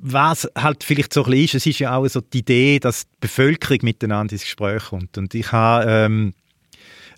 was 0.00 0.48
halt 0.56 0.84
vielleicht 0.84 1.12
so 1.12 1.24
ein 1.24 1.30
bisschen 1.30 1.44
ist, 1.44 1.54
es 1.54 1.66
ist 1.66 1.78
ja 1.78 1.96
auch 1.96 2.06
so 2.06 2.20
die 2.20 2.38
Idee, 2.38 2.78
dass 2.78 3.06
die 3.06 3.16
Bevölkerung 3.20 3.78
miteinander 3.82 4.32
ins 4.32 4.42
Gespräch 4.42 4.84
kommt. 4.84 5.18
Und 5.18 5.34
ich 5.34 5.52
habe 5.52 5.84
ähm, 5.88 6.34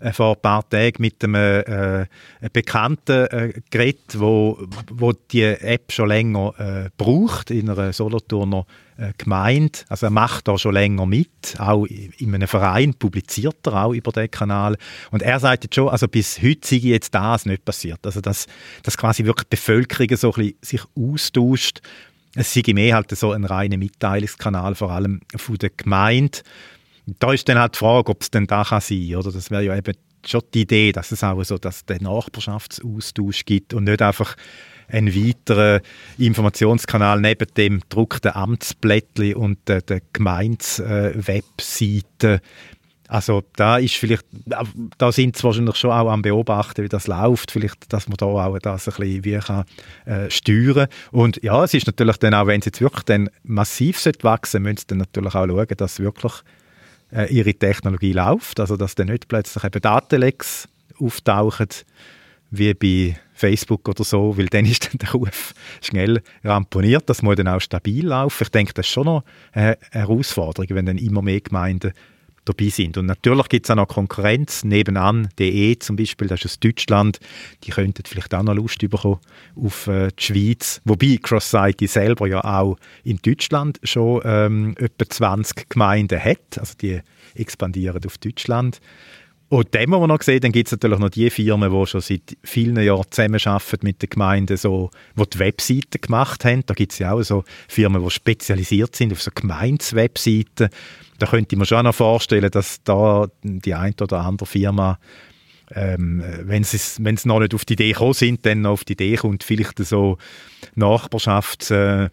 äh, 0.00 0.12
vor 0.12 0.36
ein 0.36 0.42
paar 0.42 0.68
Tagen 0.68 0.96
mit 0.98 1.22
einem, 1.24 1.34
äh, 1.34 1.64
einem 1.66 2.08
Bekannten 2.52 3.26
äh, 3.26 3.52
geredet, 3.70 4.18
wo, 4.18 4.58
wo 4.90 5.12
die 5.12 5.42
App 5.42 5.92
schon 5.92 6.08
länger 6.08 6.52
äh, 6.58 6.90
braucht, 6.96 7.50
in 7.50 7.70
einer 7.70 7.92
Solothurner 7.92 8.66
äh, 8.98 9.12
Gemeinde. 9.16 9.78
Also 9.88 10.06
er 10.06 10.10
macht 10.10 10.48
da 10.48 10.58
schon 10.58 10.74
länger 10.74 11.06
mit, 11.06 11.54
auch 11.58 11.86
in 11.86 12.34
einem 12.34 12.48
Verein 12.48 12.94
publiziert 12.94 13.66
er 13.66 13.84
auch 13.84 13.94
über 13.94 14.12
den 14.12 14.30
Kanal. 14.30 14.76
Und 15.10 15.22
er 15.22 15.40
sagt 15.40 15.64
jetzt 15.64 15.74
schon, 15.74 15.88
also 15.88 16.08
bis 16.08 16.42
heute 16.42 16.68
sei 16.68 16.76
jetzt 16.76 17.14
das 17.14 17.46
nicht 17.46 17.64
passiert. 17.64 18.00
Also 18.04 18.20
dass, 18.20 18.46
dass 18.82 18.98
quasi 18.98 19.24
wirklich 19.24 19.48
die 19.48 19.56
Bevölkerung 19.56 20.16
so 20.16 20.32
ein 20.34 20.34
bisschen 20.34 20.58
sich 20.62 20.82
austauscht 20.94 21.80
es 22.36 22.52
sei 22.52 22.62
mehr 22.72 22.94
halt 22.94 23.10
so 23.16 23.32
ein 23.32 23.44
reiner 23.44 23.78
Mitteilungskanal, 23.78 24.74
vor 24.74 24.92
allem 24.92 25.20
von 25.34 25.56
der 25.56 25.70
Gemeinde. 25.70 26.40
Da 27.18 27.32
ist 27.32 27.48
dann 27.48 27.58
halt 27.58 27.74
die 27.74 27.78
Frage, 27.78 28.10
ob 28.10 28.22
es 28.22 28.30
denn 28.30 28.46
da 28.46 28.62
kann 28.62 28.80
sein 28.80 29.16
oder 29.16 29.32
Das 29.32 29.50
wäre 29.50 29.64
ja 29.64 29.76
eben 29.76 29.96
schon 30.24 30.42
die 30.52 30.62
Idee, 30.62 30.92
dass 30.92 31.12
es 31.12 31.24
auch 31.24 31.42
so 31.44 31.56
dass 31.56 31.86
den 31.86 32.02
Nachbarschaftsaustausch 32.02 33.44
gibt 33.44 33.74
und 33.74 33.84
nicht 33.84 34.02
einfach 34.02 34.34
einen 34.88 35.14
weiteren 35.14 35.82
Informationskanal 36.18 37.20
neben 37.20 37.46
dem 37.56 37.78
gedruckten 37.80 38.32
Amtsblättli 38.32 39.34
und 39.34 39.68
der, 39.68 39.82
der 39.82 40.00
Gemeindewebseite 40.12 42.40
also 43.08 43.42
da 43.56 43.78
ist 43.78 43.94
vielleicht, 43.94 44.24
da 44.98 45.12
sind 45.12 45.36
sie 45.36 45.44
wahrscheinlich 45.44 45.76
schon 45.76 45.90
auch 45.90 46.10
am 46.10 46.22
Beobachten, 46.22 46.82
wie 46.82 46.88
das 46.88 47.06
läuft, 47.06 47.50
vielleicht, 47.50 47.92
dass 47.92 48.08
man 48.08 48.16
da 48.16 48.26
auch 48.26 48.58
das 48.58 48.88
ein 48.88 48.94
bisschen 48.94 49.24
wie 49.24 49.38
kann, 49.38 49.64
äh, 50.04 50.30
steuern 50.30 50.88
Und 51.12 51.42
ja, 51.42 51.62
es 51.62 51.74
ist 51.74 51.86
natürlich 51.86 52.16
dann 52.18 52.34
auch, 52.34 52.46
wenn 52.46 52.60
es 52.60 52.66
jetzt 52.66 52.80
wirklich 52.80 53.04
dann 53.04 53.30
massiv 53.44 54.04
wachsen 54.22 54.62
müssen 54.62 54.78
sie 54.78 54.86
dann 54.88 54.98
natürlich 54.98 55.34
auch 55.34 55.46
schauen, 55.46 55.66
dass 55.76 56.00
wirklich 56.00 56.32
äh, 57.12 57.32
ihre 57.32 57.54
Technologie 57.54 58.12
läuft, 58.12 58.60
also 58.60 58.76
dass 58.76 58.94
dann 58.94 59.08
nicht 59.08 59.28
plötzlich 59.28 59.62
eben 59.64 59.80
Datenlecks 59.80 60.68
auftauchen, 60.98 61.68
wie 62.50 62.74
bei 62.74 63.20
Facebook 63.34 63.88
oder 63.88 64.04
so, 64.04 64.36
weil 64.36 64.46
dann 64.46 64.64
ist 64.64 64.86
dann 64.86 64.98
der 64.98 65.12
Ruf 65.12 65.52
schnell 65.82 66.22
ramponiert, 66.42 67.08
das 67.08 67.22
muss 67.22 67.36
dann 67.36 67.48
auch 67.48 67.60
stabil 67.60 68.06
laufen. 68.06 68.44
Ich 68.44 68.50
denke, 68.50 68.72
das 68.72 68.86
ist 68.86 68.92
schon 68.92 69.06
noch 69.06 69.24
eine 69.52 69.76
Herausforderung, 69.90 70.68
wenn 70.70 70.86
dann 70.86 70.98
immer 70.98 71.22
mehr 71.22 71.40
Gemeinden 71.40 71.92
dabei 72.46 72.70
sind. 72.70 72.96
Und 72.96 73.06
natürlich 73.06 73.48
gibt 73.48 73.66
es 73.66 73.70
auch 73.70 73.76
noch 73.76 73.88
Konkurrenz, 73.88 74.64
nebenan, 74.64 75.28
DE 75.38 75.78
zum 75.78 75.96
Beispiel, 75.96 76.28
das 76.28 76.40
ist 76.40 76.52
aus 76.52 76.60
Deutschland, 76.60 77.20
die 77.64 77.70
könnten 77.70 78.02
vielleicht 78.06 78.34
auch 78.34 78.42
noch 78.42 78.54
Lust 78.54 78.78
bekommen 78.78 79.18
auf 79.54 79.86
äh, 79.88 80.08
die 80.18 80.22
Schweiz. 80.22 80.80
Wobei 80.84 81.18
Cross-Society 81.22 81.86
selber 81.86 82.26
ja 82.26 82.42
auch 82.42 82.78
in 83.04 83.18
Deutschland 83.22 83.78
schon 83.82 84.22
ähm, 84.24 84.74
etwa 84.78 85.08
20 85.08 85.68
Gemeinden 85.68 86.22
hat, 86.22 86.58
also 86.58 86.74
die 86.80 87.00
expandieren 87.34 88.04
auf 88.04 88.18
Deutschland. 88.18 88.80
Und 89.48 89.74
dann 89.76 89.88
muss 89.88 90.00
man 90.00 90.08
noch 90.08 90.22
sehen, 90.22 90.40
dann 90.40 90.50
gibt 90.50 90.66
es 90.66 90.72
natürlich 90.72 90.98
noch 90.98 91.08
die 91.08 91.30
Firmen, 91.30 91.70
die 91.70 91.86
schon 91.86 92.00
seit 92.00 92.36
vielen 92.42 92.82
Jahren 92.82 93.04
zusammenarbeiten 93.08 93.78
mit 93.82 94.02
den 94.02 94.10
Gemeinden, 94.10 94.56
so, 94.56 94.90
die 95.16 95.30
die 95.30 95.38
Webseiten 95.38 96.00
gemacht 96.00 96.44
haben. 96.44 96.64
Da 96.66 96.74
gibt 96.74 96.92
es 96.92 96.98
ja 96.98 97.12
auch 97.12 97.22
so 97.22 97.44
Firmen, 97.68 98.02
die 98.02 98.10
spezialisiert 98.10 98.96
sind 98.96 99.12
auf 99.12 99.22
so 99.22 99.30
Gemeinswebseiten 99.32 100.68
da 101.18 101.26
könnte 101.26 101.56
mir 101.56 101.66
schon 101.66 101.84
noch 101.84 101.94
vorstellen, 101.94 102.50
dass 102.50 102.82
da 102.84 103.26
die 103.42 103.74
eine 103.74 103.94
oder 104.00 104.20
andere 104.20 104.46
Firma, 104.46 104.98
ähm, 105.74 106.22
wenn 106.42 106.64
sie 106.64 106.78
wenn 107.02 107.18
noch 107.24 107.40
nicht 107.40 107.54
auf 107.54 107.64
die 107.64 107.74
Idee 107.74 107.92
gekommen 107.92 108.14
sind, 108.14 108.46
dann 108.46 108.62
noch 108.62 108.72
auf 108.72 108.84
die 108.84 108.92
Idee 108.92 109.16
kommt, 109.16 109.42
vielleicht 109.42 109.78
so 109.78 110.18
Nachbarschafts 110.74 111.70
äh, 111.70 112.08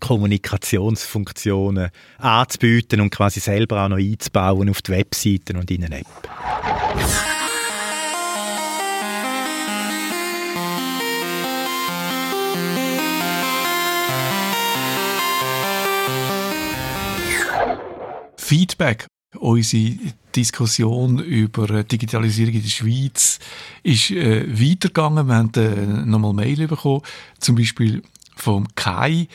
Kommunikationsfunktionen 0.00 1.90
anzubieten 2.18 3.00
und 3.00 3.10
quasi 3.10 3.40
selber 3.40 3.84
auch 3.84 3.88
noch 3.88 3.96
einzubauen 3.96 4.68
auf 4.70 4.82
die 4.82 4.92
Webseiten 4.92 5.56
und 5.56 5.70
in 5.70 5.84
eine 5.84 6.00
App. 6.00 6.06
Feedback. 18.48 19.06
Unsere 19.36 19.98
Diskussion 20.34 21.18
über 21.18 21.84
Digitalisierung 21.84 22.54
in 22.54 22.62
der 22.62 22.70
Schweiz 22.70 23.38
ist 23.82 24.10
äh, 24.10 24.48
weitergegangen. 24.48 25.28
Wir 25.28 25.34
haben 25.34 25.52
äh, 25.54 26.06
nochmal 26.06 26.32
Mail 26.32 26.66
bekommen, 26.66 27.02
zum 27.40 27.56
Beispiel 27.56 28.02
vom 28.36 28.66
Kai. 28.74 29.28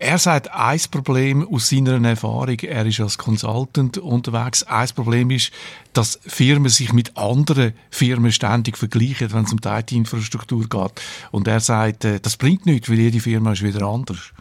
Er 0.00 0.18
sagt, 0.18 0.50
ein 0.50 0.80
Problem 0.90 1.46
aus 1.46 1.68
seiner 1.68 2.04
Erfahrung, 2.08 2.58
er 2.58 2.84
ist 2.86 2.98
als 2.98 3.18
Consultant 3.18 3.98
unterwegs, 3.98 4.64
ein 4.64 4.88
Problem 4.96 5.30
ist, 5.30 5.52
dass 5.92 6.18
Firmen 6.26 6.68
sich 6.68 6.92
mit 6.92 7.16
anderen 7.16 7.72
Firmen 7.90 8.32
ständig 8.32 8.76
vergleichen, 8.76 9.32
wenn 9.32 9.44
es 9.44 9.52
um 9.52 9.60
die 9.60 9.68
IT-Infrastruktur 9.68 10.68
geht. 10.68 11.02
Und 11.30 11.46
er 11.46 11.60
sagt, 11.60 12.04
äh, 12.04 12.18
das 12.18 12.36
bringt 12.36 12.66
nichts, 12.66 12.90
weil 12.90 12.98
jede 12.98 13.20
Firma 13.20 13.52
ist 13.52 13.62
wieder 13.62 13.86
anders. 13.86 14.32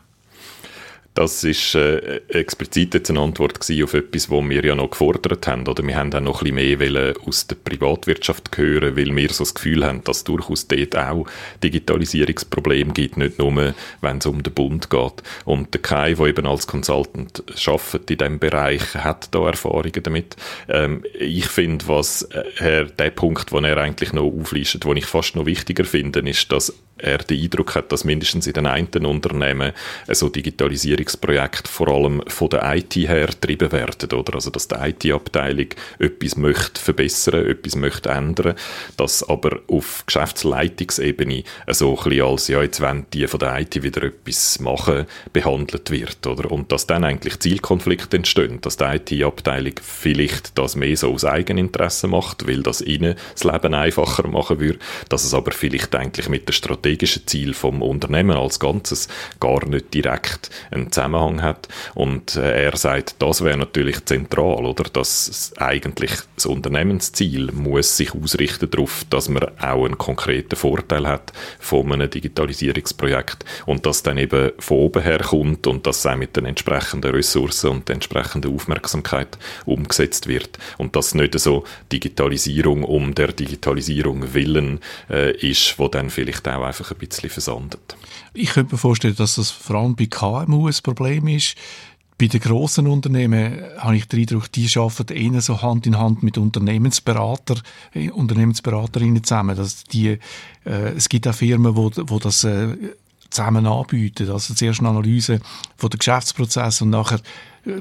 Das 1.16 1.46
ist 1.46 1.76
äh, 1.76 2.20
explizit 2.28 2.94
jetzt 2.94 3.10
eine 3.10 3.22
Antwort 3.22 3.58
auf 3.58 3.94
etwas, 3.94 4.30
was 4.30 4.50
wir 4.50 4.66
ja 4.66 4.76
noch 4.76 4.90
gefordert 4.90 5.48
haben. 5.48 5.66
Oder 5.66 5.82
wir 5.88 5.96
haben 5.96 6.14
auch 6.14 6.20
noch 6.20 6.42
ein 6.42 6.54
bisschen 6.54 6.78
mehr 6.78 7.14
aus 7.26 7.48
der 7.48 7.56
Privatwirtschaft 7.56 8.56
hören, 8.58 8.98
weil 8.98 9.16
wir 9.16 9.30
so 9.30 9.46
das 9.46 9.54
Gefühl 9.54 9.86
haben, 9.86 10.04
dass 10.04 10.18
es 10.18 10.24
durchaus 10.26 10.68
dort 10.68 10.98
auch 10.98 11.26
Digitalisierungsprobleme 11.64 12.92
gibt, 12.92 13.16
nicht 13.16 13.40
nur, 13.40 13.74
wenn 14.02 14.18
es 14.18 14.26
um 14.26 14.44
den 14.44 14.54
Bund 14.54 14.90
geht. 14.90 15.24
Und 15.46 15.74
der 15.74 15.82
Kai, 15.82 16.16
der 16.16 16.26
eben 16.26 16.46
als 16.46 16.68
Consultant 16.68 17.44
arbeitet 17.66 18.12
in 18.12 18.18
diesem 18.18 18.40
Bereich, 18.40 18.96
hat 18.96 19.34
da 19.34 19.48
Erfahrungen 19.48 20.04
damit. 20.04 20.36
Ähm, 20.68 21.06
ich 21.18 21.48
finde, 21.48 21.88
was 21.88 22.24
äh, 22.24 22.44
er, 22.58 22.86
der 22.88 23.12
Punkt, 23.12 23.54
den 23.54 23.64
er 23.64 23.78
eigentlich 23.78 24.12
noch 24.12 24.26
auflistet, 24.26 24.84
den 24.84 24.98
ich 24.98 25.06
fast 25.06 25.38
noch 25.38 25.46
wichtiger 25.46 25.86
finde, 25.86 26.20
ist, 26.30 26.52
dass 26.52 26.74
er 26.98 27.18
den 27.18 27.42
Eindruck 27.42 27.76
hat, 27.76 27.92
dass 27.92 28.06
mindestens 28.06 28.48
in 28.48 28.54
den 28.54 28.66
einen 28.66 29.06
Unternehmen 29.06 29.74
so 30.10 30.30
Digitalisierungsprojekte 30.30 31.70
vor 31.70 31.90
allem 31.90 32.22
von 32.28 32.50
der 32.50 32.76
IT 32.76 32.96
her 32.96 33.28
getrieben 33.28 33.72
werden, 33.72 34.12
oder? 34.14 34.36
Also, 34.36 34.50
dass 34.50 34.68
die 34.68 34.76
IT-Abteilung 34.76 35.68
etwas 36.00 36.38
möchte 36.38 36.82
verbessern, 36.82 37.48
etwas 37.48 37.76
möchte 37.76 38.10
ändern, 38.10 38.56
dass 38.96 39.28
aber 39.28 39.60
auf 39.68 40.04
Geschäftsleitungsebene 40.06 41.44
so 41.68 41.98
ein 41.98 42.04
bisschen 42.10 42.26
als, 42.26 42.48
ja, 42.48 42.62
jetzt 42.62 42.82
wollen 42.82 43.06
die 43.12 43.28
von 43.28 43.40
der 43.40 43.60
IT 43.60 43.84
wieder 43.84 44.04
etwas 44.04 44.60
machen, 44.60 45.06
behandelt 45.34 45.92
wird, 45.92 46.26
oder? 46.26 46.50
Und 46.52 46.72
dass 46.72 46.88
dann 46.88 47.04
eigentlich 47.04 47.40
Zielkonflikte 47.40 48.18
entstehen, 48.18 48.62
dass 48.62 48.78
die 48.78 48.84
IT-Abteilung 48.86 49.74
vielleicht 49.82 50.58
das 50.58 50.76
mehr 50.76 50.96
so 50.96 51.12
aus 51.14 51.26
Eigeninteresse 51.26 52.08
macht, 52.08 52.48
weil 52.48 52.64
das 52.64 52.82
ihnen 52.82 53.16
das 53.34 53.44
Leben 53.44 53.74
einfacher 53.74 54.28
machen 54.28 54.60
würde, 54.60 54.80
dass 55.10 55.26
es 55.26 55.34
aber 55.34 55.52
vielleicht 55.52 55.94
eigentlich 55.96 56.30
mit 56.30 56.48
der 56.48 56.54
Strategie 56.54 56.85
strategischen 56.86 57.26
Ziel 57.26 57.54
vom 57.54 57.82
Unternehmen 57.82 58.38
als 58.38 58.60
Ganzes 58.60 59.08
gar 59.40 59.66
nicht 59.66 59.94
direkt 59.94 60.52
einen 60.70 60.92
Zusammenhang 60.92 61.42
hat. 61.42 61.68
Und 61.96 62.36
äh, 62.36 62.66
er 62.66 62.78
sagt, 62.78 63.16
das 63.20 63.44
wäre 63.44 63.58
natürlich 63.58 64.06
zentral, 64.06 64.66
oder? 64.66 64.84
Dass 64.84 65.52
eigentlich 65.58 66.12
das 66.36 66.46
Unternehmensziel 66.46 67.52
muss 67.52 67.98
sich 67.98 68.14
ausrichten 68.14 68.70
darauf, 68.70 69.04
dass 69.10 69.30
man 69.30 69.44
auch 69.60 69.86
einen 69.86 69.98
konkreten 69.98 70.56
Vorteil 70.56 71.08
hat 71.08 71.34
von 71.60 71.92
einem 71.92 72.10
Digitalisierungsprojekt 72.10 73.46
und 73.66 73.86
das 73.86 74.04
dann 74.04 74.18
eben 74.18 74.52
von 74.60 74.78
oben 74.78 75.02
her 75.02 75.20
kommt 75.20 75.66
und 75.66 75.88
das 75.88 76.06
auch 76.06 76.16
mit 76.16 76.38
den 76.38 76.46
entsprechenden 76.46 77.12
Ressourcen 77.16 77.72
und 77.72 77.88
der 77.88 77.96
entsprechenden 77.96 78.54
Aufmerksamkeit 78.54 79.38
umgesetzt 79.66 80.28
wird 80.28 80.60
und 80.78 80.96
dass 80.96 81.16
nicht 81.16 81.38
so 81.40 81.64
Digitalisierung 81.92 82.84
um 82.84 83.16
der 83.16 83.32
Digitalisierung 83.32 84.34
willen 84.34 84.80
äh, 85.10 85.32
ist, 85.38 85.80
wo 85.80 85.88
dann 85.88 86.10
vielleicht 86.10 86.48
auch 86.48 86.75
einfach 86.80 86.92
ein 86.92 86.98
bisschen 86.98 87.30
versandet. 87.30 87.96
Ich 88.34 88.52
könnte 88.52 88.74
mir 88.74 88.78
vorstellen, 88.78 89.16
dass 89.16 89.36
das 89.36 89.52
vor 89.52 89.78
allem 89.78 89.96
bei 89.96 90.06
KMU 90.06 90.68
ein 90.68 90.76
Problem 90.84 91.28
ist. 91.28 91.56
Bei 92.18 92.28
den 92.28 92.40
grossen 92.40 92.88
Unternehmen 92.88 93.62
habe 93.78 93.98
ich 93.98 94.08
den 94.08 94.22
Eindruck, 94.22 94.50
die 94.52 94.70
arbeiten 94.78 95.14
eher 95.14 95.42
so 95.42 95.62
Hand 95.62 95.86
in 95.86 95.98
Hand 95.98 96.24
mit 96.24 96.38
Unternehmensberater, 96.38 97.56
äh, 97.94 98.10
Unternehmensberaterinnen 98.10 99.24
zusammen. 99.24 99.58
Dass 99.58 99.84
die, 99.84 100.20
äh, 100.66 100.94
es 100.96 101.10
gibt 101.10 101.28
auch 101.28 101.34
Firmen, 101.34 101.76
wo, 101.76 101.92
wo 101.94 102.20
das 102.20 102.46
äh, 102.46 102.70
zusammen 103.30 103.66
anbieten. 103.66 104.30
Also 104.32 104.54
zuerst 104.54 104.80
eine 104.80 104.90
Analyse 104.90 105.40
von 105.76 105.90
der 105.90 105.98
Geschäftsprozess 105.98 106.82
und 106.82 106.92
nachher 106.92 107.20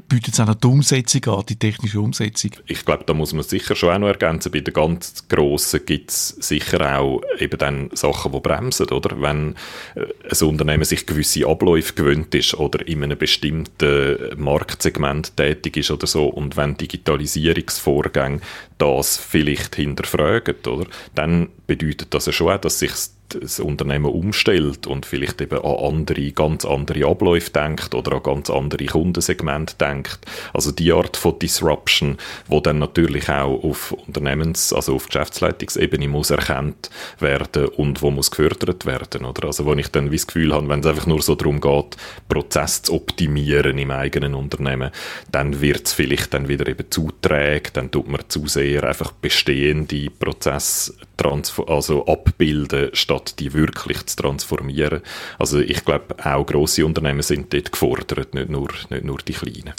bietet 0.08 0.34
es 0.34 0.40
auch 0.40 0.46
noch 0.46 0.54
die 0.54 0.66
Umsetzung 0.66 1.24
an, 1.34 1.44
die 1.46 1.56
technische 1.56 2.00
Umsetzung. 2.00 2.52
Ich 2.66 2.84
glaube, 2.84 3.04
da 3.04 3.14
muss 3.14 3.32
man 3.32 3.42
sicher 3.42 3.74
schon 3.74 3.90
auch 3.90 3.98
noch 3.98 4.08
ergänzen, 4.08 4.50
bei 4.50 4.60
den 4.60 4.72
ganz 4.72 5.28
Grossen 5.28 5.84
gibt 5.84 6.10
es 6.10 6.28
sicher 6.40 6.98
auch 6.98 7.20
eben 7.38 7.58
dann 7.58 7.90
Sachen, 7.92 8.32
die 8.32 8.40
bremsen, 8.40 8.88
oder? 8.88 9.20
Wenn 9.20 9.54
äh, 9.94 10.06
ein 10.30 10.48
Unternehmen 10.48 10.84
sich 10.84 11.06
gewisse 11.06 11.46
Abläufe 11.46 11.94
gewöhnt 11.94 12.34
ist 12.34 12.54
oder 12.54 12.86
in 12.86 13.02
einem 13.02 13.18
bestimmten 13.18 14.18
Marktsegment 14.36 15.36
tätig 15.36 15.76
ist 15.76 15.90
oder 15.90 16.06
so 16.06 16.26
und 16.26 16.56
wenn 16.56 16.76
Digitalisierungsvorgänge 16.76 18.40
das 18.78 19.16
vielleicht 19.16 19.76
hinterfragen, 19.76 20.56
oder? 20.66 20.86
Dann 21.14 21.48
bedeutet 21.66 22.12
das 22.12 22.26
ja 22.26 22.32
schon 22.32 22.52
auch, 22.52 22.60
dass 22.60 22.78
sich 22.78 22.92
das 23.28 23.60
Unternehmen 23.60 24.06
umstellt 24.06 24.86
und 24.86 25.06
vielleicht 25.06 25.40
eben 25.40 25.58
an 25.58 25.94
andere, 25.94 26.30
ganz 26.32 26.64
andere 26.64 27.06
Abläufe 27.06 27.50
denkt 27.50 27.94
oder 27.94 28.16
an 28.16 28.22
ganz 28.22 28.50
andere 28.50 28.86
Kundensegmente 28.86 29.73
denkt. 29.80 30.18
Also 30.52 30.70
die 30.72 30.92
Art 30.92 31.16
von 31.16 31.38
Disruption, 31.38 32.18
wo 32.48 32.60
dann 32.60 32.78
natürlich 32.78 33.28
auch 33.28 33.62
auf 33.62 33.92
Unternehmens-, 33.92 34.72
also 34.72 34.94
auf 34.94 35.06
Geschäftsleitungsebene 35.06 36.08
muss 36.08 36.30
erkannt 36.30 36.90
werden 37.18 37.68
und 37.68 38.02
wo 38.02 38.10
muss 38.10 38.30
gefördert 38.30 38.86
werden, 38.86 39.24
oder? 39.24 39.46
Also 39.46 39.66
wo 39.66 39.74
ich 39.74 39.88
dann 39.88 40.10
wie 40.10 40.16
das 40.16 40.26
Gefühl 40.26 40.52
habe, 40.52 40.68
wenn 40.68 40.80
es 40.80 40.86
einfach 40.86 41.06
nur 41.06 41.22
so 41.22 41.34
darum 41.34 41.60
geht, 41.60 41.96
Prozess 42.28 42.82
zu 42.82 42.94
optimieren 42.94 43.78
im 43.78 43.90
eigenen 43.90 44.34
Unternehmen, 44.34 44.90
dann 45.30 45.60
wird 45.60 45.86
es 45.86 45.92
vielleicht 45.92 46.34
dann 46.34 46.48
wieder 46.48 46.66
eben 46.68 46.90
zu 46.90 47.10
dann 47.22 47.90
tut 47.90 48.08
man 48.08 48.22
zu 48.28 48.46
sehr 48.46 48.84
einfach 48.84 49.12
bestehende 49.12 50.10
Prozesse 50.10 50.94
also 51.66 52.06
abbilden, 52.06 52.90
statt 52.92 53.36
die 53.38 53.52
wirklich 53.52 54.06
zu 54.06 54.16
transformieren. 54.16 55.00
Also 55.38 55.60
ich 55.60 55.84
glaube, 55.84 56.16
auch 56.24 56.44
grosse 56.44 56.84
Unternehmen 56.84 57.22
sind 57.22 57.52
dort 57.52 57.72
gefordert, 57.72 58.34
nicht 58.34 58.50
nur, 58.50 58.68
nicht 58.90 59.04
nur 59.04 59.18
die 59.18 59.32
kleinen. 59.32 59.74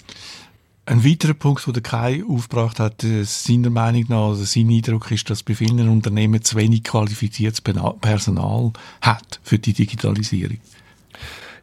Ein 0.88 1.04
weiterer 1.04 1.34
Punkt, 1.34 1.66
den 1.66 1.82
Kai 1.82 2.24
aufgebracht 2.30 2.80
hat, 2.80 3.04
äh, 3.04 3.24
seiner 3.24 3.72
Meinung 3.72 4.06
nach, 4.08 4.28
also 4.28 4.44
sein 4.44 4.70
Eindruck 4.70 5.10
ist, 5.10 5.28
dass 5.32 5.42
bei 5.42 5.56
vielen 5.56 5.90
Unternehmen 5.90 6.44
zu 6.44 6.56
wenig 6.58 6.84
qualifiziertes 6.84 7.62
Personal 7.62 8.72
hat 9.02 9.40
für 9.42 9.58
die 9.58 9.74
Digitalisierung. 9.74 10.60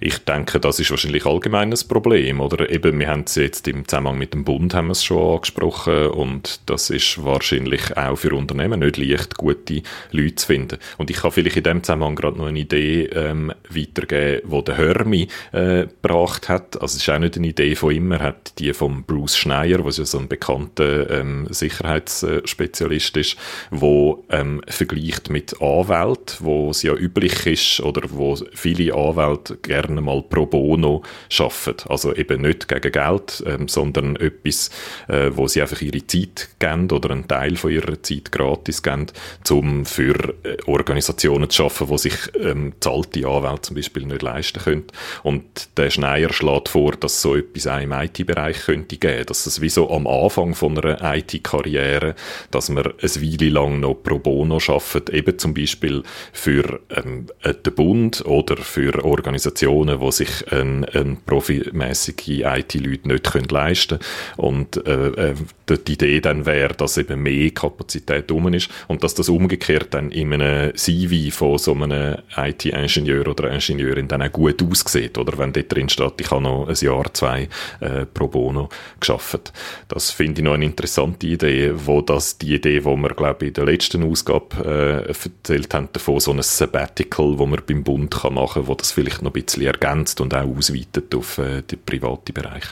Ich 0.05 0.19
denke, 0.19 0.59
das 0.59 0.81
ist 0.81 0.91
wahrscheinlich 0.91 1.27
allgemein 1.27 1.73
ein 1.73 1.79
Problem, 1.87 2.41
oder? 2.41 2.69
Eben, 2.69 2.99
wir 2.99 3.07
haben 3.07 3.23
es 3.25 3.37
jetzt 3.37 3.69
im 3.69 3.87
Zusammenhang 3.87 4.19
mit 4.19 4.35
dem 4.35 4.43
Bund 4.43 4.75
haben 4.75 4.89
wir 4.89 4.93
es 4.93 5.05
schon 5.05 5.37
angesprochen 5.37 6.09
und 6.09 6.61
das 6.67 6.91
ist 6.91 7.25
wahrscheinlich 7.25 7.97
auch 7.97 8.17
für 8.17 8.35
Unternehmen 8.35 8.81
nicht 8.81 8.97
leicht, 8.97 9.37
gute 9.37 9.83
Leute 10.11 10.35
zu 10.35 10.47
finden. 10.49 10.79
Und 10.99 11.11
ich 11.11 11.19
kann 11.19 11.31
vielleicht 11.31 11.59
in 11.59 11.63
dem 11.63 11.85
Zusammenhang 11.85 12.17
gerade 12.17 12.37
noch 12.37 12.49
eine 12.49 12.59
Idee 12.59 13.05
ähm, 13.15 13.53
weitergeben, 13.71 14.41
wo 14.45 14.61
der 14.61 14.77
Hermi 14.77 15.29
äh, 15.53 15.87
gebracht 15.87 16.49
hat. 16.49 16.83
Also 16.83 16.97
es 16.97 17.03
ist 17.03 17.09
auch 17.09 17.21
nicht 17.21 17.37
eine 17.37 17.47
Idee 17.47 17.77
von 17.77 17.93
ihm, 17.93 18.11
er 18.11 18.23
hat 18.23 18.59
die 18.59 18.73
von 18.73 19.05
Bruce 19.05 19.37
Schneier, 19.37 19.85
was 19.85 19.99
ja 19.99 20.05
so 20.05 20.19
ein 20.19 20.27
bekannter 20.27 21.11
ähm, 21.11 21.47
Sicherheitsspezialist 21.49 23.17
ist, 23.19 23.37
wo 23.71 24.25
ähm, 24.31 24.63
vergleicht 24.67 25.31
mit 25.31 25.63
Anwälten, 25.63 26.39
wo 26.41 26.71
es 26.71 26.83
ja 26.83 26.93
üblich 26.93 27.47
ist 27.47 27.79
oder 27.79 28.03
wo 28.11 28.37
viele 28.53 28.93
Anwälte 28.95 29.59
gerne 29.59 29.92
gerne 29.93 30.01
mal 30.01 30.23
pro 30.23 30.47
bono 30.47 31.03
arbeiten. 31.39 31.89
Also 31.89 32.15
eben 32.15 32.43
nicht 32.43 32.69
gegen 32.69 32.93
Geld, 32.93 33.43
ähm, 33.47 33.69
sondern 33.69 34.17
etwas, 34.17 34.71
äh, 35.09 35.31
wo 35.33 35.47
sie 35.49 35.61
einfach 35.61 35.81
ihre 35.81 36.07
Zeit 36.07 36.49
geben 36.59 36.91
oder 36.91 37.11
einen 37.11 37.29
Teil 37.29 37.57
von 37.57 37.71
ihrer 37.71 38.03
Zeit 38.03 38.33
gratis 38.33 38.83
geben, 38.83 39.07
um 39.51 39.85
für 39.85 40.35
äh, 40.45 40.57
Organisationen 40.67 41.51
zu 41.51 41.65
arbeiten, 41.65 41.91
die 41.91 41.99
sich 41.99 42.15
ähm, 42.41 42.73
zahlte 42.81 43.27
Anwälte 43.27 43.63
zum 43.63 43.77
Beispiel 43.77 44.07
nicht 44.07 44.23
leisten 44.23 44.61
können. 44.61 44.85
Und 45.23 45.77
der 45.77 45.91
Schneier 45.91 46.33
schlägt 46.33 46.69
vor, 46.69 46.93
dass 46.93 47.23
so 47.23 47.37
etwas 47.37 47.67
auch 47.67 47.81
im 47.81 47.93
IT-Bereich 47.93 48.65
könnte 48.65 48.97
geben, 48.97 49.27
dass 49.27 49.47
es 49.47 49.61
wie 49.61 49.69
so 49.69 49.91
am 49.91 50.07
Anfang 50.07 50.55
von 50.55 50.79
einer 50.79 51.17
IT-Karriere, 51.17 52.15
dass 52.51 52.69
man 52.69 52.87
eine 52.87 52.95
Weile 53.03 53.51
lang 53.51 53.81
noch 53.81 53.95
pro 53.95 54.19
bono 54.19 54.59
arbeitet, 54.67 55.11
eben 55.11 55.39
zum 55.39 55.55
Beispiel 55.55 56.03
für 56.33 56.81
ähm, 56.91 57.27
den 57.45 57.75
Bund 57.75 58.25
oder 58.27 58.57
für 58.57 59.05
Organisationen, 59.05 59.82
Positionen, 59.83 60.01
die 60.01 60.13
sich 60.13 60.53
ein, 60.53 60.85
ein 60.85 61.19
profimäßige 61.25 62.43
IT-Leute 62.45 63.09
nicht 63.09 63.53
leisten 63.53 63.99
können. 63.99 64.47
Und 64.53 64.87
äh, 64.87 65.31
äh, 65.31 65.35
die 65.69 65.93
Idee 65.93 66.21
dann 66.21 66.47
wäre, 66.47 66.75
dass 66.75 66.99
eben 66.99 67.23
mehr 67.23 67.51
Kapazität 67.51 68.31
rum 68.31 68.53
ist 68.53 68.69
und 68.89 69.03
dass 69.03 69.15
das 69.15 69.29
umgekehrt 69.29 69.95
dann 69.95 70.11
in 70.11 70.33
einem 70.33 70.75
CV 70.77 71.35
von 71.35 71.59
so 71.59 71.73
einem 71.75 72.19
IT-Ingenieur 72.37 73.27
oder 73.29 73.51
Ingenieurin 73.51 74.09
dann 74.09 74.23
auch 74.23 74.33
gut 74.33 74.63
aussieht. 74.63 75.17
Oder 75.19 75.39
wenn 75.39 75.53
dort 75.53 75.73
drin 75.73 75.89
steht, 75.89 76.21
ich 76.21 76.31
habe 76.31 76.43
noch 76.43 76.69
ein 76.69 76.75
Jahr, 76.75 77.13
zwei 77.15 77.49
äh, 77.81 78.05
pro 78.13 78.29
bono 78.29 78.69
geschafft. 79.01 79.53
Das 79.89 80.11
finde 80.11 80.41
ich 80.41 80.45
noch 80.45 80.55
eine 80.55 80.65
interessante 80.65 81.27
Idee, 81.27 81.73
wo 81.75 82.03
das 82.03 82.39
die 82.39 82.55
Idee, 82.55 82.81
die 82.81 82.85
wir 82.85 83.15
glaube 83.15 83.45
ich 83.45 83.49
in 83.49 83.55
der 83.55 83.65
letzten 83.65 84.03
Ausgabe 84.05 85.05
äh, 85.07 85.09
erzählt 85.09 85.73
haben, 85.75 85.89
davon 85.93 86.21
so 86.21 86.33
ein 86.33 86.43
Sabbatical, 86.43 87.39
wo 87.39 87.47
man 87.47 87.61
beim 87.67 87.83
Bund 87.83 88.11
kann 88.11 88.35
machen 88.35 88.63
kann, 88.63 88.69
wo 88.69 88.75
das 88.75 88.93
vielleicht 88.93 89.23
noch 89.23 89.31
ein 89.35 89.43
bisschen 89.43 89.62
ergänzt 89.67 90.21
und 90.21 90.35
auch 90.35 90.57
ausweitet 90.57 91.15
auf 91.15 91.39
äh, 91.39 91.63
den 91.63 91.79
privaten 91.85 92.33
Bereich. 92.33 92.65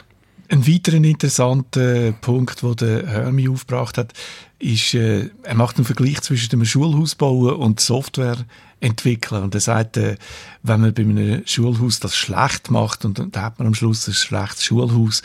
Ein 0.49 0.67
weiterer 0.67 0.97
interessanter 0.97 2.11
Punkt, 2.11 2.61
den 2.61 2.75
der 2.75 3.07
Hermi 3.07 3.47
aufgebracht 3.47 3.97
hat, 3.97 4.11
ist, 4.59 4.93
äh, 4.93 5.29
er 5.43 5.55
macht 5.55 5.77
einen 5.77 5.85
Vergleich 5.85 6.21
zwischen 6.21 6.49
dem 6.49 6.65
Schulhaus 6.65 7.15
bauen 7.15 7.55
und 7.55 7.79
Software 7.79 8.45
entwickeln. 8.81 9.43
Und 9.43 9.55
er 9.55 9.61
sagt, 9.61 9.95
äh, 9.95 10.17
wenn 10.61 10.81
man 10.81 10.93
bei 10.93 11.03
einem 11.03 11.43
Schulhaus 11.45 12.01
das 12.01 12.15
schlecht 12.15 12.69
macht 12.69 13.05
und 13.05 13.17
dann 13.19 13.31
hat 13.41 13.59
man 13.59 13.67
am 13.69 13.75
Schluss 13.75 14.07
ein 14.07 14.13
schlechtes 14.13 14.65
Schulhaus, 14.65 15.21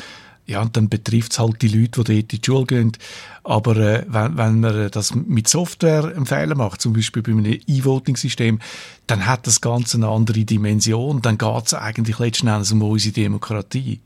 ja, 0.46 0.62
und 0.62 0.76
dann 0.76 0.88
betrifft 0.88 1.32
es 1.32 1.38
halt 1.40 1.60
die 1.60 1.68
Leute, 1.68 1.80
die 1.80 1.90
dort 1.90 2.08
in 2.08 2.28
die 2.28 2.40
Schule 2.44 2.66
gehen. 2.66 2.92
Aber 3.42 3.76
äh, 3.76 4.04
wenn, 4.08 4.36
wenn 4.36 4.60
man 4.60 4.90
das 4.90 5.14
mit 5.14 5.48
Software 5.48 6.04
einen 6.04 6.26
Fehler 6.26 6.54
macht, 6.54 6.80
zum 6.80 6.92
Beispiel 6.92 7.22
bei 7.22 7.32
einem 7.32 7.60
E-Voting-System, 7.66 8.60
dann 9.08 9.26
hat 9.26 9.46
das 9.46 9.60
Ganze 9.60 9.96
eine 9.96 10.08
andere 10.08 10.44
Dimension. 10.44 11.20
Dann 11.20 11.36
geht 11.36 11.66
es 11.66 11.74
eigentlich 11.74 12.18
letzten 12.20 12.46
Endes 12.46 12.70
um 12.70 12.82
unsere 12.82 13.12
Demokratie. 13.12 14.00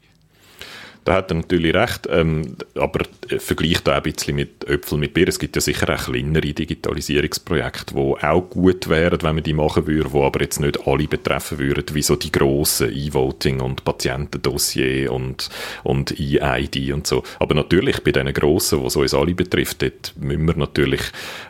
Da 1.04 1.14
hat 1.14 1.30
er 1.30 1.36
natürlich 1.36 1.74
recht, 1.74 2.06
ähm, 2.10 2.56
aber 2.74 3.04
vergleicht 3.38 3.86
da 3.86 3.96
ein 3.96 4.02
bisschen 4.02 4.36
mit 4.36 4.68
Äpfel 4.68 4.98
mit 4.98 5.14
Birnen. 5.14 5.30
Es 5.30 5.38
gibt 5.38 5.56
ja 5.56 5.62
sicher 5.62 5.88
auch 5.94 6.04
kleinere 6.04 6.52
Digitalisierungsprojekte, 6.52 7.94
die 7.94 8.24
auch 8.24 8.50
gut 8.50 8.88
wären, 8.88 9.22
wenn 9.22 9.36
man 9.36 9.44
die 9.44 9.54
machen 9.54 9.86
würde, 9.86 10.10
die 10.10 10.18
aber 10.18 10.40
jetzt 10.40 10.60
nicht 10.60 10.86
alle 10.86 11.08
betreffen 11.08 11.58
würden, 11.58 11.94
wie 11.94 12.02
so 12.02 12.16
die 12.16 12.30
grossen 12.30 12.92
E-Voting 12.92 13.60
und 13.60 13.84
Patientendossier 13.84 15.12
und, 15.12 15.48
und 15.84 16.18
E-ID 16.18 16.92
und 16.92 17.06
so. 17.06 17.22
Aber 17.38 17.54
natürlich 17.54 18.02
bei 18.04 18.12
diesen 18.12 18.32
grossen, 18.32 18.80
die 18.80 18.86
es 18.86 18.96
uns 18.96 19.14
alle 19.14 19.34
betrifft, 19.34 19.82
dort 19.82 20.12
müssen 20.18 20.46
wir 20.46 20.56
natürlich 20.56 21.02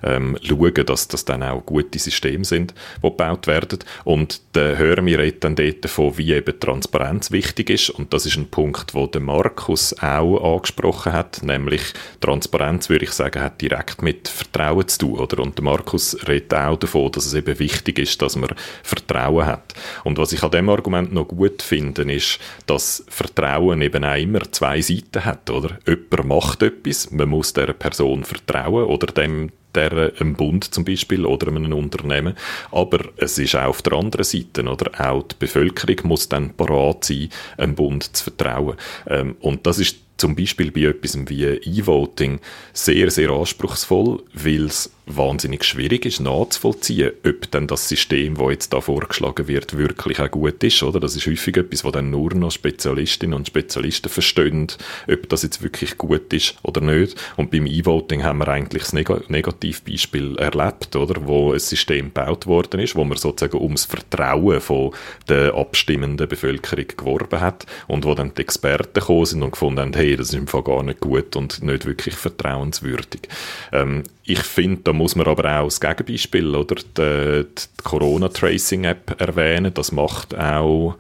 ähm, 0.02 0.38
schauen, 0.42 0.86
dass 0.86 1.08
das 1.08 1.24
dann 1.24 1.42
auch 1.42 1.66
gute 1.66 1.98
Systeme 1.98 2.44
sind, 2.44 2.74
die 3.02 3.08
gebaut 3.08 3.46
werden. 3.46 3.80
Und 4.04 4.40
da 4.52 4.76
hören 4.76 5.06
wir 5.06 5.32
dann 5.32 5.56
dort 5.56 5.84
davon, 5.84 6.16
wie 6.18 6.32
eben 6.32 6.58
Transparenz 6.58 7.30
wichtig 7.30 7.70
ist. 7.70 7.90
Und 7.90 8.12
das 8.12 8.26
ist 8.26 8.36
ein 8.36 8.48
Punkt, 8.48 8.94
wo 8.94 9.06
der 9.06 9.20
Markus 9.42 9.94
auch 10.02 10.56
angesprochen 10.56 11.14
hat, 11.14 11.42
nämlich 11.42 11.80
Transparenz, 12.20 12.90
würde 12.90 13.06
ich 13.06 13.12
sagen, 13.12 13.42
hat 13.42 13.60
direkt 13.62 14.02
mit 14.02 14.28
Vertrauen 14.28 14.86
zu 14.86 14.98
tun, 14.98 15.18
oder? 15.18 15.42
Und 15.42 15.60
Markus 15.62 16.14
redet 16.28 16.52
auch 16.52 16.76
davon, 16.76 17.10
dass 17.10 17.24
es 17.24 17.32
eben 17.32 17.58
wichtig 17.58 17.98
ist, 17.98 18.20
dass 18.20 18.36
man 18.36 18.50
Vertrauen 18.82 19.46
hat. 19.46 19.72
Und 20.04 20.18
was 20.18 20.32
ich 20.32 20.42
an 20.42 20.50
dem 20.50 20.68
Argument 20.68 21.14
noch 21.14 21.28
gut 21.28 21.62
finde, 21.62 22.02
ist, 22.12 22.38
dass 22.66 23.02
Vertrauen 23.08 23.80
eben 23.80 24.04
auch 24.04 24.16
immer 24.16 24.40
zwei 24.52 24.82
Seiten 24.82 25.24
hat, 25.24 25.48
oder? 25.48 25.78
Jemand 25.86 26.24
macht 26.26 26.62
etwas, 26.62 27.10
man 27.10 27.30
muss 27.30 27.54
der 27.54 27.72
Person 27.72 28.24
vertrauen 28.24 28.84
oder 28.84 29.06
dem 29.06 29.50
der, 29.74 30.12
einem 30.18 30.34
Bund 30.34 30.64
zum 30.64 30.84
Beispiel 30.84 31.24
oder 31.24 31.48
einem 31.48 31.72
Unternehmen. 31.72 32.34
Aber 32.72 33.00
es 33.16 33.38
ist 33.38 33.54
auch 33.54 33.68
auf 33.68 33.82
der 33.82 33.94
anderen 33.94 34.24
Seite, 34.24 34.62
oder? 34.62 34.90
Auch 34.98 35.22
die 35.22 35.36
Bevölkerung 35.38 36.08
muss 36.08 36.28
dann 36.28 36.54
parat 36.54 37.04
sein, 37.04 37.28
einem 37.56 37.74
Bund 37.74 38.16
zu 38.16 38.24
vertrauen. 38.24 38.76
Ähm, 39.06 39.36
und 39.40 39.66
das 39.66 39.78
ist 39.78 39.96
zum 40.16 40.36
Beispiel 40.36 40.70
bei 40.70 40.82
etwas 40.82 41.16
wie 41.28 41.44
E-Voting 41.44 42.40
sehr, 42.74 43.10
sehr 43.10 43.30
anspruchsvoll, 43.30 44.22
weil 44.34 44.66
es 44.66 44.90
wahnsinnig 45.16 45.64
schwierig 45.64 46.06
ist 46.06 46.20
nachzuvollziehen, 46.20 47.12
ob 47.26 47.50
denn 47.50 47.66
das 47.66 47.88
System, 47.88 48.36
das 48.36 48.50
jetzt 48.50 48.72
da 48.72 48.80
vorgeschlagen 48.80 49.48
wird, 49.48 49.76
wirklich 49.76 50.20
auch 50.20 50.30
gut 50.30 50.62
ist, 50.62 50.82
oder? 50.82 51.00
Das 51.00 51.16
ist 51.16 51.26
häufig 51.26 51.56
etwas, 51.56 51.84
was 51.84 51.92
dann 51.92 52.10
nur 52.10 52.34
noch 52.34 52.50
Spezialistinnen 52.50 53.34
und 53.34 53.46
Spezialisten 53.46 54.08
verstehen, 54.08 54.68
ob 55.10 55.28
das 55.28 55.42
jetzt 55.42 55.62
wirklich 55.62 55.98
gut 55.98 56.32
ist 56.32 56.56
oder 56.62 56.80
nicht. 56.80 57.16
Und 57.36 57.50
beim 57.50 57.66
E-Voting 57.66 58.22
haben 58.22 58.38
wir 58.38 58.48
eigentlich 58.48 58.82
das 58.82 58.92
Neg 58.92 59.10
Negativbeispiel 59.28 60.36
erlebt, 60.38 60.94
oder? 60.96 61.26
Wo 61.26 61.52
ein 61.52 61.58
System 61.58 62.06
gebaut 62.06 62.46
worden 62.46 62.80
ist, 62.80 62.96
wo 62.96 63.04
man 63.04 63.18
sozusagen 63.18 63.60
ums 63.62 63.84
Vertrauen 63.84 64.60
von 64.60 64.92
der 65.28 65.54
abstimmenden 65.54 66.28
Bevölkerung 66.28 66.86
geworben 66.96 67.40
hat 67.40 67.66
und 67.88 68.04
wo 68.04 68.14
dann 68.14 68.34
die 68.34 68.42
Experten 68.42 69.00
gekommen 69.00 69.26
sind 69.26 69.42
und 69.42 69.52
gefunden 69.52 69.80
haben, 69.80 69.94
hey, 69.94 70.16
das 70.16 70.28
ist 70.28 70.34
im 70.34 70.46
Fall 70.46 70.62
gar 70.62 70.82
nicht 70.82 71.00
gut 71.00 71.36
und 71.36 71.62
nicht 71.62 71.86
wirklich 71.86 72.14
vertrauenswürdig. 72.14 73.22
Ähm, 73.72 74.04
ich 74.32 74.42
finde, 74.42 74.82
da 74.84 74.92
muss 74.92 75.16
man 75.16 75.26
aber 75.26 75.60
auch 75.60 75.64
das 75.64 75.80
Gegenbeispiel 75.80 76.54
oder 76.54 76.76
die, 76.76 77.44
die 77.44 77.82
Corona-Tracing-App 77.82 79.20
erwähnen. 79.20 79.74
Das 79.74 79.92
macht 79.92 80.38
auch 80.38 80.96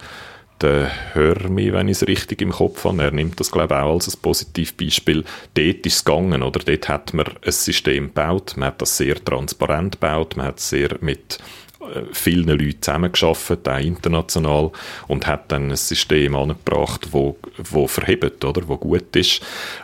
der 0.60 0.90
Hörmi, 1.14 1.72
wenn 1.72 1.88
ich 1.88 1.98
es 1.98 2.06
richtig 2.06 2.42
im 2.42 2.50
Kopf 2.50 2.84
habe. 2.84 3.02
Er 3.02 3.10
nimmt 3.12 3.40
das, 3.40 3.50
glaube 3.50 3.74
ich, 3.74 3.80
auch 3.80 3.94
als 3.94 4.08
ein 4.08 4.20
Positivbeispiel. 4.20 5.24
Dort 5.54 5.86
ist 5.86 5.94
es 5.94 6.04
gegangen, 6.04 6.42
oder? 6.42 6.60
Dort 6.60 6.88
hat 6.88 7.14
man 7.14 7.26
ein 7.26 7.52
System 7.52 8.06
gebaut. 8.06 8.54
Man 8.56 8.68
hat 8.68 8.82
das 8.82 8.96
sehr 8.96 9.22
transparent 9.24 10.00
gebaut. 10.00 10.36
Man 10.36 10.46
hat 10.46 10.60
sehr 10.60 10.96
mit 11.00 11.38
äh, 11.80 12.02
vielen 12.12 12.48
Leuten 12.48 12.82
zusammengearbeitet, 12.82 13.68
auch 13.68 13.78
international, 13.78 14.70
und 15.08 15.26
hat 15.26 15.50
dann 15.50 15.70
ein 15.70 15.76
System 15.76 16.34
angebracht, 16.34 17.08
wo, 17.12 17.38
wo 17.56 17.86
verhebt, 17.86 18.44
oder, 18.44 18.68
wo 18.68 18.76
gut 18.76 19.16
ist. 19.16 19.40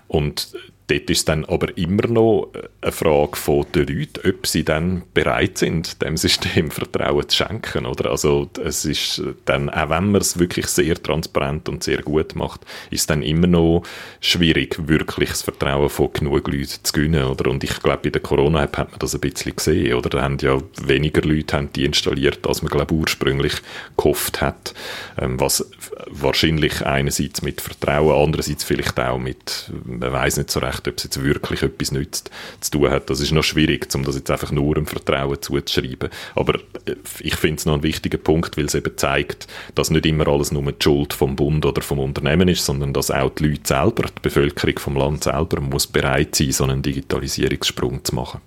Und 0.09 0.49
Dort 0.89 1.11
ist 1.11 1.29
dann 1.29 1.45
aber 1.45 1.77
immer 1.77 2.07
noch 2.07 2.53
eine 2.81 2.93
Frage 2.93 3.37
von 3.37 3.67
den 3.75 3.89
Leuten, 3.89 4.29
ob 4.29 4.47
sie 4.47 4.65
dann 4.65 5.03
bereit 5.15 5.59
sind, 5.59 6.01
dem 6.01 6.17
System 6.17 6.71
Vertrauen 6.77 7.29
zu 7.29 7.37
schenken, 7.37 7.87
oder? 7.87 8.11
Also, 8.11 8.49
es 8.63 8.85
ist 8.85 9.23
dann, 9.47 9.69
auch 9.69 9.91
wenn 9.91 10.13
man 10.13 10.21
es 10.21 10.39
wirklich 10.39 10.69
sehr 10.69 10.95
transparent 11.03 11.69
und 11.69 11.83
sehr 11.83 12.03
gut 12.03 12.37
macht, 12.37 12.61
ist 12.91 13.11
dann 13.11 13.23
immer 13.23 13.49
noch 13.49 13.83
schwierig, 14.21 14.77
wirklich 14.87 15.31
das 15.31 15.43
Vertrauen 15.43 15.89
von 15.89 16.13
genug 16.13 16.47
Leuten 16.47 16.79
zu 16.83 16.93
gewinnen, 16.93 17.25
oder? 17.25 17.51
Und 17.51 17.65
ich 17.65 17.81
glaube, 17.81 18.03
bei 18.05 18.11
der 18.11 18.23
Corona-App 18.23 18.77
hat 18.77 18.91
man 18.91 19.01
das 19.01 19.15
ein 19.15 19.21
bisschen 19.21 19.57
gesehen, 19.57 19.95
oder? 19.95 20.09
Da 20.11 20.23
haben 20.23 20.39
ja 20.41 20.59
weniger 20.83 21.23
Leute 21.23 21.57
haben 21.57 21.73
die 21.73 21.85
installiert, 21.85 22.47
als 22.47 22.63
man, 22.63 22.71
glaube 22.71 22.95
ursprünglich 22.95 23.55
gehofft 23.97 24.41
hat. 24.41 24.75
Ähm, 25.19 25.41
was 25.41 25.69
wahrscheinlich 26.09 26.85
einerseits 26.85 27.43
mit 27.43 27.61
Vertrauen, 27.61 28.25
andererseits 28.25 28.65
vielleicht 28.65 28.99
auch 29.01 29.19
mit, 29.19 29.71
man 29.85 30.13
weiß 30.13 30.37
nicht 30.37 30.51
so 30.51 30.61
recht, 30.61 30.76
recht, 30.77 30.89
ob 30.89 30.97
es 30.97 31.05
jetzt 31.05 31.23
wirklich 31.23 31.63
etwas 31.63 31.93
nützt, 31.93 32.31
zu 32.61 32.71
tun 32.71 32.91
hat. 32.91 33.11
Das 33.11 33.21
ist 33.21 33.33
noch 33.33 33.43
schwierig, 33.43 33.89
um 33.95 34.05
das 34.05 34.17
jetzt 34.17 34.31
einfach 34.31 34.53
nur 34.53 34.75
dem 34.75 34.87
Vertrauen 34.87 35.41
zuzuschreiben. 35.41 36.11
Aber 36.35 36.55
äh, 36.87 36.97
ich 37.21 37.37
finde 37.37 37.57
es 37.57 37.67
noch 37.67 37.75
ein 37.75 37.83
wichtiger 37.83 38.19
Punkt, 38.19 38.57
weil 38.57 38.67
es 38.67 38.75
eben 38.75 38.97
zeigt, 38.97 39.47
dass 39.75 39.91
nicht 39.91 40.07
immer 40.07 40.29
alles 40.29 40.53
nur 40.53 40.63
die 40.71 40.83
Schuld 40.83 41.13
vom 41.13 41.37
Bund 41.37 41.65
oder 41.65 41.83
vom 41.83 41.99
Unternehmen 41.99 42.49
ist, 42.49 42.65
sondern 42.65 42.93
dass 42.93 43.11
auch 43.11 43.31
die 43.31 43.49
Leute 43.49 43.63
selber, 43.65 44.05
die 44.05 44.23
Bevölkerung 44.23 44.79
vom 44.79 44.97
Land 44.97 45.25
selber, 45.25 45.61
muss 45.61 45.87
bereit 45.87 46.35
sein, 46.35 46.53
so 46.53 46.65
einen 46.65 46.83
Digitalisierungssprung 46.83 48.05
zu 48.05 48.15
machen. 48.15 48.41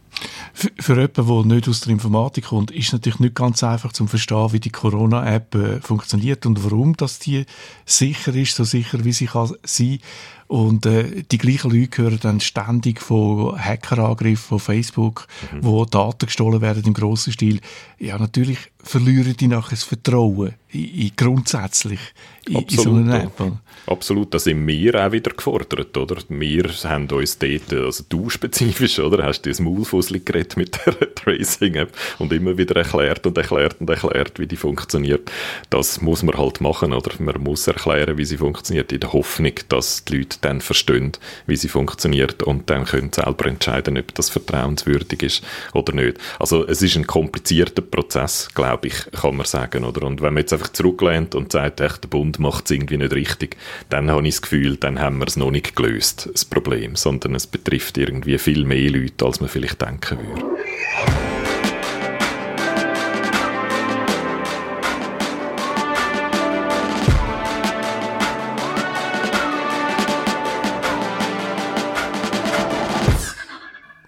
Für, 0.53 0.70
für 0.80 0.93
jemanden, 0.93 1.47
der 1.47 1.55
nicht 1.55 1.70
aus 1.70 1.82
der 1.82 1.93
Informatik 1.93 2.45
kommt, 2.45 2.72
ist 2.72 2.88
es 2.88 2.93
natürlich 2.93 3.20
nicht 3.20 3.36
ganz 3.36 3.63
einfach 3.63 3.93
zu 3.93 4.07
verstehen, 4.07 4.51
wie 4.51 4.59
die 4.59 4.72
Corona-App 4.72 5.55
äh, 5.55 5.82
funktioniert 5.82 6.45
und 6.45 6.63
warum 6.63 6.95
dass 6.97 7.20
die 7.20 7.45
sicher 7.86 8.34
ist, 8.36 8.55
so 8.55 8.63
sicher 8.63 9.03
wie 9.05 9.13
sie 9.13 9.28
kann 9.28 9.53
sein. 9.63 9.99
Und 10.47 10.88
äh, 10.88 11.24
die 11.32 11.38
gleichen 11.38 11.70
Leute 11.70 12.01
hören 12.01 12.20
dann 12.22 12.39
ständig 12.39 13.01
von 13.01 13.55
Hackerangriffen 13.63 14.47
von 14.47 14.59
Facebook, 14.59 15.28
mhm. 15.51 15.63
wo 15.63 15.86
Daten 15.86 16.26
gestohlen 16.26 16.61
werden 16.61 16.84
im 16.86 16.95
grossen 16.95 17.32
Stil. 17.34 17.61
Ja, 17.99 18.17
natürlich 18.17 18.57
verlieren 18.84 19.36
die 19.36 19.48
nachher 19.48 19.72
das 19.72 19.84
Vertrauen 19.84 20.56
in, 20.72 20.86
in 20.86 21.12
grundsätzlich 21.16 22.00
in, 22.48 22.58
in 22.58 22.78
so 22.78 22.94
einer 22.94 23.24
App. 23.24 23.52
Absolut, 23.88 24.34
da 24.34 24.40
sind 24.40 24.66
wir 24.68 25.06
auch 25.06 25.12
wieder 25.12 25.32
gefordert, 25.32 25.98
oder? 25.98 26.18
Wir 26.30 26.70
haben 26.84 27.08
uns 27.10 27.38
dort, 27.38 27.74
also 27.74 28.04
du 28.08 28.30
spezifisch, 28.30 29.00
oder? 29.00 29.24
Hast 29.24 29.42
du 29.42 29.50
das 29.50 29.60
Maulfussel 29.60 30.20
geredet 30.20 30.58
mit 30.58 30.80
der 30.86 31.16
Tracing-App 31.16 31.92
und 32.20 32.32
immer 32.32 32.58
wieder 32.58 32.76
erklärt 32.76 33.26
und 33.26 33.38
erklärt 33.38 33.78
und 33.80 33.90
erklärt, 33.90 34.40
wie 34.40 34.48
die 34.48 34.58
funktioniert. 34.58 35.32
Das 35.70 36.02
muss 36.02 36.24
man 36.24 36.38
halt 36.38 36.62
machen, 36.62 36.94
oder? 36.94 37.12
Man 37.20 37.42
muss 37.42 37.68
erklären, 37.68 38.18
wie 38.18 38.26
sie 38.26 38.38
funktioniert, 38.38 38.92
in 38.92 39.00
der 39.00 39.14
Hoffnung, 39.14 39.54
dass 39.70 40.06
die 40.06 40.18
Leute 40.18 40.38
dann 40.42 40.62
verstehen, 40.62 41.14
wie 41.48 41.56
sie 41.56 41.68
funktioniert 41.68 42.44
und 42.44 42.70
dann 42.70 42.86
können 42.86 43.12
selber 43.12 43.48
entscheiden, 43.48 43.98
ob 43.98 44.14
das 44.16 44.30
vertrauenswürdig 44.30 45.24
ist 45.24 45.44
oder 45.74 45.94
nicht. 45.94 46.18
Also 46.40 46.68
es 46.68 46.82
ist 46.82 46.96
ein 46.96 47.08
komplizierter 47.08 47.82
Prozess, 47.82 48.50
glaube 48.54 48.68
ich, 48.84 49.11
kann 49.11 49.36
man 49.36 49.45
sagen, 49.45 49.84
oder? 49.84 50.05
Und 50.05 50.22
wenn 50.22 50.34
man 50.34 50.41
jetzt 50.41 50.53
einfach 50.53 50.70
zurücklehnt 50.70 51.36
und 51.36 51.51
sagt, 51.51 51.82
echt, 51.82 52.03
der 52.03 52.09
Bund 52.09 52.39
macht 52.39 52.65
es 52.65 52.72
irgendwie 52.72 52.97
nicht 52.97 53.13
richtig, 53.13 53.57
dann 53.89 54.09
habe 54.09 54.28
ich 54.28 54.36
das 54.36 54.41
Gefühl, 54.43 54.78
dann 54.78 54.99
haben 54.99 55.20
wir 55.20 55.28
es 55.28 55.38
noch 55.38 55.51
nicht 55.51 55.76
gelöst, 55.76 56.30
das 56.32 56.45
Problem, 56.45 56.95
sondern 56.95 57.36
es 57.36 57.47
betrifft 57.47 57.97
irgendwie 57.97 58.38
viel 58.38 58.65
mehr 58.65 58.89
Leute, 58.89 59.26
als 59.26 59.39
man 59.39 59.49
vielleicht 59.49 59.82
denken 59.82 60.20
würde. 60.20 60.45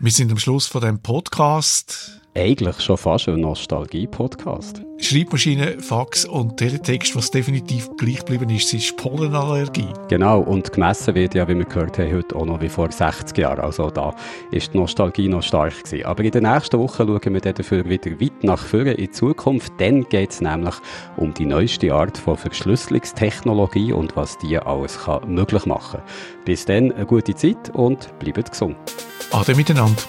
Wir 0.04 0.12
sind 0.12 0.32
am 0.32 0.40
Schluss 0.40 0.66
von 0.66 0.82
dem 0.82 1.00
Podcast. 1.00 2.21
Eigentlich 2.34 2.80
schon 2.80 2.96
fast 2.96 3.28
ein 3.28 3.42
Nostalgie-Podcast. 3.42 4.84
Schreibmaschine, 5.00 5.80
Fax 5.80 6.24
und 6.24 6.56
Teletext, 6.56 7.14
was 7.14 7.30
definitiv 7.30 7.90
gleich 7.98 8.20
geblieben 8.20 8.50
ist, 8.50 8.74
ist 8.74 8.96
Pollenallergie. 8.96 9.90
Genau, 10.08 10.40
und 10.40 10.72
gemessen 10.72 11.14
wird 11.14 11.36
ja, 11.36 11.46
wie 11.50 11.58
wir 11.58 11.66
gehört 11.66 12.00
haben, 12.00 12.16
heute 12.16 12.34
auch 12.38 12.46
noch 12.46 12.62
wie 12.62 12.70
vor 12.70 12.90
60 12.90 13.38
Jahren. 13.38 13.60
Also 13.60 13.90
da 13.90 14.16
ist 14.52 14.74
die 14.74 14.78
Nostalgie 14.78 15.28
noch 15.28 15.44
stark 15.44 15.84
gewesen. 15.84 16.06
Aber 16.06 16.24
in 16.24 16.32
der 16.32 16.42
nächsten 16.42 16.80
Woche 16.80 17.06
schauen 17.06 17.34
wir 17.34 17.42
dafür 17.42 17.90
wieder 17.90 18.12
weit 18.12 18.44
nach 18.44 18.66
vorne 18.66 18.94
in 18.94 19.08
die 19.08 19.12
Zukunft. 19.12 19.74
Dann 19.80 20.08
geht 20.08 20.32
es 20.32 20.40
nämlich 20.40 20.76
um 21.18 21.34
die 21.34 21.46
neueste 21.46 21.94
Art 21.94 22.18
von 22.18 22.38
Verschlüsselungstechnologie 22.38 23.92
und 23.92 24.16
was 24.16 24.38
die 24.38 24.58
alles 24.58 25.00
kann 25.00 25.34
möglich 25.34 25.66
machen 25.66 26.00
kann. 26.00 26.46
Bis 26.46 26.64
dann 26.64 26.94
eine 26.94 27.06
gute 27.06 27.36
Zeit 27.36 27.72
und 27.74 28.18
bleibt 28.20 28.52
gesund. 28.52 28.78
Ade 29.32 29.54
miteinander. 29.54 30.02